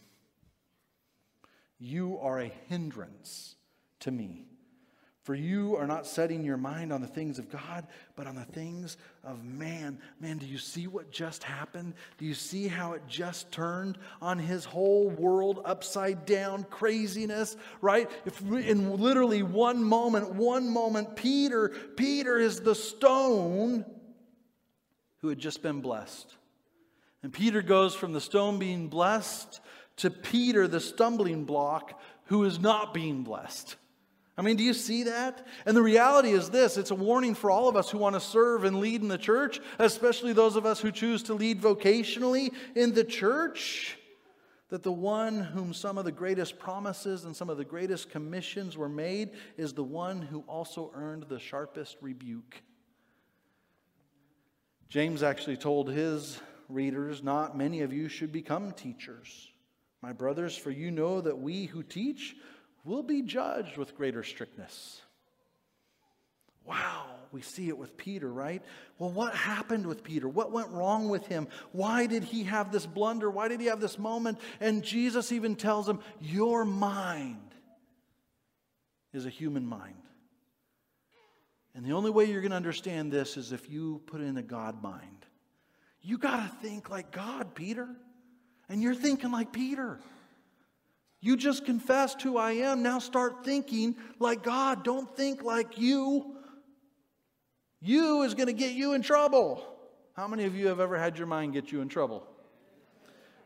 You 1.79 2.19
are 2.21 2.41
a 2.41 2.53
hindrance 2.69 3.57
to 4.01 4.11
me. 4.11 4.49
For 5.29 5.35
you 5.35 5.77
are 5.77 5.87
not 5.87 6.07
setting 6.07 6.43
your 6.43 6.57
mind 6.57 6.91
on 6.91 7.03
the 7.03 7.07
things 7.07 7.39
of 7.39 7.51
God, 7.51 7.87
but 8.17 8.27
on 8.27 8.35
the 8.35 8.47
things 8.47 8.97
of 9.23 9.45
man. 9.45 9.99
Man, 10.19 10.39
do 10.39 10.47
you 10.47 10.57
see 10.57 10.87
what 10.87 11.11
just 11.11 11.45
happened? 11.45 11.93
Do 12.17 12.25
you 12.25 12.33
see 12.33 12.67
how 12.67 12.95
it 12.95 13.03
just 13.07 13.53
turned 13.53 13.99
on 14.23 14.39
his 14.39 14.65
whole 14.65 15.11
world 15.11 15.61
upside 15.67 16.25
down 16.25 16.65
craziness, 16.65 17.59
right? 17.83 18.11
If 18.25 18.41
in 18.41 18.99
literally 18.99 19.43
one 19.43 19.85
moment, 19.85 20.35
one 20.35 20.67
moment, 20.71 21.15
Peter, 21.15 21.75
Peter 21.95 22.39
is 22.39 22.61
the 22.61 22.75
stone 22.75 23.85
who 25.19 25.29
had 25.29 25.39
just 25.39 25.63
been 25.63 25.83
blessed. 25.83 26.35
And 27.23 27.35
Peter 27.35 27.61
goes 27.61 27.95
from 27.95 28.15
the 28.15 28.21
stone 28.23 28.59
being 28.59 28.89
blessed 28.89 29.61
to 29.99 30.11
Peter, 30.11 30.67
the 30.67 30.81
stumbling 30.81 31.45
block, 31.45 32.01
who 32.27 32.45
is 32.45 32.59
not 32.59 32.95
being 32.95 33.23
blessed. 33.23 33.77
I 34.37 34.43
mean, 34.43 34.57
do 34.57 34.63
you 34.63 34.73
see 34.73 35.03
that? 35.05 35.47
And 35.67 35.77
the 35.77 35.83
reality 35.83 36.31
is 36.31 36.51
this 36.51 36.77
it's 36.77 36.93
a 36.93 36.95
warning 36.95 37.35
for 37.35 37.51
all 37.51 37.69
of 37.69 37.77
us 37.77 37.91
who 37.91 37.99
want 37.99 38.15
to 38.15 38.21
serve 38.21 38.65
and 38.65 38.79
lead 38.79 39.03
in 39.03 39.09
the 39.09 39.19
church, 39.19 39.61
especially 39.79 40.33
those 40.33 40.55
of 40.55 40.65
us 40.65 40.81
who 40.81 40.93
choose 40.93 41.25
to 41.25 41.35
lead 41.35 41.61
vocationally 41.61 42.53
in 42.77 42.95
the 42.95 43.03
church, 43.03 43.99
that 44.69 44.85
the 44.85 44.93
one 44.93 45.41
whom 45.41 45.75
some 45.75 45.99
of 45.99 46.05
the 46.05 46.13
greatest 46.13 46.59
promises 46.59 47.25
and 47.25 47.35
some 47.35 47.51
of 47.51 47.57
the 47.57 47.65
greatest 47.65 48.11
commissions 48.11 48.77
were 48.77 48.89
made 48.89 49.31
is 49.57 49.73
the 49.73 49.83
one 49.83 50.23
who 50.23 50.45
also 50.47 50.93
earned 50.95 51.25
the 51.29 51.41
sharpest 51.41 51.97
rebuke. 52.01 52.63
James 54.89 55.25
actually 55.25 55.57
told 55.57 55.91
his 55.91 56.39
readers, 56.69 57.25
Not 57.25 57.59
many 57.59 57.81
of 57.81 57.93
you 57.93 58.09
should 58.09 58.31
become 58.31 58.71
teachers. 58.73 59.51
My 60.03 60.13
brothers, 60.13 60.57
for 60.57 60.71
you 60.71 60.91
know 60.91 61.21
that 61.21 61.39
we 61.39 61.67
who 61.67 61.83
teach, 61.83 62.37
will 62.85 63.03
be 63.03 63.23
judged 63.23 63.77
with 63.77 63.97
greater 63.97 64.23
strictness. 64.23 65.03
Wow, 66.65 67.07
we 67.33 67.41
see 67.41 67.69
it 67.69 67.79
with 67.79 67.97
Peter, 67.97 68.31
right? 68.31 68.63
Well, 68.99 69.11
what 69.11 69.35
happened 69.35 69.87
with 69.87 70.05
Peter? 70.05 70.29
What 70.29 70.53
went 70.53 70.69
wrong 70.69 71.09
with 71.09 71.27
him? 71.27 71.49
Why 71.73 72.07
did 72.07 72.25
he 72.25 72.45
have 72.45 72.71
this 72.71 72.87
blunder? 72.87 73.31
Why 73.31 73.49
did 73.49 73.61
he 73.61 73.67
have 73.67 73.81
this 73.81 73.99
moment? 73.99 74.39
And 74.61 74.83
Jesus 74.83 75.33
even 75.33 75.57
tells 75.57 75.89
him, 75.89 76.01
Your 76.21 76.65
mind 76.65 77.55
is 79.13 79.25
a 79.25 79.31
human 79.31 79.67
mind. 79.67 79.95
And 81.75 81.87
the 81.87 81.93
only 81.93 82.11
way 82.11 82.27
you're 82.27 82.43
going 82.43 82.51
to 82.51 82.57
understand 82.57 83.11
this 83.11 83.37
is 83.37 83.53
if 83.53 83.71
you 83.71 84.03
put 84.07 84.21
in 84.21 84.37
a 84.37 84.43
God 84.43 84.83
mind. 84.83 85.27
You 86.03 86.19
got 86.19 86.51
to 86.51 86.57
think 86.69 86.91
like 86.91 87.13
God, 87.13 87.55
Peter. 87.55 87.89
And 88.69 88.83
you're 88.83 88.95
thinking 88.95 89.33
like 89.33 89.53
Peter. 89.53 89.99
You 91.21 91.37
just 91.37 91.65
confessed 91.65 92.23
who 92.23 92.37
I 92.37 92.53
am. 92.53 92.83
Now 92.83 92.99
start 92.99 93.45
thinking 93.45 93.97
like 94.19 94.43
God. 94.43 94.85
Don't 94.85 95.15
think 95.17 95.43
like 95.43 95.79
you. 95.79 96.37
You 97.81 98.23
is 98.23 98.35
going 98.35 98.47
to 98.47 98.53
get 98.53 98.73
you 98.73 98.93
in 98.93 99.03
trouble. 99.03 99.65
How 100.15 100.29
many 100.29 100.45
of 100.45 100.55
you 100.55 100.69
have 100.69 100.81
ever 100.81 100.99
had 100.99 101.17
your 101.17 101.27
mind 101.27 101.53
get 101.53 101.73
you 101.73 101.81
in 101.81 101.89
trouble? 101.89 102.27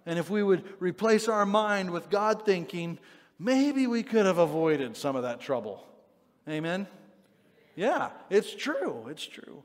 And 0.05 0.19
if 0.19 0.31
we 0.31 0.43
would 0.43 0.65
replace 0.81 1.29
our 1.29 1.47
mind 1.47 1.91
with 1.91 2.11
God 2.11 2.45
thinking, 2.45 2.99
maybe 3.39 3.87
we 3.87 4.03
could 4.03 4.27
have 4.27 4.39
avoided 4.39 4.97
some 4.97 5.17
of 5.17 5.23
that 5.23 5.41
trouble. 5.41 5.87
Amen? 6.49 6.87
Yeah, 7.77 8.11
it's 8.29 8.55
true. 8.55 9.07
It's 9.09 9.25
true. 9.27 9.63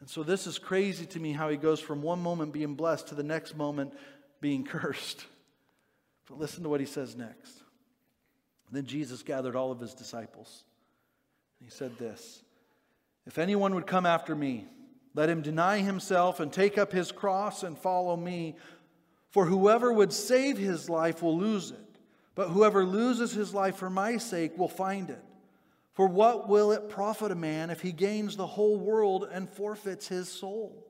And 0.00 0.08
so 0.08 0.22
this 0.22 0.46
is 0.46 0.58
crazy 0.58 1.06
to 1.06 1.20
me 1.20 1.32
how 1.32 1.50
he 1.50 1.56
goes 1.56 1.78
from 1.78 2.02
one 2.02 2.20
moment 2.20 2.52
being 2.52 2.74
blessed 2.74 3.08
to 3.08 3.14
the 3.14 3.22
next 3.22 3.56
moment 3.56 3.92
being 4.40 4.64
cursed. 4.64 5.24
But 6.28 6.38
listen 6.38 6.62
to 6.62 6.68
what 6.68 6.80
he 6.80 6.86
says 6.86 7.16
next. 7.16 7.60
Then 8.72 8.86
Jesus 8.86 9.22
gathered 9.22 9.56
all 9.56 9.72
of 9.72 9.80
his 9.80 9.94
disciples. 9.94 10.64
And 11.58 11.68
he 11.68 11.74
said 11.74 11.98
this 11.98 12.42
If 13.26 13.38
anyone 13.38 13.74
would 13.74 13.86
come 13.86 14.06
after 14.06 14.34
me, 14.34 14.66
let 15.14 15.28
him 15.28 15.42
deny 15.42 15.78
himself 15.78 16.40
and 16.40 16.52
take 16.52 16.78
up 16.78 16.92
his 16.92 17.10
cross 17.12 17.62
and 17.62 17.76
follow 17.76 18.16
me. 18.16 18.56
For 19.30 19.44
whoever 19.44 19.92
would 19.92 20.12
save 20.12 20.58
his 20.58 20.88
life 20.88 21.22
will 21.22 21.38
lose 21.38 21.70
it, 21.70 21.98
but 22.34 22.48
whoever 22.48 22.84
loses 22.84 23.32
his 23.32 23.54
life 23.54 23.76
for 23.76 23.90
my 23.90 24.16
sake 24.16 24.58
will 24.58 24.68
find 24.68 25.10
it. 25.10 25.22
For 25.92 26.06
what 26.06 26.48
will 26.48 26.72
it 26.72 26.88
profit 26.88 27.30
a 27.30 27.36
man 27.36 27.70
if 27.70 27.80
he 27.80 27.92
gains 27.92 28.36
the 28.36 28.46
whole 28.46 28.76
world 28.76 29.28
and 29.30 29.48
forfeits 29.48 30.08
his 30.08 30.28
soul? 30.28 30.89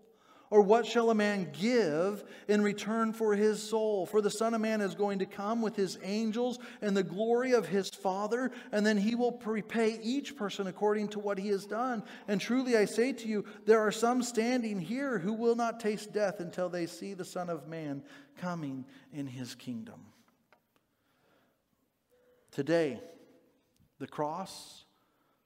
Or 0.50 0.60
what 0.62 0.84
shall 0.84 1.10
a 1.10 1.14
man 1.14 1.48
give 1.52 2.24
in 2.48 2.60
return 2.60 3.12
for 3.12 3.36
his 3.36 3.62
soul? 3.62 4.04
For 4.04 4.20
the 4.20 4.30
Son 4.30 4.52
of 4.52 4.60
Man 4.60 4.80
is 4.80 4.96
going 4.96 5.20
to 5.20 5.26
come 5.26 5.62
with 5.62 5.76
his 5.76 5.96
angels 6.02 6.58
and 6.82 6.96
the 6.96 7.04
glory 7.04 7.52
of 7.52 7.68
his 7.68 7.88
Father, 7.88 8.50
and 8.72 8.84
then 8.84 8.96
he 8.96 9.14
will 9.14 9.40
repay 9.46 10.00
each 10.02 10.36
person 10.36 10.66
according 10.66 11.08
to 11.10 11.20
what 11.20 11.38
he 11.38 11.48
has 11.48 11.66
done. 11.66 12.02
And 12.26 12.40
truly 12.40 12.76
I 12.76 12.86
say 12.86 13.12
to 13.12 13.28
you, 13.28 13.44
there 13.64 13.78
are 13.78 13.92
some 13.92 14.24
standing 14.24 14.80
here 14.80 15.20
who 15.20 15.34
will 15.34 15.54
not 15.54 15.78
taste 15.78 16.12
death 16.12 16.40
until 16.40 16.68
they 16.68 16.86
see 16.86 17.14
the 17.14 17.24
Son 17.24 17.48
of 17.48 17.68
Man 17.68 18.02
coming 18.36 18.84
in 19.12 19.28
his 19.28 19.54
kingdom. 19.54 20.00
Today, 22.50 23.00
the 24.00 24.08
cross, 24.08 24.84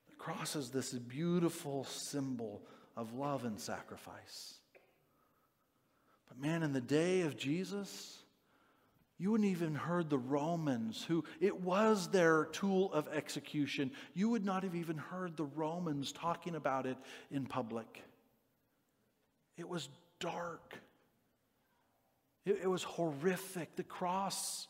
the 0.09 0.17
cross 0.17 0.57
is 0.57 0.71
this 0.71 0.95
beautiful 0.95 1.85
symbol 1.85 2.63
of 2.97 3.13
love 3.13 3.45
and 3.45 3.61
sacrifice. 3.61 4.61
But 6.35 6.47
man, 6.47 6.63
in 6.63 6.73
the 6.73 6.81
day 6.81 7.23
of 7.23 7.37
Jesus, 7.37 8.19
you 9.19 9.31
wouldn't 9.31 9.51
even 9.51 9.75
heard 9.75 10.11
the 10.11 10.19
Romans, 10.19 11.05
who 11.05 11.25
it 11.41 11.61
was 11.61 12.09
their 12.09 12.47
tool 12.47 12.93
of 12.93 13.09
execution. 13.09 13.93
You 14.13 14.29
would 14.31 14.45
not 14.45 14.65
have 14.65 14.75
even 14.75 14.99
heard 14.99 15.37
the 15.37 15.45
Romans 15.45 16.13
talking 16.13 16.57
about 16.57 16.87
it 16.87 16.97
in 17.31 17.47
public. 17.47 18.03
It 19.57 19.69
was 19.69 19.89
dark. 20.19 20.75
It, 22.45 22.61
it 22.63 22.67
was 22.67 22.83
horrific. 22.83 23.77
The 23.77 23.85
cross 23.85 24.67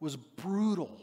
was 0.00 0.16
brutal 0.16 1.00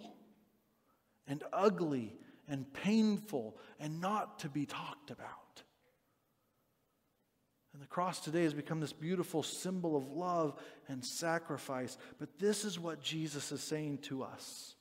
and 1.27 1.43
ugly 1.51 2.13
and 2.47 2.71
painful 2.73 3.57
and 3.79 3.99
not 3.99 4.39
to 4.39 4.49
be 4.49 4.65
talked 4.65 5.09
about. 5.09 5.38
Cross 7.89 8.19
today 8.19 8.43
has 8.43 8.53
become 8.53 8.79
this 8.79 8.93
beautiful 8.93 9.41
symbol 9.41 9.97
of 9.97 10.11
love 10.11 10.55
and 10.87 11.03
sacrifice. 11.03 11.97
But 12.19 12.37
this 12.37 12.63
is 12.63 12.79
what 12.79 13.01
Jesus 13.01 13.51
is 13.51 13.61
saying 13.61 13.99
to 14.03 14.23
us. 14.23 14.75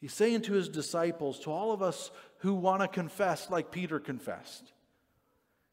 He's 0.00 0.12
saying 0.12 0.42
to 0.42 0.52
his 0.52 0.68
disciples, 0.68 1.38
to 1.40 1.50
all 1.50 1.72
of 1.72 1.82
us 1.82 2.10
who 2.38 2.54
want 2.54 2.82
to 2.82 2.88
confess 2.88 3.48
like 3.48 3.70
Peter 3.70 4.00
confessed, 4.00 4.72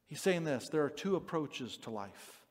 he's 0.07 0.21
saying 0.21 0.43
this 0.43 0.69
there 0.69 0.85
are 0.85 0.89
two 0.89 1.15
approaches 1.15 1.77
to 1.77 1.89
life. 1.89 2.41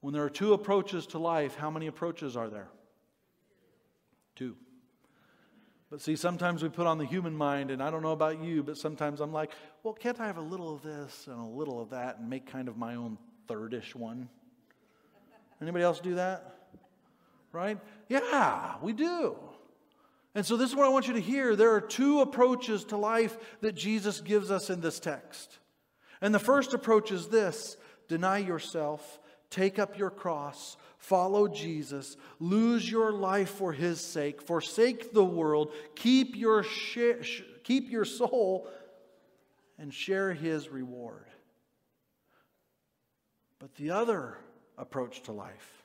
When 0.00 0.14
there 0.14 0.24
are 0.24 0.30
two 0.30 0.52
approaches 0.52 1.08
to 1.08 1.18
life, 1.18 1.56
how 1.56 1.70
many 1.70 1.88
approaches 1.88 2.36
are 2.36 2.48
there? 2.48 2.68
Two. 4.36 4.56
But 5.90 6.02
see, 6.02 6.16
sometimes 6.16 6.62
we 6.62 6.68
put 6.68 6.86
on 6.86 6.98
the 6.98 7.06
human 7.06 7.34
mind, 7.34 7.70
and 7.70 7.82
I 7.82 7.90
don't 7.90 8.02
know 8.02 8.12
about 8.12 8.42
you, 8.42 8.62
but 8.62 8.76
sometimes 8.76 9.20
I'm 9.20 9.32
like, 9.32 9.52
well, 9.82 9.94
can't 9.94 10.20
I 10.20 10.26
have 10.26 10.36
a 10.36 10.42
little 10.42 10.74
of 10.74 10.82
this 10.82 11.26
and 11.26 11.38
a 11.40 11.44
little 11.44 11.80
of 11.80 11.90
that 11.90 12.18
and 12.18 12.28
make 12.28 12.46
kind 12.46 12.68
of 12.68 12.76
my 12.76 12.96
own 12.96 13.16
thirdish 13.48 13.94
one? 13.94 14.28
Anybody 15.62 15.84
else 15.84 16.00
do 16.00 16.16
that? 16.16 16.56
Right? 17.52 17.78
Yeah, 18.08 18.74
we 18.82 18.92
do. 18.92 19.36
And 20.34 20.44
so 20.44 20.56
this 20.56 20.68
is 20.70 20.76
what 20.76 20.86
I 20.86 20.90
want 20.90 21.08
you 21.08 21.14
to 21.14 21.20
hear. 21.20 21.56
There 21.56 21.74
are 21.74 21.80
two 21.80 22.20
approaches 22.20 22.84
to 22.86 22.96
life 22.96 23.36
that 23.62 23.74
Jesus 23.74 24.20
gives 24.20 24.50
us 24.50 24.68
in 24.68 24.82
this 24.82 25.00
text. 25.00 25.58
And 26.20 26.34
the 26.34 26.38
first 26.38 26.74
approach 26.74 27.10
is 27.10 27.28
this 27.28 27.76
deny 28.08 28.38
yourself, 28.38 29.20
take 29.50 29.78
up 29.78 29.98
your 29.98 30.10
cross, 30.10 30.76
follow 30.98 31.48
Jesus, 31.48 32.16
lose 32.38 32.90
your 32.90 33.12
life 33.12 33.50
for 33.50 33.72
his 33.72 34.00
sake, 34.00 34.42
forsake 34.42 35.12
the 35.12 35.24
world, 35.24 35.72
keep 35.94 36.36
your, 36.36 36.64
keep 37.64 37.90
your 37.90 38.04
soul, 38.04 38.68
and 39.78 39.92
share 39.92 40.32
his 40.32 40.68
reward. 40.68 41.26
But 43.58 43.74
the 43.76 43.90
other 43.90 44.38
approach 44.76 45.22
to 45.24 45.32
life 45.32 45.84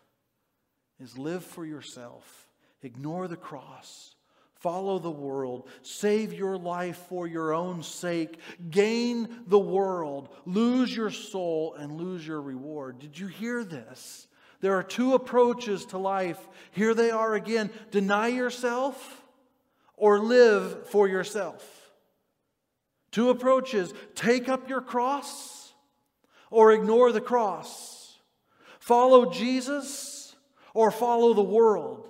is 0.99 1.17
live 1.17 1.43
for 1.43 1.65
yourself, 1.65 2.47
ignore 2.81 3.27
the 3.27 3.37
cross. 3.37 4.15
Follow 4.63 4.97
the 4.97 5.11
world. 5.11 5.67
Save 5.81 6.31
your 6.31 6.57
life 6.57 6.95
for 7.09 7.27
your 7.27 7.53
own 7.53 7.83
sake. 7.83 8.39
Gain 8.69 9.27
the 9.45 9.59
world. 9.59 10.29
Lose 10.45 10.95
your 10.95 11.11
soul 11.11 11.75
and 11.77 11.91
lose 11.91 12.25
your 12.25 12.41
reward. 12.41 12.97
Did 12.97 13.19
you 13.19 13.27
hear 13.27 13.65
this? 13.65 14.25
There 14.61 14.77
are 14.77 14.81
two 14.81 15.15
approaches 15.15 15.83
to 15.87 15.97
life. 15.97 16.39
Here 16.71 16.93
they 16.93 17.11
are 17.11 17.35
again 17.35 17.71
deny 17.91 18.29
yourself 18.29 19.21
or 19.97 20.19
live 20.19 20.87
for 20.87 21.09
yourself. 21.09 21.91
Two 23.11 23.31
approaches 23.31 23.93
take 24.15 24.47
up 24.47 24.69
your 24.69 24.79
cross 24.79 25.73
or 26.49 26.71
ignore 26.71 27.11
the 27.11 27.19
cross. 27.19 28.17
Follow 28.79 29.29
Jesus 29.29 30.37
or 30.73 30.89
follow 30.89 31.33
the 31.33 31.43
world. 31.43 32.07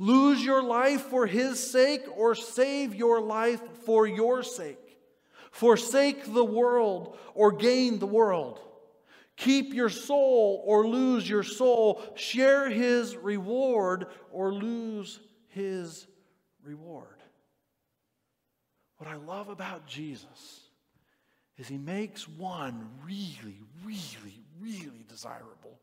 Lose 0.00 0.42
your 0.42 0.62
life 0.62 1.02
for 1.02 1.26
his 1.26 1.60
sake 1.70 2.00
or 2.16 2.34
save 2.34 2.94
your 2.94 3.20
life 3.20 3.60
for 3.84 4.06
your 4.06 4.42
sake. 4.42 4.98
Forsake 5.50 6.32
the 6.32 6.44
world 6.44 7.18
or 7.34 7.52
gain 7.52 7.98
the 7.98 8.06
world. 8.06 8.60
Keep 9.36 9.74
your 9.74 9.90
soul 9.90 10.62
or 10.64 10.88
lose 10.88 11.28
your 11.28 11.42
soul. 11.42 12.02
Share 12.14 12.70
his 12.70 13.14
reward 13.14 14.06
or 14.32 14.54
lose 14.54 15.20
his 15.48 16.06
reward. 16.64 17.22
What 18.96 19.10
I 19.10 19.16
love 19.16 19.50
about 19.50 19.86
Jesus 19.86 20.60
is 21.58 21.68
he 21.68 21.76
makes 21.76 22.26
one 22.26 22.88
really, 23.04 23.60
really, 23.84 24.40
really 24.58 25.04
desirable. 25.10 25.78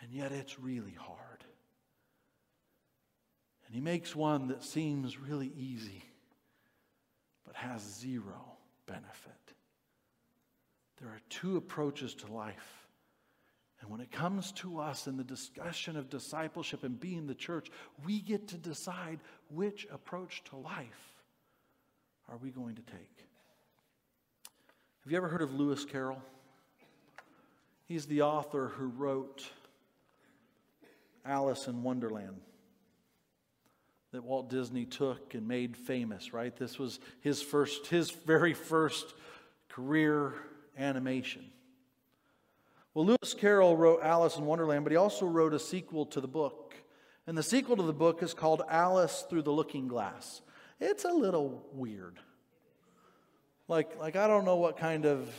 And 0.00 0.10
yet 0.10 0.32
it's 0.32 0.58
really 0.58 0.96
hard. 0.98 1.29
And 3.70 3.76
he 3.76 3.80
makes 3.80 4.16
one 4.16 4.48
that 4.48 4.64
seems 4.64 5.16
really 5.16 5.52
easy, 5.56 6.02
but 7.46 7.54
has 7.54 7.80
zero 7.80 8.56
benefit. 8.84 9.30
There 11.00 11.08
are 11.08 11.20
two 11.28 11.56
approaches 11.56 12.12
to 12.14 12.32
life. 12.32 12.88
And 13.80 13.88
when 13.88 14.00
it 14.00 14.10
comes 14.10 14.50
to 14.54 14.80
us 14.80 15.06
in 15.06 15.16
the 15.16 15.22
discussion 15.22 15.96
of 15.96 16.10
discipleship 16.10 16.82
and 16.82 16.98
being 16.98 17.28
the 17.28 17.34
church, 17.36 17.70
we 18.04 18.20
get 18.20 18.48
to 18.48 18.56
decide 18.56 19.20
which 19.50 19.86
approach 19.92 20.42
to 20.50 20.56
life 20.56 21.14
are 22.28 22.38
we 22.38 22.50
going 22.50 22.74
to 22.74 22.82
take. 22.82 23.24
Have 25.04 25.12
you 25.12 25.16
ever 25.16 25.28
heard 25.28 25.42
of 25.42 25.54
Lewis 25.54 25.84
Carroll? 25.84 26.20
He's 27.86 28.06
the 28.06 28.22
author 28.22 28.72
who 28.74 28.88
wrote 28.88 29.48
Alice 31.24 31.68
in 31.68 31.84
Wonderland 31.84 32.40
that 34.12 34.24
Walt 34.24 34.50
Disney 34.50 34.84
took 34.84 35.34
and 35.34 35.46
made 35.46 35.76
famous, 35.76 36.32
right? 36.32 36.54
This 36.56 36.78
was 36.78 36.98
his 37.20 37.40
first 37.40 37.86
his 37.86 38.10
very 38.10 38.54
first 38.54 39.14
career 39.68 40.34
animation. 40.76 41.44
Well, 42.92 43.06
Lewis 43.06 43.34
Carroll 43.34 43.76
wrote 43.76 44.00
Alice 44.02 44.36
in 44.36 44.44
Wonderland, 44.46 44.84
but 44.84 44.90
he 44.90 44.96
also 44.96 45.26
wrote 45.26 45.54
a 45.54 45.60
sequel 45.60 46.06
to 46.06 46.20
the 46.20 46.28
book. 46.28 46.74
And 47.26 47.38
the 47.38 47.42
sequel 47.42 47.76
to 47.76 47.84
the 47.84 47.92
book 47.92 48.22
is 48.22 48.34
called 48.34 48.62
Alice 48.68 49.24
Through 49.30 49.42
the 49.42 49.52
Looking 49.52 49.86
Glass. 49.86 50.42
It's 50.80 51.04
a 51.04 51.12
little 51.12 51.64
weird. 51.72 52.18
Like, 53.68 53.96
like 54.00 54.16
I 54.16 54.26
don't 54.26 54.44
know 54.44 54.56
what 54.56 54.76
kind 54.76 55.06
of 55.06 55.32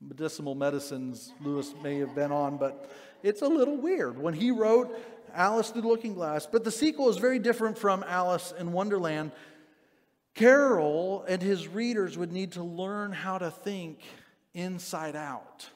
medicinal 0.00 0.54
medicines 0.54 1.32
Lewis 1.40 1.72
may 1.82 1.98
have 2.00 2.14
been 2.14 2.32
on, 2.32 2.58
but 2.58 2.90
it's 3.22 3.40
a 3.40 3.48
little 3.48 3.76
weird. 3.76 4.18
When 4.18 4.34
he 4.34 4.50
wrote 4.50 4.94
Alice 5.34 5.70
Through 5.70 5.82
the 5.82 5.88
Looking 5.88 6.14
Glass, 6.14 6.46
but 6.46 6.64
the 6.64 6.70
sequel 6.70 7.08
is 7.08 7.16
very 7.16 7.38
different 7.38 7.78
from 7.78 8.04
Alice 8.06 8.52
in 8.58 8.72
Wonderland 8.72 9.32
Carroll 10.34 11.24
and 11.28 11.42
his 11.42 11.68
readers 11.68 12.16
would 12.16 12.32
need 12.32 12.52
to 12.52 12.62
learn 12.62 13.12
how 13.12 13.38
to 13.38 13.50
think 13.50 14.00
inside 14.54 15.16
out. 15.16 15.68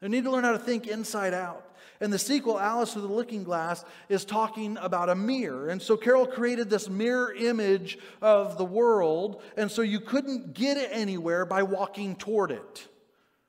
They 0.00 0.08
need 0.08 0.24
to 0.24 0.30
learn 0.30 0.44
how 0.44 0.52
to 0.52 0.58
think 0.58 0.86
inside 0.86 1.34
out. 1.34 1.66
And 2.00 2.10
the 2.10 2.18
sequel, 2.18 2.58
Alice 2.58 2.94
with 2.94 3.04
the 3.04 3.12
Looking 3.12 3.44
Glass, 3.44 3.84
is 4.08 4.24
talking 4.24 4.78
about 4.78 5.10
a 5.10 5.14
mirror. 5.14 5.68
And 5.68 5.82
so 5.82 5.98
Carroll 5.98 6.26
created 6.26 6.70
this 6.70 6.88
mirror 6.88 7.34
image 7.34 7.98
of 8.22 8.56
the 8.56 8.64
world. 8.64 9.42
And 9.58 9.70
so 9.70 9.82
you 9.82 10.00
couldn't 10.00 10.54
get 10.54 10.78
it 10.78 10.88
anywhere 10.92 11.44
by 11.44 11.62
walking 11.62 12.16
toward 12.16 12.52
it. 12.52 12.88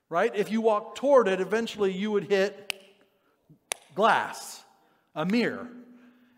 Right? 0.09 0.35
If 0.35 0.51
you 0.51 0.59
walked 0.59 0.97
toward 0.97 1.29
it, 1.29 1.39
eventually 1.39 1.93
you 1.93 2.11
would 2.11 2.25
hit 2.25 2.73
glass, 3.95 4.60
a 5.15 5.25
mirror. 5.25 5.67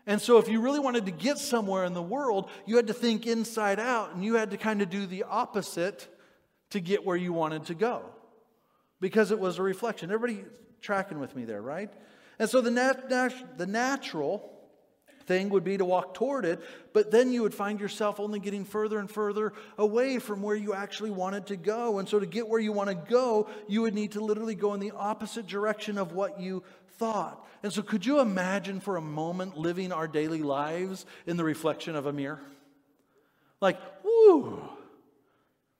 And 0.06 0.20
so, 0.20 0.38
if 0.38 0.48
you 0.48 0.60
really 0.60 0.80
wanted 0.80 1.06
to 1.06 1.12
get 1.12 1.38
somewhere 1.38 1.84
in 1.84 1.94
the 1.94 2.02
world, 2.02 2.50
you 2.66 2.76
had 2.76 2.88
to 2.88 2.92
think 2.92 3.26
inside 3.26 3.80
out 3.80 4.14
and 4.14 4.22
you 4.22 4.34
had 4.34 4.50
to 4.50 4.58
kind 4.58 4.82
of 4.82 4.90
do 4.90 5.06
the 5.06 5.22
opposite 5.22 6.08
to 6.70 6.80
get 6.80 7.06
where 7.06 7.16
you 7.16 7.32
wanted 7.32 7.66
to 7.66 7.74
go 7.74 8.02
because 9.00 9.30
it 9.30 9.38
was 9.38 9.58
a 9.58 9.62
reflection. 9.62 10.10
Everybody 10.10 10.44
tracking 10.80 11.20
with 11.20 11.34
me 11.34 11.44
there, 11.44 11.62
right? 11.62 11.90
And 12.38 12.50
so, 12.50 12.60
the, 12.60 12.70
nat- 12.70 13.08
nat- 13.08 13.56
the 13.56 13.66
natural 13.66 14.50
thing 15.26 15.48
would 15.48 15.64
be 15.64 15.78
to 15.78 15.86
walk 15.86 16.12
toward 16.12 16.44
it, 16.44 16.60
but 16.92 17.10
then 17.10 17.32
you 17.32 17.40
would 17.42 17.54
find 17.54 17.80
yourself 17.80 18.20
only 18.20 18.38
getting 18.38 18.66
further 18.66 18.98
and 18.98 19.10
further 19.10 19.54
away 19.78 20.18
from 20.18 20.42
where 20.42 20.56
you 20.56 20.74
actually 20.74 21.10
wanted 21.10 21.46
to 21.46 21.56
go. 21.56 21.98
And 21.98 22.06
so, 22.06 22.20
to 22.20 22.26
get 22.26 22.46
where 22.46 22.60
you 22.60 22.72
want 22.72 22.90
to 22.90 22.94
go, 22.94 23.48
you 23.68 23.80
would 23.82 23.94
need 23.94 24.12
to 24.12 24.20
literally 24.20 24.54
go 24.54 24.74
in 24.74 24.80
the 24.80 24.90
opposite 24.90 25.46
direction 25.46 25.96
of 25.96 26.12
what 26.12 26.40
you 26.40 26.62
thought. 27.04 27.46
And 27.62 27.72
so, 27.72 27.82
could 27.82 28.06
you 28.06 28.20
imagine 28.20 28.80
for 28.80 28.96
a 28.96 29.02
moment 29.02 29.58
living 29.58 29.92
our 29.92 30.08
daily 30.08 30.42
lives 30.42 31.06
in 31.26 31.36
the 31.36 31.44
reflection 31.44 31.96
of 31.96 32.06
a 32.06 32.12
mirror? 32.12 32.40
Like, 33.60 33.78
whoo! 34.02 34.62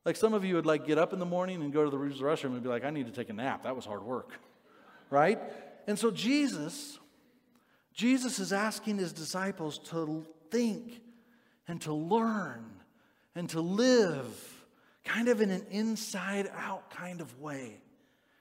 Like 0.04 0.16
some 0.16 0.34
of 0.34 0.44
you 0.44 0.56
would 0.56 0.66
like 0.66 0.86
get 0.86 0.98
up 0.98 1.14
in 1.14 1.18
the 1.18 1.26
morning 1.26 1.62
and 1.62 1.72
go 1.72 1.84
to 1.84 1.90
the 1.90 1.96
restroom 1.96 2.52
and 2.52 2.62
be 2.62 2.68
like, 2.68 2.84
I 2.84 2.90
need 2.90 3.06
to 3.06 3.12
take 3.12 3.30
a 3.30 3.32
nap. 3.32 3.62
That 3.62 3.74
was 3.74 3.86
hard 3.86 4.02
work. 4.02 4.32
Right? 5.10 5.40
And 5.86 5.98
so 5.98 6.10
Jesus 6.10 6.98
Jesus 7.94 8.40
is 8.40 8.52
asking 8.52 8.98
his 8.98 9.12
disciples 9.12 9.78
to 9.90 10.26
think 10.50 11.00
and 11.68 11.80
to 11.82 11.94
learn 11.94 12.64
and 13.36 13.48
to 13.50 13.60
live 13.60 14.26
kind 15.04 15.28
of 15.28 15.40
in 15.40 15.50
an 15.50 15.64
inside 15.70 16.50
out 16.56 16.90
kind 16.90 17.20
of 17.20 17.40
way. 17.40 17.80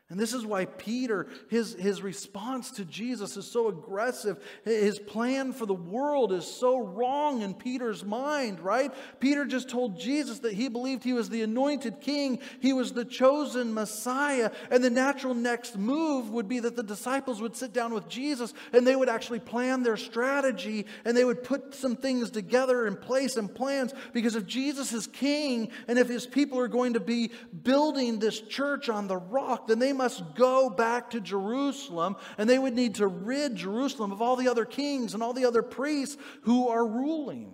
And 0.10 0.20
this 0.20 0.34
is 0.34 0.46
why 0.46 0.66
Peter, 0.66 1.28
his, 1.50 1.76
his 1.76 2.02
response 2.02 2.72
to 2.72 2.84
Jesus 2.84 3.38
is 3.38 3.50
so 3.50 3.70
aggressive. 3.70 4.38
His 4.66 5.00
plan 5.00 5.54
for 5.54 5.66
the 5.66 5.74
world 5.74 6.34
is 6.34 6.46
so 6.46 6.78
wrong 6.78 7.42
in 7.42 7.54
Peter's 7.54 8.04
mind, 8.04 8.60
right? 8.60 8.94
Peter 9.22 9.46
just 9.46 9.70
told 9.70 9.98
Jesus 9.98 10.40
that 10.40 10.54
he 10.54 10.68
believed 10.68 11.06
he 11.06 11.14
was 11.14 11.30
the 11.30 11.42
anointed 11.42 12.02
king, 12.02 12.40
he 12.60 12.74
was 12.74 12.92
the 12.92 13.06
chosen 13.06 13.74
Messiah. 13.74 14.52
And 14.70 14.84
the 14.84 14.90
natural 14.90 15.34
next 15.34 15.78
move 15.78 16.30
would 16.32 16.50
be 16.50 16.60
that 16.60 16.76
the 16.76 16.84
disciples 16.84 17.42
would 17.42 17.56
sit 17.56 17.72
down 17.72 17.94
with 17.94 18.10
Jesus 18.10 18.54
and 18.74 18.86
they 18.86 18.98
would 18.98 19.10
actually 19.10 19.40
plan 19.40 19.84
their 19.84 19.98
strategy 19.98 20.86
and 21.06 21.16
they 21.16 21.26
would 21.26 21.46
put 21.46 21.74
some 21.74 21.96
things 21.96 22.30
together 22.30 22.88
in 22.88 22.98
place 22.98 23.38
and 23.38 23.56
plans. 23.56 23.94
Because 24.12 24.36
if 24.36 24.46
Jesus 24.46 24.92
is 24.92 25.08
king 25.08 25.72
and 25.88 25.98
if 25.98 26.10
his 26.10 26.28
people 26.28 26.60
are 26.60 26.68
going 26.68 26.94
to 26.94 27.00
be 27.00 27.32
building 27.64 28.20
this 28.20 28.42
church 28.42 28.90
on 28.90 29.08
the 29.08 29.18
rock, 29.18 29.68
then 29.68 29.80
they 29.80 29.93
must 29.94 30.14
must 30.14 30.36
go 30.36 30.70
back 30.70 31.12
to 31.12 31.22
Jerusalem, 31.22 32.18
and 32.38 32.50
they 32.50 32.60
would 32.60 32.76
need 32.76 32.96
to 32.96 33.08
rid 33.08 33.56
Jerusalem 33.56 34.12
of 34.12 34.22
all 34.22 34.36
the 34.36 34.50
other 34.50 34.66
kings 34.66 35.14
and 35.14 35.24
all 35.24 35.34
the 35.34 35.46
other 35.46 35.64
priests 35.64 36.18
who 36.42 36.68
are 36.68 36.86
ruling. 36.86 37.54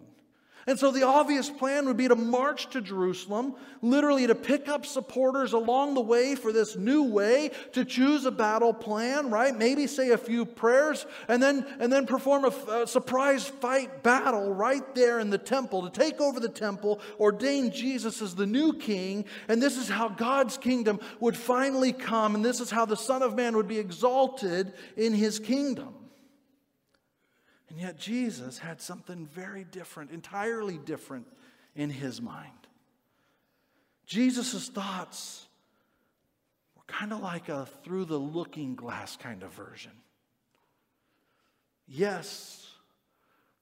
And 0.69 0.77
so 0.77 0.91
the 0.91 1.01
obvious 1.01 1.49
plan 1.49 1.87
would 1.87 1.97
be 1.97 2.07
to 2.07 2.15
march 2.15 2.69
to 2.69 2.81
Jerusalem, 2.81 3.55
literally 3.81 4.27
to 4.27 4.35
pick 4.35 4.69
up 4.69 4.85
supporters 4.85 5.53
along 5.53 5.95
the 5.95 6.01
way 6.01 6.35
for 6.35 6.53
this 6.53 6.75
new 6.75 7.05
way, 7.05 7.49
to 7.73 7.83
choose 7.83 8.23
a 8.25 8.29
battle 8.29 8.71
plan, 8.71 9.31
right? 9.31 9.57
Maybe 9.57 9.87
say 9.87 10.11
a 10.11 10.17
few 10.19 10.45
prayers, 10.45 11.07
and 11.27 11.41
then, 11.41 11.65
and 11.79 11.91
then 11.91 12.05
perform 12.05 12.45
a, 12.45 12.83
a 12.83 12.85
surprise 12.85 13.47
fight 13.47 14.03
battle 14.03 14.53
right 14.53 14.93
there 14.93 15.19
in 15.19 15.31
the 15.31 15.39
temple 15.39 15.89
to 15.89 15.99
take 15.99 16.21
over 16.21 16.39
the 16.39 16.47
temple, 16.47 17.01
ordain 17.19 17.71
Jesus 17.71 18.21
as 18.21 18.35
the 18.35 18.45
new 18.45 18.73
king. 18.73 19.25
And 19.47 19.59
this 19.59 19.75
is 19.75 19.89
how 19.89 20.09
God's 20.09 20.59
kingdom 20.59 20.99
would 21.19 21.35
finally 21.35 21.93
come, 21.93 22.35
and 22.35 22.45
this 22.45 22.59
is 22.59 22.69
how 22.69 22.85
the 22.85 22.95
Son 22.95 23.23
of 23.23 23.35
Man 23.35 23.57
would 23.57 23.67
be 23.67 23.79
exalted 23.79 24.73
in 24.95 25.15
his 25.15 25.39
kingdom. 25.39 25.95
And 27.69 27.79
yet, 27.79 27.97
Jesus 27.97 28.57
had 28.57 28.81
something 28.81 29.27
very 29.27 29.63
different, 29.63 30.11
entirely 30.11 30.77
different 30.77 31.27
in 31.75 31.89
his 31.89 32.21
mind. 32.21 32.51
Jesus' 34.05 34.69
thoughts 34.69 35.47
were 36.75 36.83
kind 36.87 37.13
of 37.13 37.21
like 37.21 37.47
a 37.47 37.67
through 37.83 38.05
the 38.05 38.17
looking 38.17 38.75
glass 38.75 39.15
kind 39.15 39.43
of 39.43 39.53
version. 39.53 39.91
Yes, 41.87 42.67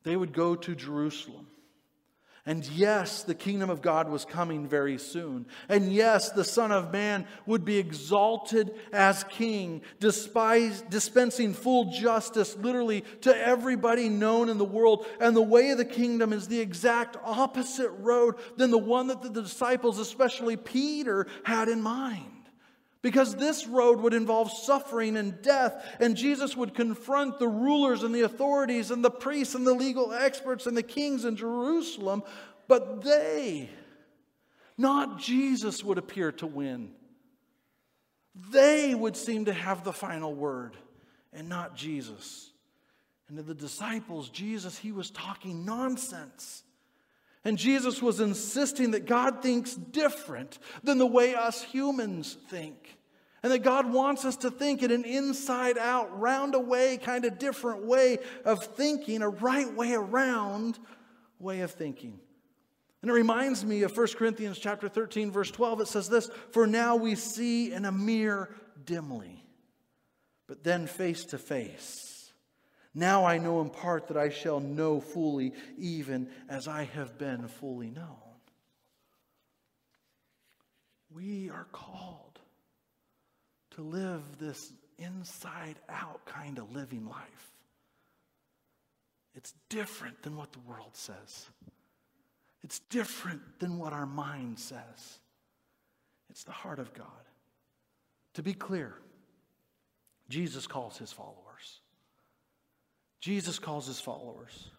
they 0.03 0.16
would 0.16 0.32
go 0.32 0.55
to 0.55 0.74
Jerusalem. 0.74 1.47
And 2.48 2.66
yes, 2.70 3.24
the 3.24 3.36
kingdom 3.36 3.70
of 3.70 3.82
God 3.82 4.08
was 4.08 4.24
coming 4.24 4.68
very 4.68 4.98
soon. 4.98 5.48
And 5.68 5.91
yes, 5.91 6.32
the 6.32 6.45
Son 6.45 6.72
of 6.72 6.93
Man 6.93 7.28
would 7.45 7.66
be 7.66 7.78
exalted 7.78 8.74
as 8.93 9.26
king, 9.26 9.82
despised, 10.00 10.89
dispensing 10.89 11.54
full 11.54 11.91
justice 11.91 12.56
literally 12.56 13.02
to 13.22 13.38
everybody 13.38 14.08
known 14.08 14.48
in 14.48 14.58
the 14.58 14.64
world. 14.64 15.06
And 15.20 15.36
the 15.36 15.41
way 15.41 15.72
of 15.72 15.78
the 15.78 15.84
kingdom 15.84 16.32
is 16.32 16.48
the 16.48 16.62
exact 16.62 17.18
opposite 17.22 17.91
road 18.00 18.36
than 18.56 18.72
the 18.72 18.78
one 18.78 19.08
that 19.08 19.22
the 19.22 19.30
disciples, 19.30 20.00
especially 20.00 20.56
Peter, 20.56 21.28
had 21.43 21.68
in 21.68 21.82
mind. 21.82 22.37
Because 23.02 23.36
this 23.36 23.68
road 23.68 24.02
would 24.02 24.14
involve 24.14 24.52
suffering 24.52 25.18
and 25.18 25.41
death, 25.41 25.86
and 26.00 26.18
Jesus 26.18 26.58
would 26.58 26.74
confront 26.74 27.38
the 27.38 27.48
rulers 27.48 28.04
and 28.04 28.14
the 28.14 28.22
authorities 28.22 28.89
and 28.91 29.06
the 29.06 29.12
priests 29.12 29.56
and 29.56 29.66
the 29.66 29.74
legal 29.74 30.14
experts 30.14 30.66
and 30.66 30.76
the 30.76 30.84
kings 30.84 31.24
in 31.24 31.36
Jerusalem, 31.36 32.24
but 32.68 33.04
they, 33.04 33.70
not 34.78 35.20
Jesus, 35.20 35.84
would 35.84 35.98
appear 35.98 36.32
to 36.34 36.48
win. 36.48 36.91
They 38.52 38.93
would 38.93 39.16
seem 39.16 39.45
to 39.45 39.54
have 39.54 39.84
the 39.84 39.93
final 39.93 40.34
word, 40.34 40.76
and 41.34 41.48
not 41.48 41.76
Jesus. 41.76 42.52
And 43.28 43.38
to 43.38 43.43
the 43.43 43.54
disciples, 43.54 44.30
Jesus, 44.30 44.78
he 44.78 44.91
was 44.91 45.10
talking 45.12 45.66
nonsense. 45.66 46.64
And 47.48 47.58
Jesus 47.58 48.02
was 48.02 48.20
insisting 48.20 48.91
that 48.91 49.06
God 49.06 49.41
thinks 49.41 49.74
different 49.74 50.60
than 50.84 50.98
the 50.98 51.08
way 51.08 51.34
us 51.34 51.64
humans 51.64 52.36
think. 52.50 52.98
And 53.41 53.54
that 53.54 53.60
God 53.60 53.89
wants 53.89 54.26
us 54.26 54.36
to 54.38 54.52
think 54.52 54.84
in 54.84 54.91
an 54.91 55.06
inside 55.06 55.78
out, 55.78 56.20
round 56.20 56.56
away, 56.56 56.98
kind 56.98 57.24
of 57.24 57.39
different 57.39 57.86
way 57.86 58.20
of 58.43 58.66
thinking, 58.76 59.22
a 59.22 59.30
right 59.30 59.74
way 59.74 59.93
around 59.93 60.78
way 61.39 61.62
of 61.62 61.72
thinking. 61.72 62.20
And 63.02 63.10
it 63.10 63.14
reminds 63.14 63.64
me 63.64 63.84
of 63.84 63.95
1 63.95 64.08
Corinthians 64.18 64.60
chapter 64.60 64.89
13 64.89 65.32
verse 65.32 65.50
12 65.50 65.80
it 65.80 65.88
says 65.88 66.10
this 66.10 66.30
for 66.52 66.68
now 66.68 66.98
we 66.98 67.16
see 67.16 67.72
in 67.72 67.86
a 67.86 67.93
mirror 67.93 68.54
dimly 68.84 69.45
but 70.48 70.66
then 70.66 70.86
face 70.86 71.24
to 71.26 71.38
face 71.38 72.07
now 72.98 73.26
I 73.26 73.38
know 73.38 73.62
in 73.62 73.70
part 73.70 74.08
that 74.08 74.18
I 74.18 74.30
shall 74.30 74.60
know 74.60 75.00
fully, 75.00 75.54
even 75.78 76.30
as 76.50 76.68
I 76.68 76.86
have 76.95 77.18
been 77.20 77.48
fully 77.48 77.91
known. 77.91 78.16
We 81.12 81.52
are 81.52 81.68
called 81.72 82.39
to 83.76 83.82
live 83.82 84.24
this 84.39 84.74
inside 84.98 85.76
out 85.88 86.26
kind 86.26 86.58
of 86.58 86.76
living 86.76 87.08
life. 87.08 87.52
It's 89.36 89.54
different 89.70 90.24
than 90.24 90.36
what 90.36 90.52
the 90.52 90.60
world 90.60 90.93
says, 90.93 91.45
it's 92.64 92.80
different 92.89 93.60
than 93.60 93.78
what 93.78 93.93
our 93.93 94.08
mind 94.08 94.58
says. 94.58 95.20
It's 96.32 96.43
the 96.43 96.52
heart 96.52 96.80
of 96.80 96.93
God. 96.93 97.06
To 98.34 98.43
be 98.43 98.54
clear, 98.54 98.95
Jesus 100.30 100.68
calls 100.68 100.98
his 100.98 101.14
followers. 101.14 101.47
Jesus 103.20 103.59
calls 103.59 103.88
his 103.88 103.99
followers. 103.99 104.70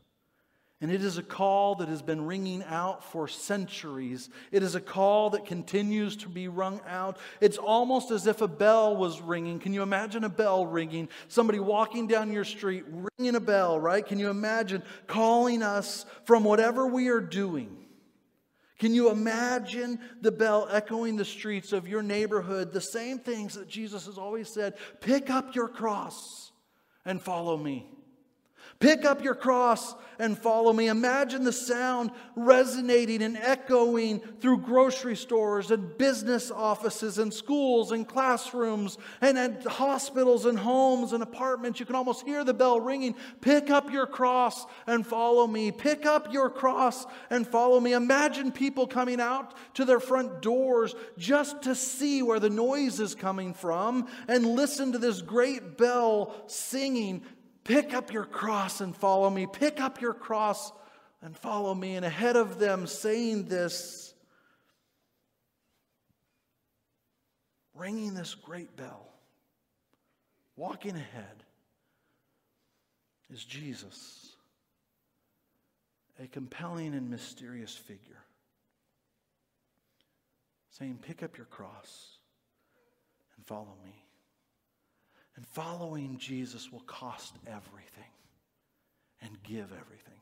And 0.81 0.93
it 0.93 1.03
is 1.03 1.19
a 1.19 1.25
call 1.25 1.75
that 1.77 1.89
has 1.89 2.03
been 2.03 2.25
ringing 2.25 2.63
out 2.63 3.03
for 3.03 3.27
centuries. 3.27 4.31
It 4.53 4.63
is 4.63 4.77
a 4.77 4.81
call 4.81 5.31
that 5.31 5.45
continues 5.45 6.15
to 6.19 6.29
be 6.29 6.47
rung 6.47 6.81
out. 6.87 7.19
It's 7.41 7.59
almost 7.59 8.13
as 8.13 8.29
if 8.29 8.43
a 8.43 8.49
bell 8.49 8.97
was 8.97 9.21
ringing. 9.21 9.59
Can 9.59 9.75
you 9.75 9.83
imagine 9.83 10.23
a 10.23 10.29
bell 10.29 10.67
ringing? 10.67 11.09
Somebody 11.27 11.59
walking 11.59 12.07
down 12.07 12.31
your 12.31 12.45
street 12.45 12.85
ringing 13.19 13.35
a 13.35 13.41
bell, 13.41 13.81
right? 13.81 14.07
Can 14.07 14.21
you 14.21 14.31
imagine 14.31 14.85
calling 15.09 15.65
us 15.65 16.07
from 16.25 16.45
whatever 16.45 16.87
we 16.87 17.09
are 17.09 17.21
doing? 17.21 17.77
Can 18.79 18.95
you 18.95 19.11
imagine 19.11 19.99
the 20.21 20.31
bell 20.31 20.69
echoing 20.71 21.17
the 21.17 21.25
streets 21.25 21.73
of 21.73 21.89
your 21.89 22.03
neighborhood? 22.03 22.73
The 22.73 22.81
same 22.81 23.19
things 23.19 23.55
that 23.55 23.67
Jesus 23.67 24.07
has 24.07 24.17
always 24.17 24.49
said 24.49 24.75
pick 25.01 25.29
up 25.29 25.57
your 25.57 25.67
cross 25.67 26.53
and 27.05 27.21
follow 27.21 27.57
me. 27.57 27.98
Pick 28.81 29.05
up 29.05 29.25
your 29.25 29.35
cross 29.35 29.97
and 30.21 30.39
follow 30.39 30.73
me. 30.73 30.87
Imagine 30.87 31.43
the 31.43 31.53
sound 31.53 32.13
resonating 32.37 33.23
and 33.23 33.37
echoing 33.37 34.21
through 34.41 34.59
grocery 34.59 35.17
stores 35.17 35.73
and 35.73 35.99
business 35.99 36.53
offices 36.53 37.19
and 37.19 37.35
schools 37.35 37.91
and 37.91 38.07
classrooms 38.07 38.99
and 39.21 39.37
at 39.37 39.65
hospitals 39.65 40.45
and 40.45 40.57
homes 40.57 41.13
and 41.13 41.25
apartments. 41.25 41.81
You 41.81 41.87
can 41.87 41.97
almost 41.97 42.25
hear 42.25 42.45
the 42.45 42.55
bell 42.55 42.81
ringing. 42.81 43.17
Pick 43.41 43.69
up 43.69 43.91
your 43.91 44.07
cross 44.07 44.65
and 44.87 45.05
follow 45.05 45.49
me. 45.49 45.73
Pick 45.73 46.07
up 46.07 46.33
your 46.33 46.49
cross 46.49 47.05
and 47.31 47.47
follow 47.47 47.81
me. 47.81 47.95
Imagine 47.95 48.53
people 48.53 48.87
coming 48.87 49.21
out 49.21 49.55
to 49.75 49.85
their 49.85 50.01
front 50.01 50.41
doors 50.41 50.95
just 51.17 51.63
to 51.63 51.75
see 51.75 52.23
where 52.23 52.39
the 52.39 52.51
noise 52.51 53.01
is 53.01 53.17
coming 53.17 53.55
from 53.55 54.07
and 54.29 54.47
listen 54.47 54.93
to 54.93 54.99
this 54.99 55.21
great 55.21 55.77
bell 55.77 56.45
singing 56.47 57.25
Pick 57.69 57.93
up 57.93 58.15
your 58.15 58.25
cross 58.25 58.81
and 58.81 58.97
follow 58.97 59.29
me. 59.29 59.47
Pick 59.47 59.79
up 59.79 60.01
your 60.01 60.15
cross 60.15 60.73
and 61.21 61.37
follow 61.37 61.75
me. 61.75 61.97
And 61.97 62.05
ahead 62.07 62.35
of 62.35 62.59
them, 62.59 62.87
saying 62.87 63.45
this, 63.45 64.15
ringing 67.75 68.15
this 68.15 68.35
great 68.35 68.75
bell, 68.75 69.07
walking 70.57 70.97
ahead, 70.97 71.45
is 73.31 73.45
Jesus. 73.45 74.35
a 76.19 76.27
compelling 76.27 76.95
and 76.95 77.11
mysterious 77.11 77.77
figure 77.77 78.25
saying, 80.71 80.99
Pick 81.03 81.23
up 81.23 81.37
your 81.37 81.47
cross 81.47 82.17
and 83.37 83.47
follow 83.47 83.77
me. 83.85 84.08
And 85.39 85.47
following 85.47 86.19
Jesus 86.19 86.73
will 86.73 86.81
cost 86.81 87.33
everything 87.47 88.11
and 89.23 89.41
give 89.45 89.71
everything. 89.71 90.21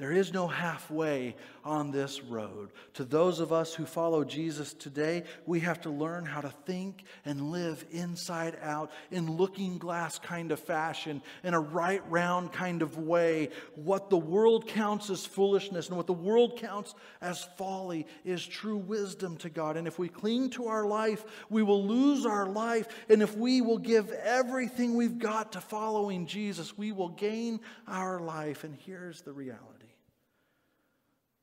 There 0.00 0.12
is 0.12 0.32
no 0.32 0.48
halfway 0.48 1.36
on 1.62 1.90
this 1.90 2.22
road. 2.22 2.70
To 2.94 3.04
those 3.04 3.38
of 3.38 3.52
us 3.52 3.74
who 3.74 3.84
follow 3.84 4.24
Jesus 4.24 4.72
today, 4.72 5.24
we 5.44 5.60
have 5.60 5.82
to 5.82 5.90
learn 5.90 6.24
how 6.24 6.40
to 6.40 6.48
think 6.48 7.04
and 7.26 7.50
live 7.50 7.84
inside 7.90 8.56
out 8.62 8.92
in 9.10 9.36
looking 9.36 9.76
glass 9.76 10.18
kind 10.18 10.52
of 10.52 10.58
fashion, 10.58 11.20
in 11.44 11.52
a 11.52 11.60
right 11.60 12.00
round 12.10 12.50
kind 12.50 12.80
of 12.80 12.96
way. 12.96 13.50
What 13.74 14.08
the 14.08 14.16
world 14.16 14.68
counts 14.68 15.10
as 15.10 15.26
foolishness 15.26 15.88
and 15.88 15.98
what 15.98 16.06
the 16.06 16.14
world 16.14 16.56
counts 16.56 16.94
as 17.20 17.44
folly 17.58 18.06
is 18.24 18.46
true 18.46 18.78
wisdom 18.78 19.36
to 19.36 19.50
God. 19.50 19.76
And 19.76 19.86
if 19.86 19.98
we 19.98 20.08
cling 20.08 20.48
to 20.52 20.68
our 20.68 20.86
life, 20.86 21.22
we 21.50 21.62
will 21.62 21.84
lose 21.86 22.24
our 22.24 22.46
life. 22.46 22.88
And 23.10 23.20
if 23.20 23.36
we 23.36 23.60
will 23.60 23.76
give 23.76 24.10
everything 24.12 24.94
we've 24.94 25.18
got 25.18 25.52
to 25.52 25.60
following 25.60 26.24
Jesus, 26.24 26.78
we 26.78 26.90
will 26.90 27.10
gain 27.10 27.60
our 27.86 28.18
life. 28.18 28.64
And 28.64 28.74
here's 28.74 29.20
the 29.20 29.32
reality. 29.34 29.89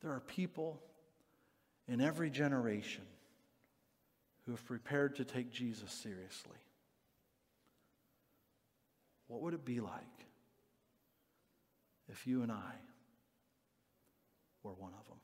There 0.02 0.12
are 0.12 0.20
people 0.20 0.82
in 1.88 2.02
every 2.02 2.30
generation 2.30 3.04
who 4.46 4.52
have 4.52 4.66
prepared 4.66 5.16
to 5.18 5.26
take 5.26 5.52
Jesus 5.52 5.92
seriously. 5.92 6.58
What 9.28 9.42
would 9.42 9.54
it 9.54 9.66
be 9.66 9.80
like 9.80 10.02
if 12.10 12.26
you 12.26 12.44
and 12.44 12.52
I 12.52 12.74
were 14.64 14.74
one 14.74 14.94
of 14.98 15.06
them? 15.08 15.18